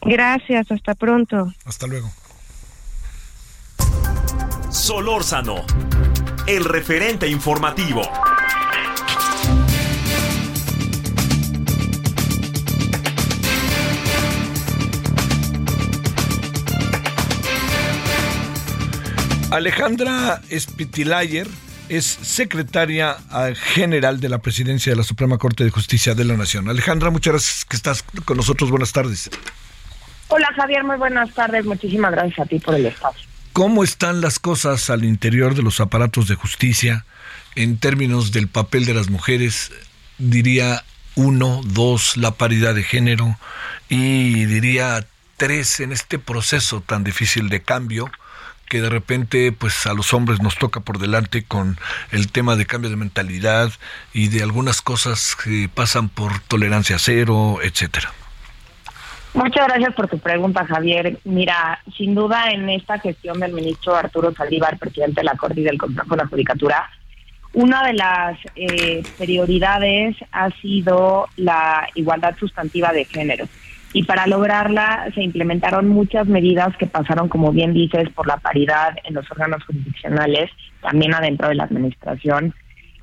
Gracias, 0.00 0.70
hasta 0.72 0.94
pronto. 0.94 1.52
Hasta 1.66 1.86
luego. 1.86 2.10
Solórzano, 4.70 5.64
el 6.46 6.64
referente 6.64 7.26
informativo. 7.26 8.02
Alejandra 19.50 20.40
Spitilayer 20.56 21.48
es 21.88 22.04
secretaria 22.04 23.16
general 23.56 24.20
de 24.20 24.28
la 24.28 24.38
presidencia 24.38 24.92
de 24.92 24.96
la 24.96 25.02
Suprema 25.02 25.36
Corte 25.38 25.64
de 25.64 25.70
Justicia 25.70 26.14
de 26.14 26.24
la 26.24 26.36
Nación. 26.36 26.68
Alejandra, 26.68 27.10
muchas 27.10 27.32
gracias 27.32 27.64
que 27.64 27.74
estás 27.74 28.04
con 28.24 28.36
nosotros. 28.36 28.70
Buenas 28.70 28.92
tardes. 28.92 29.30
Hola 30.28 30.48
Javier, 30.54 30.84
muy 30.84 30.96
buenas 30.96 31.34
tardes. 31.34 31.64
Muchísimas 31.64 32.12
gracias 32.12 32.38
a 32.38 32.44
ti 32.46 32.60
por 32.60 32.76
el 32.76 32.86
espacio. 32.86 33.29
¿Cómo 33.52 33.82
están 33.82 34.20
las 34.20 34.38
cosas 34.38 34.90
al 34.90 35.04
interior 35.04 35.56
de 35.56 35.62
los 35.62 35.80
aparatos 35.80 36.28
de 36.28 36.36
justicia 36.36 37.04
en 37.56 37.78
términos 37.78 38.30
del 38.30 38.46
papel 38.46 38.84
de 38.84 38.94
las 38.94 39.10
mujeres? 39.10 39.72
Diría 40.18 40.84
uno, 41.16 41.60
dos, 41.64 42.16
la 42.16 42.30
paridad 42.30 42.76
de 42.76 42.84
género 42.84 43.36
y 43.88 44.44
diría 44.44 45.04
tres 45.36 45.80
en 45.80 45.90
este 45.90 46.20
proceso 46.20 46.80
tan 46.80 47.02
difícil 47.02 47.48
de 47.48 47.60
cambio 47.60 48.10
que 48.68 48.80
de 48.80 48.88
repente 48.88 49.50
pues 49.50 49.84
a 49.86 49.94
los 49.94 50.14
hombres 50.14 50.40
nos 50.40 50.56
toca 50.56 50.80
por 50.80 51.00
delante 51.00 51.42
con 51.42 51.76
el 52.12 52.30
tema 52.30 52.54
de 52.54 52.66
cambio 52.66 52.88
de 52.88 52.96
mentalidad 52.96 53.72
y 54.12 54.28
de 54.28 54.44
algunas 54.44 54.80
cosas 54.80 55.34
que 55.34 55.68
pasan 55.68 56.08
por 56.08 56.38
tolerancia 56.38 56.98
cero, 57.00 57.58
etcétera. 57.62 58.12
Muchas 59.34 59.68
gracias 59.68 59.94
por 59.94 60.08
tu 60.08 60.18
pregunta, 60.18 60.66
Javier. 60.66 61.18
Mira, 61.24 61.80
sin 61.96 62.14
duda 62.14 62.50
en 62.50 62.68
esta 62.68 62.98
gestión 62.98 63.38
del 63.40 63.52
ministro 63.52 63.94
Arturo 63.94 64.32
Saldívar, 64.32 64.78
presidente 64.78 65.20
de 65.20 65.24
la 65.24 65.36
Corte 65.36 65.60
y 65.60 65.64
del 65.64 65.78
Consejo 65.78 66.16
de 66.16 66.22
la 66.22 66.28
Judicatura, 66.28 66.90
una 67.52 67.84
de 67.86 67.94
las 67.94 68.38
eh, 68.56 69.02
prioridades 69.18 70.16
ha 70.32 70.50
sido 70.50 71.26
la 71.36 71.88
igualdad 71.94 72.36
sustantiva 72.38 72.92
de 72.92 73.04
género 73.04 73.46
y 73.92 74.04
para 74.04 74.26
lograrla 74.26 75.08
se 75.14 75.22
implementaron 75.22 75.88
muchas 75.88 76.26
medidas 76.26 76.76
que 76.76 76.86
pasaron, 76.86 77.28
como 77.28 77.50
bien 77.50 77.72
dices, 77.72 78.08
por 78.10 78.26
la 78.26 78.36
paridad 78.36 78.96
en 79.04 79.14
los 79.14 79.30
órganos 79.30 79.64
jurisdiccionales, 79.64 80.50
también 80.80 81.12
adentro 81.12 81.48
de 81.48 81.56
la 81.56 81.64
administración. 81.64 82.54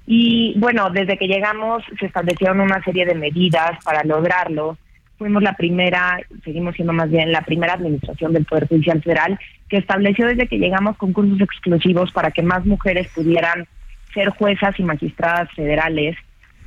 Y 0.06 0.58
bueno, 0.58 0.90
desde 0.90 1.18
que 1.18 1.28
llegamos 1.28 1.84
se 2.00 2.06
establecieron 2.06 2.62
una 2.62 2.82
serie 2.84 3.06
de 3.06 3.16
medidas 3.16 3.84
para 3.84 4.04
lograrlo. 4.04 4.78
Fuimos 5.18 5.42
la 5.42 5.54
primera, 5.54 6.20
seguimos 6.44 6.76
siendo 6.76 6.94
más 6.94 7.10
bien 7.10 7.32
la 7.32 7.42
primera 7.42 7.74
administración 7.74 8.34
del 8.34 8.46
Poder 8.46 8.68
Judicial 8.68 9.02
Federal 9.02 9.40
que 9.70 9.78
estableció 9.78 10.28
desde 10.28 10.48
que 10.48 10.60
llegamos 10.60 10.98
concursos 10.98 11.42
exclusivos 11.42 12.12
para 12.12 12.32
que 12.32 12.44
más 12.44 12.66
mujeres 12.66 13.08
pudieran 13.14 13.68
ser 14.14 14.30
juezas 14.30 14.80
y 14.80 14.84
magistradas 14.84 15.52
federales 15.54 16.16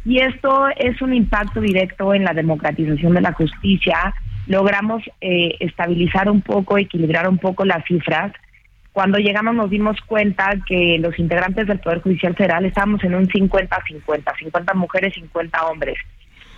y 0.04 0.18
esto 0.20 0.68
es 0.76 1.00
un 1.02 1.14
impacto 1.14 1.60
directo 1.60 2.14
en 2.14 2.24
la 2.24 2.32
democratización 2.32 3.14
de 3.14 3.20
la 3.20 3.32
justicia. 3.32 4.14
Logramos 4.46 5.02
eh, 5.20 5.56
estabilizar 5.60 6.30
un 6.30 6.40
poco, 6.40 6.78
equilibrar 6.78 7.28
un 7.28 7.38
poco 7.38 7.64
las 7.64 7.84
cifras. 7.84 8.32
Cuando 8.92 9.18
llegamos 9.18 9.54
nos 9.54 9.70
dimos 9.70 10.00
cuenta 10.06 10.54
que 10.66 10.98
los 10.98 11.18
integrantes 11.18 11.66
del 11.66 11.78
Poder 11.78 12.00
Judicial 12.00 12.34
Federal 12.34 12.64
estábamos 12.64 13.04
en 13.04 13.14
un 13.14 13.28
50-50, 13.28 14.38
50 14.38 14.74
mujeres, 14.74 15.14
50 15.14 15.66
hombres. 15.66 15.98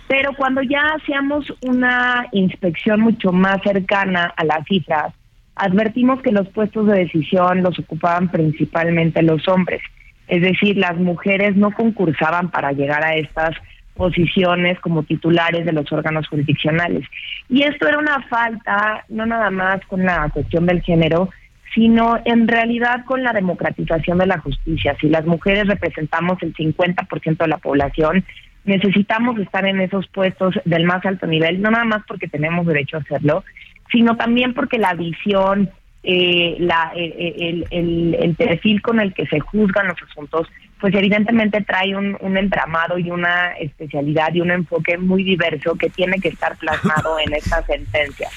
Pero 0.07 0.33
cuando 0.35 0.61
ya 0.61 0.81
hacíamos 0.95 1.51
una 1.61 2.27
inspección 2.31 3.01
mucho 3.01 3.31
más 3.31 3.61
cercana 3.63 4.33
a 4.35 4.43
las 4.43 4.65
cifras, 4.65 5.13
advertimos 5.55 6.21
que 6.21 6.31
los 6.31 6.47
puestos 6.49 6.87
de 6.87 6.99
decisión 6.99 7.63
los 7.63 7.77
ocupaban 7.79 8.29
principalmente 8.29 9.21
los 9.21 9.47
hombres. 9.47 9.81
Es 10.27 10.41
decir, 10.41 10.77
las 10.77 10.97
mujeres 10.97 11.55
no 11.55 11.71
concursaban 11.71 12.49
para 12.49 12.71
llegar 12.71 13.03
a 13.03 13.15
estas 13.15 13.55
posiciones 13.95 14.79
como 14.79 15.03
titulares 15.03 15.65
de 15.65 15.71
los 15.71 15.91
órganos 15.91 16.27
jurisdiccionales. 16.27 17.05
Y 17.49 17.63
esto 17.63 17.87
era 17.87 17.99
una 17.99 18.21
falta, 18.23 19.05
no 19.09 19.25
nada 19.25 19.51
más 19.51 19.85
con 19.87 20.03
la 20.03 20.29
cuestión 20.29 20.65
del 20.65 20.81
género, 20.81 21.29
sino 21.75 22.19
en 22.25 22.47
realidad 22.47 23.03
con 23.05 23.23
la 23.23 23.33
democratización 23.33 24.17
de 24.19 24.27
la 24.27 24.39
justicia. 24.39 24.95
Si 24.99 25.09
las 25.09 25.25
mujeres 25.25 25.67
representamos 25.67 26.41
el 26.41 26.53
50% 26.53 27.37
de 27.37 27.47
la 27.47 27.57
población, 27.57 28.23
necesitamos 28.65 29.39
estar 29.39 29.65
en 29.65 29.81
esos 29.81 30.07
puestos 30.07 30.55
del 30.65 30.85
más 30.85 31.05
alto 31.05 31.27
nivel, 31.27 31.61
no 31.61 31.71
nada 31.71 31.85
más 31.85 32.03
porque 32.07 32.27
tenemos 32.27 32.65
derecho 32.65 32.97
a 32.97 33.01
hacerlo, 33.01 33.43
sino 33.91 34.15
también 34.15 34.53
porque 34.53 34.77
la 34.77 34.93
visión, 34.93 35.69
eh, 36.03 36.55
la, 36.59 36.91
el, 36.95 37.65
el, 37.69 38.15
el, 38.19 38.35
perfil 38.35 38.81
con 38.81 38.99
el 38.99 39.13
que 39.13 39.25
se 39.27 39.39
juzgan 39.39 39.87
los 39.87 40.01
asuntos, 40.01 40.47
pues 40.79 40.93
evidentemente 40.95 41.61
trae 41.61 41.95
un, 41.95 42.17
un, 42.19 42.37
entramado 42.37 42.97
y 42.97 43.09
una 43.09 43.53
especialidad 43.53 44.33
y 44.33 44.41
un 44.41 44.51
enfoque 44.51 44.97
muy 44.97 45.23
diverso 45.23 45.75
que 45.75 45.89
tiene 45.89 46.19
que 46.19 46.29
estar 46.29 46.57
plasmado 46.57 47.17
en 47.19 47.33
esta 47.33 47.63
sentencia. 47.63 48.29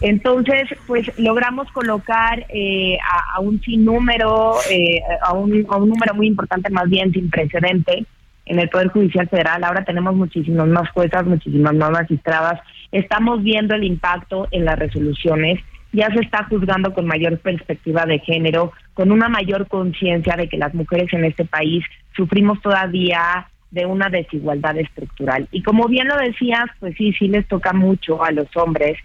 Entonces, 0.00 0.68
pues 0.86 1.10
logramos 1.18 1.70
colocar 1.72 2.46
eh, 2.50 2.96
a, 3.02 3.36
a, 3.36 3.40
un 3.40 3.60
sinnúmero, 3.60 4.54
eh, 4.70 5.00
a 5.22 5.32
un 5.32 5.66
número 5.88 6.14
muy 6.14 6.28
importante, 6.28 6.70
más 6.70 6.88
bien 6.88 7.12
sin 7.12 7.28
precedente, 7.28 8.06
en 8.48 8.58
el 8.58 8.68
Poder 8.68 8.88
Judicial 8.88 9.28
Federal. 9.28 9.62
Ahora 9.64 9.84
tenemos 9.84 10.14
muchísimas 10.14 10.66
más 10.66 10.90
juezas, 10.90 11.24
muchísimas 11.26 11.74
más 11.74 11.90
magistradas. 11.90 12.60
Estamos 12.90 13.42
viendo 13.42 13.74
el 13.74 13.84
impacto 13.84 14.48
en 14.50 14.64
las 14.64 14.78
resoluciones 14.78 15.60
ya 15.92 16.08
se 16.12 16.20
está 16.20 16.44
juzgando 16.44 16.92
con 16.92 17.06
mayor 17.06 17.38
perspectiva 17.38 18.04
de 18.04 18.18
género, 18.18 18.72
con 18.94 19.10
una 19.10 19.28
mayor 19.28 19.68
conciencia 19.68 20.36
de 20.36 20.48
que 20.48 20.58
las 20.58 20.74
mujeres 20.74 21.12
en 21.12 21.24
este 21.24 21.44
país 21.44 21.84
sufrimos 22.14 22.60
todavía 22.60 23.48
de 23.70 23.86
una 23.86 24.08
desigualdad 24.08 24.76
estructural. 24.78 25.48
Y 25.50 25.62
como 25.62 25.88
bien 25.88 26.08
lo 26.08 26.16
decías, 26.16 26.64
pues 26.80 26.94
sí, 26.96 27.12
sí 27.12 27.28
les 27.28 27.46
toca 27.48 27.72
mucho 27.72 28.22
a 28.22 28.32
los 28.32 28.48
hombres 28.56 28.98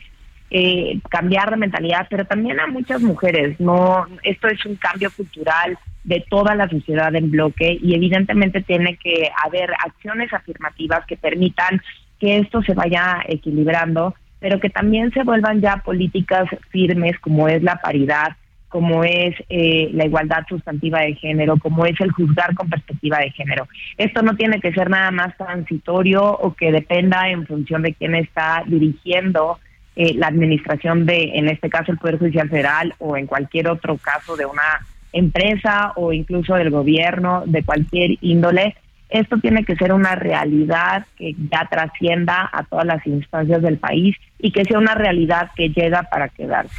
eh, 0.54 1.00
cambiar 1.10 1.50
de 1.50 1.58
mentalidad, 1.58 2.08
pero 2.10 2.26
también 2.26 2.60
a 2.60 2.68
muchas 2.68 3.02
mujeres. 3.02 3.60
No, 3.60 4.06
esto 4.22 4.48
es 4.48 4.66
un 4.66 4.76
cambio 4.76 5.10
cultural 5.12 5.78
de 6.04 6.24
toda 6.30 6.54
la 6.56 6.70
sociedad 6.70 7.14
en 7.16 7.32
bloque 7.32 7.78
y 7.82 7.96
evidentemente 7.96 8.62
tiene 8.62 8.98
que 8.98 9.30
haber 9.44 9.72
acciones 9.84 10.32
afirmativas 10.32 11.06
que 11.08 11.18
permitan 11.18 11.82
que 12.20 12.38
esto 12.38 12.62
se 12.62 12.74
vaya 12.74 13.24
equilibrando 13.28 14.14
pero 14.44 14.60
que 14.60 14.70
también 14.70 15.10
se 15.14 15.24
vuelvan 15.24 15.62
ya 15.62 15.78
políticas 15.78 16.50
firmes 16.70 17.18
como 17.20 17.48
es 17.48 17.64
la 17.64 17.78
paridad, 17.78 18.36
como 18.68 19.06
es 19.06 19.34
eh, 19.48 19.90
la 19.94 20.06
igualdad 20.06 20.44
sustantiva 20.50 21.00
de 21.00 21.16
género, 21.16 21.56
como 21.56 21.86
es 21.86 21.98
el 22.02 22.12
juzgar 22.12 22.54
con 22.54 22.70
perspectiva 22.70 23.20
de 23.20 23.32
género. 23.32 23.70
Esto 23.98 24.22
no 24.22 24.36
tiene 24.36 24.60
que 24.60 24.74
ser 24.74 24.90
nada 24.90 25.12
más 25.12 25.38
transitorio 25.38 26.22
o 26.26 26.56
que 26.56 26.74
dependa 26.74 27.30
en 27.30 27.48
función 27.48 27.84
de 27.84 27.94
quién 27.94 28.16
está 28.16 28.64
dirigiendo 28.68 29.60
eh, 29.96 30.14
la 30.16 30.28
administración 30.28 31.06
de, 31.06 31.32
en 31.36 31.48
este 31.50 31.70
caso, 31.70 31.92
el 31.92 31.98
Poder 31.98 32.18
Judicial 32.18 32.50
Federal 32.50 32.96
o 33.00 33.16
en 33.18 33.28
cualquier 33.28 33.68
otro 33.68 33.98
caso 33.98 34.36
de 34.36 34.46
una 34.46 34.86
empresa 35.12 35.94
o 35.96 36.12
incluso 36.12 36.56
del 36.56 36.72
gobierno, 36.72 37.44
de 37.46 37.64
cualquier 37.64 38.18
índole, 38.22 38.76
esto 39.10 39.38
tiene 39.38 39.64
que 39.64 39.76
ser 39.76 39.94
una 39.94 40.16
realidad 40.16 41.06
que 41.18 41.36
ya 41.52 41.68
trascienda 41.70 42.50
a 42.52 42.64
todas 42.64 42.86
las 42.86 43.06
instancias 43.06 43.62
del 43.62 43.78
país 43.78 44.16
y 44.40 44.52
que 44.52 44.66
sea 44.66 44.80
una 44.80 44.96
realidad 44.96 45.52
que 45.56 45.70
llega 45.70 46.04
para 46.04 46.30
quedarse. 46.30 46.76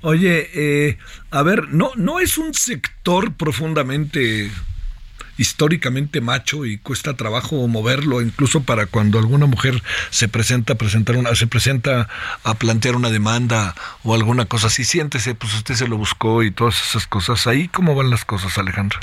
Oye, 0.00 0.46
eh, 0.54 0.98
a 1.30 1.42
ver, 1.42 1.68
no, 1.68 1.90
no 1.96 2.20
es 2.20 2.38
un 2.38 2.54
sector 2.54 3.34
profundamente 3.34 4.50
históricamente 5.38 6.20
macho 6.20 6.64
y 6.64 6.78
cuesta 6.78 7.14
trabajo 7.14 7.66
moverlo, 7.68 8.22
incluso 8.22 8.62
para 8.62 8.86
cuando 8.86 9.18
alguna 9.18 9.46
mujer 9.46 9.82
se 10.10 10.28
presenta 10.28 10.74
a 10.74 10.76
presentar 10.76 11.16
una, 11.16 11.34
se 11.34 11.46
presenta 11.46 12.08
a 12.44 12.54
plantear 12.54 12.96
una 12.96 13.10
demanda 13.10 13.74
o 14.02 14.14
alguna 14.14 14.46
cosa 14.46 14.68
así, 14.68 14.84
siéntese, 14.84 15.34
pues 15.34 15.54
usted 15.54 15.74
se 15.74 15.88
lo 15.88 15.96
buscó 15.96 16.42
y 16.42 16.50
todas 16.50 16.80
esas 16.80 17.06
cosas. 17.06 17.46
Ahí 17.46 17.68
cómo 17.68 17.94
van 17.94 18.10
las 18.10 18.24
cosas, 18.24 18.56
Alejandra. 18.58 19.00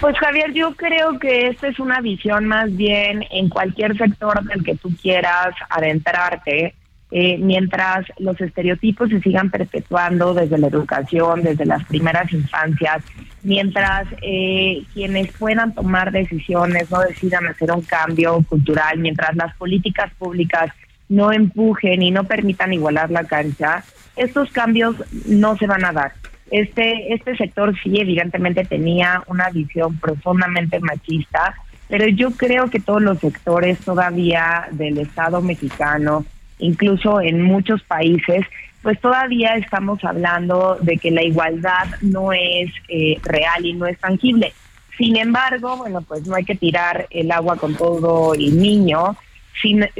Pues 0.00 0.16
Javier, 0.18 0.52
yo 0.52 0.76
creo 0.76 1.18
que 1.18 1.48
esta 1.48 1.66
es 1.66 1.80
una 1.80 2.00
visión 2.00 2.46
más 2.46 2.74
bien 2.76 3.24
en 3.30 3.48
cualquier 3.48 3.96
sector 3.96 4.44
del 4.44 4.62
que 4.62 4.76
tú 4.76 4.94
quieras 5.02 5.54
adentrarte, 5.68 6.74
eh, 7.10 7.38
mientras 7.38 8.06
los 8.18 8.38
estereotipos 8.40 9.08
se 9.08 9.20
sigan 9.20 9.50
perpetuando 9.50 10.34
desde 10.34 10.58
la 10.58 10.66
educación, 10.66 11.42
desde 11.42 11.64
las 11.64 11.84
primeras 11.84 12.30
infancias, 12.32 13.02
mientras 13.42 14.06
eh, 14.20 14.82
quienes 14.92 15.32
puedan 15.32 15.74
tomar 15.74 16.12
decisiones 16.12 16.90
no 16.90 17.00
decidan 17.00 17.46
hacer 17.46 17.72
un 17.72 17.82
cambio 17.82 18.44
cultural, 18.48 18.98
mientras 18.98 19.34
las 19.36 19.54
políticas 19.56 20.12
públicas 20.18 20.70
no 21.08 21.32
empujen 21.32 22.02
y 22.02 22.10
no 22.10 22.24
permitan 22.24 22.74
igualar 22.74 23.10
la 23.10 23.24
cancha, 23.24 23.82
estos 24.16 24.50
cambios 24.50 24.96
no 25.26 25.56
se 25.56 25.66
van 25.66 25.84
a 25.86 25.92
dar. 25.92 26.12
Este, 26.50 27.14
este 27.14 27.36
sector 27.36 27.74
sí 27.82 28.00
evidentemente 28.00 28.64
tenía 28.64 29.22
una 29.26 29.50
visión 29.50 29.98
profundamente 29.98 30.80
machista, 30.80 31.54
pero 31.88 32.06
yo 32.06 32.30
creo 32.32 32.68
que 32.68 32.80
todos 32.80 33.00
los 33.00 33.18
sectores 33.18 33.78
todavía 33.78 34.68
del 34.72 34.98
Estado 34.98 35.40
mexicano, 35.40 36.24
incluso 36.58 37.20
en 37.20 37.42
muchos 37.42 37.82
países, 37.82 38.44
pues 38.82 39.00
todavía 39.00 39.56
estamos 39.56 40.04
hablando 40.04 40.78
de 40.80 40.96
que 40.98 41.10
la 41.10 41.22
igualdad 41.22 41.86
no 42.00 42.32
es 42.32 42.70
eh, 42.88 43.18
real 43.22 43.66
y 43.66 43.74
no 43.74 43.86
es 43.86 43.98
tangible. 43.98 44.52
Sin 44.96 45.16
embargo, 45.16 45.76
bueno, 45.76 46.02
pues 46.02 46.26
no 46.26 46.34
hay 46.34 46.44
que 46.44 46.54
tirar 46.54 47.06
el 47.10 47.30
agua 47.30 47.56
con 47.56 47.74
todo 47.74 48.34
el 48.34 48.58
niño, 48.58 49.16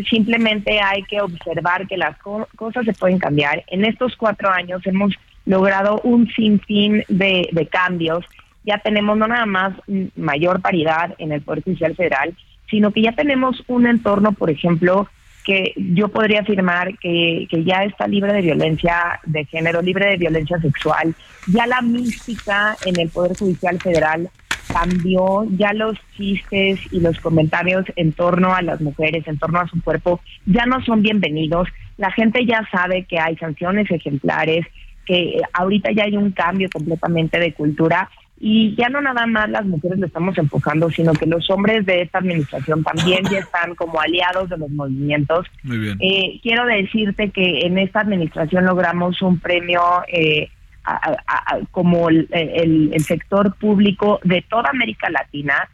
simplemente 0.09 0.81
hay 0.81 1.03
que 1.05 1.21
observar 1.21 1.87
que 1.87 1.97
las 1.97 2.17
cosas 2.19 2.85
se 2.85 2.93
pueden 2.93 3.19
cambiar. 3.19 3.65
En 3.69 3.85
estos 3.85 4.17
cuatro 4.17 4.51
años 4.51 4.87
hemos 4.87 5.15
logrado 5.47 6.01
un 6.05 6.29
sinfín 6.33 7.05
de, 7.09 7.49
de 7.53 7.67
cambios. 7.67 8.25
Ya 8.65 8.79
tenemos 8.79 9.17
no 9.17 9.27
nada 9.27 9.47
más 9.47 9.75
mayor 10.17 10.61
paridad 10.61 11.15
en 11.19 11.33
el 11.33 11.43
Poder 11.43 11.65
Judicial 11.65 11.97
Federal, 11.97 12.37
sino 12.71 12.93
que 12.93 13.03
ya 13.03 13.13
tenemos 13.13 13.63
un 13.67 13.87
entorno, 13.87 14.33
por 14.33 14.51
ejemplo, 14.51 15.09
que 15.49 15.73
yo 15.77 16.09
podría 16.09 16.41
afirmar 16.41 16.99
que, 16.99 17.49
que, 17.51 17.65
ya 17.65 17.83
está 17.83 18.07
libre 18.07 18.35
de 18.35 18.43
violencia 18.43 19.19
de 19.25 19.47
género, 19.47 19.81
libre 19.81 20.11
de 20.11 20.19
violencia 20.19 20.61
sexual. 20.61 21.15
Ya 21.47 21.67
la 21.67 21.81
mística 21.81 22.77
en 22.85 23.01
el 23.01 23.09
Poder 23.09 23.35
Judicial 23.35 23.81
Federal 23.81 24.29
cambió, 24.71 25.47
ya 25.57 25.73
los 25.73 25.97
chistes 26.19 26.81
y 26.93 27.01
los 27.01 27.19
comentarios 27.21 27.87
en 27.97 28.13
torno 28.13 28.55
a 28.55 28.61
las 28.61 28.83
mujeres, 28.83 29.27
en 29.27 29.39
torno 29.39 29.59
a 29.59 29.69
su 29.69 29.83
cuerpo, 29.83 30.21
ya 30.45 30.67
no 30.67 30.85
son 30.85 31.01
bienvenidos. 31.01 31.67
La 31.97 32.13
gente 32.13 32.45
ya 32.45 32.69
sabe 32.71 33.07
que 33.07 33.19
hay 33.19 33.35
sanciones 33.39 33.91
ejemplares, 33.91 34.67
que 35.07 35.41
ahorita 35.55 35.93
ya 35.93 36.05
hay 36.05 36.19
un 36.19 36.33
cambio 36.33 36.69
completamente 36.71 37.41
de 37.41 37.55
cultura 37.55 38.11
y 38.41 38.75
ya 38.77 38.89
no 38.89 39.01
nada 39.01 39.27
más 39.27 39.51
las 39.51 39.65
mujeres 39.67 39.99
lo 39.99 40.07
estamos 40.07 40.39
enfocando, 40.39 40.91
sino 40.91 41.13
que 41.13 41.27
los 41.27 41.51
hombres 41.51 41.85
de 41.87 42.03
esta 42.03 42.19
administración 42.19 42.85
también 42.85 43.25
ya 43.31 43.39
están 43.39 43.75
como 43.75 44.01
aliados 44.01 44.49
de 44.49 44.59
los 44.59 44.71
movimientos. 44.71 45.47
Muy 45.65 45.79
bien. 45.79 45.99
Eh, 46.01 46.39
quiero 46.43 46.65
decirte 46.67 47.31
que 47.31 47.67
en 47.67 47.79
esta 47.79 48.01
administración 48.01 48.65
logramos 48.65 49.21
un 49.23 49.41
premio 49.41 49.83
eh, 50.13 50.51
como 51.73 52.09
el, 52.09 52.95
sector 53.01 53.55
público 53.57 54.21
de 54.23 54.43
toda 54.43 54.71
América 54.71 55.11
Latina, 55.11 55.69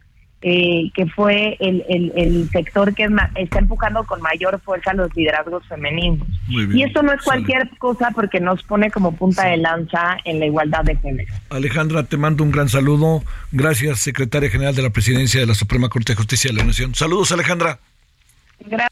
eh, 0.47 0.91
que 0.93 1.07
fue 1.07 1.57
el, 1.59 1.83
el, 1.89 2.47
sector 2.51 2.93
que 2.93 3.09
está 3.33 3.57
empujando 3.57 4.03
con 4.03 4.21
mayor 4.21 4.61
fuerza 4.61 4.93
los 4.93 5.09
liderazgos 5.15 5.67
femeninos. 5.67 6.27
Y 6.47 6.83
esto 6.83 7.01
no 7.01 7.13
es 7.13 7.23
cualquier 7.23 7.67
cosa 7.79 8.11
porque 8.13 8.39
nos 8.39 8.61
pone 8.61 8.91
como 8.91 9.15
punta 9.15 9.45
de 9.45 9.57
lanza 9.57 10.17
en 10.23 10.39
la 10.39 10.45
igualdad 10.45 10.83
de 10.83 10.97
género. 10.97 11.33
Alejandra, 11.49 12.03
te 12.03 12.17
mando 12.17 12.43
un 12.43 12.51
gran 12.51 12.69
saludo. 12.69 13.23
Gracias, 13.51 14.01
secretaria 14.01 14.51
general 14.51 14.75
de 14.75 14.83
la 14.83 14.91
Presidencia 14.91 15.39
de 15.39 15.47
la 15.47 15.55
Suprema 15.55 15.89
Corte 15.89 16.11
de 16.11 16.17
Justicia 16.17 16.51
de 16.51 16.57
la 16.57 16.63
Nación. 16.63 16.93
Saludos, 16.93 17.31
Alejandra. 17.31 17.79
Gracias. 18.59 18.91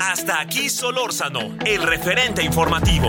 Hasta 0.00 0.40
aquí 0.40 0.70
Solórzano, 0.70 1.54
el 1.66 1.82
referente 1.82 2.42
informativo. 2.42 3.08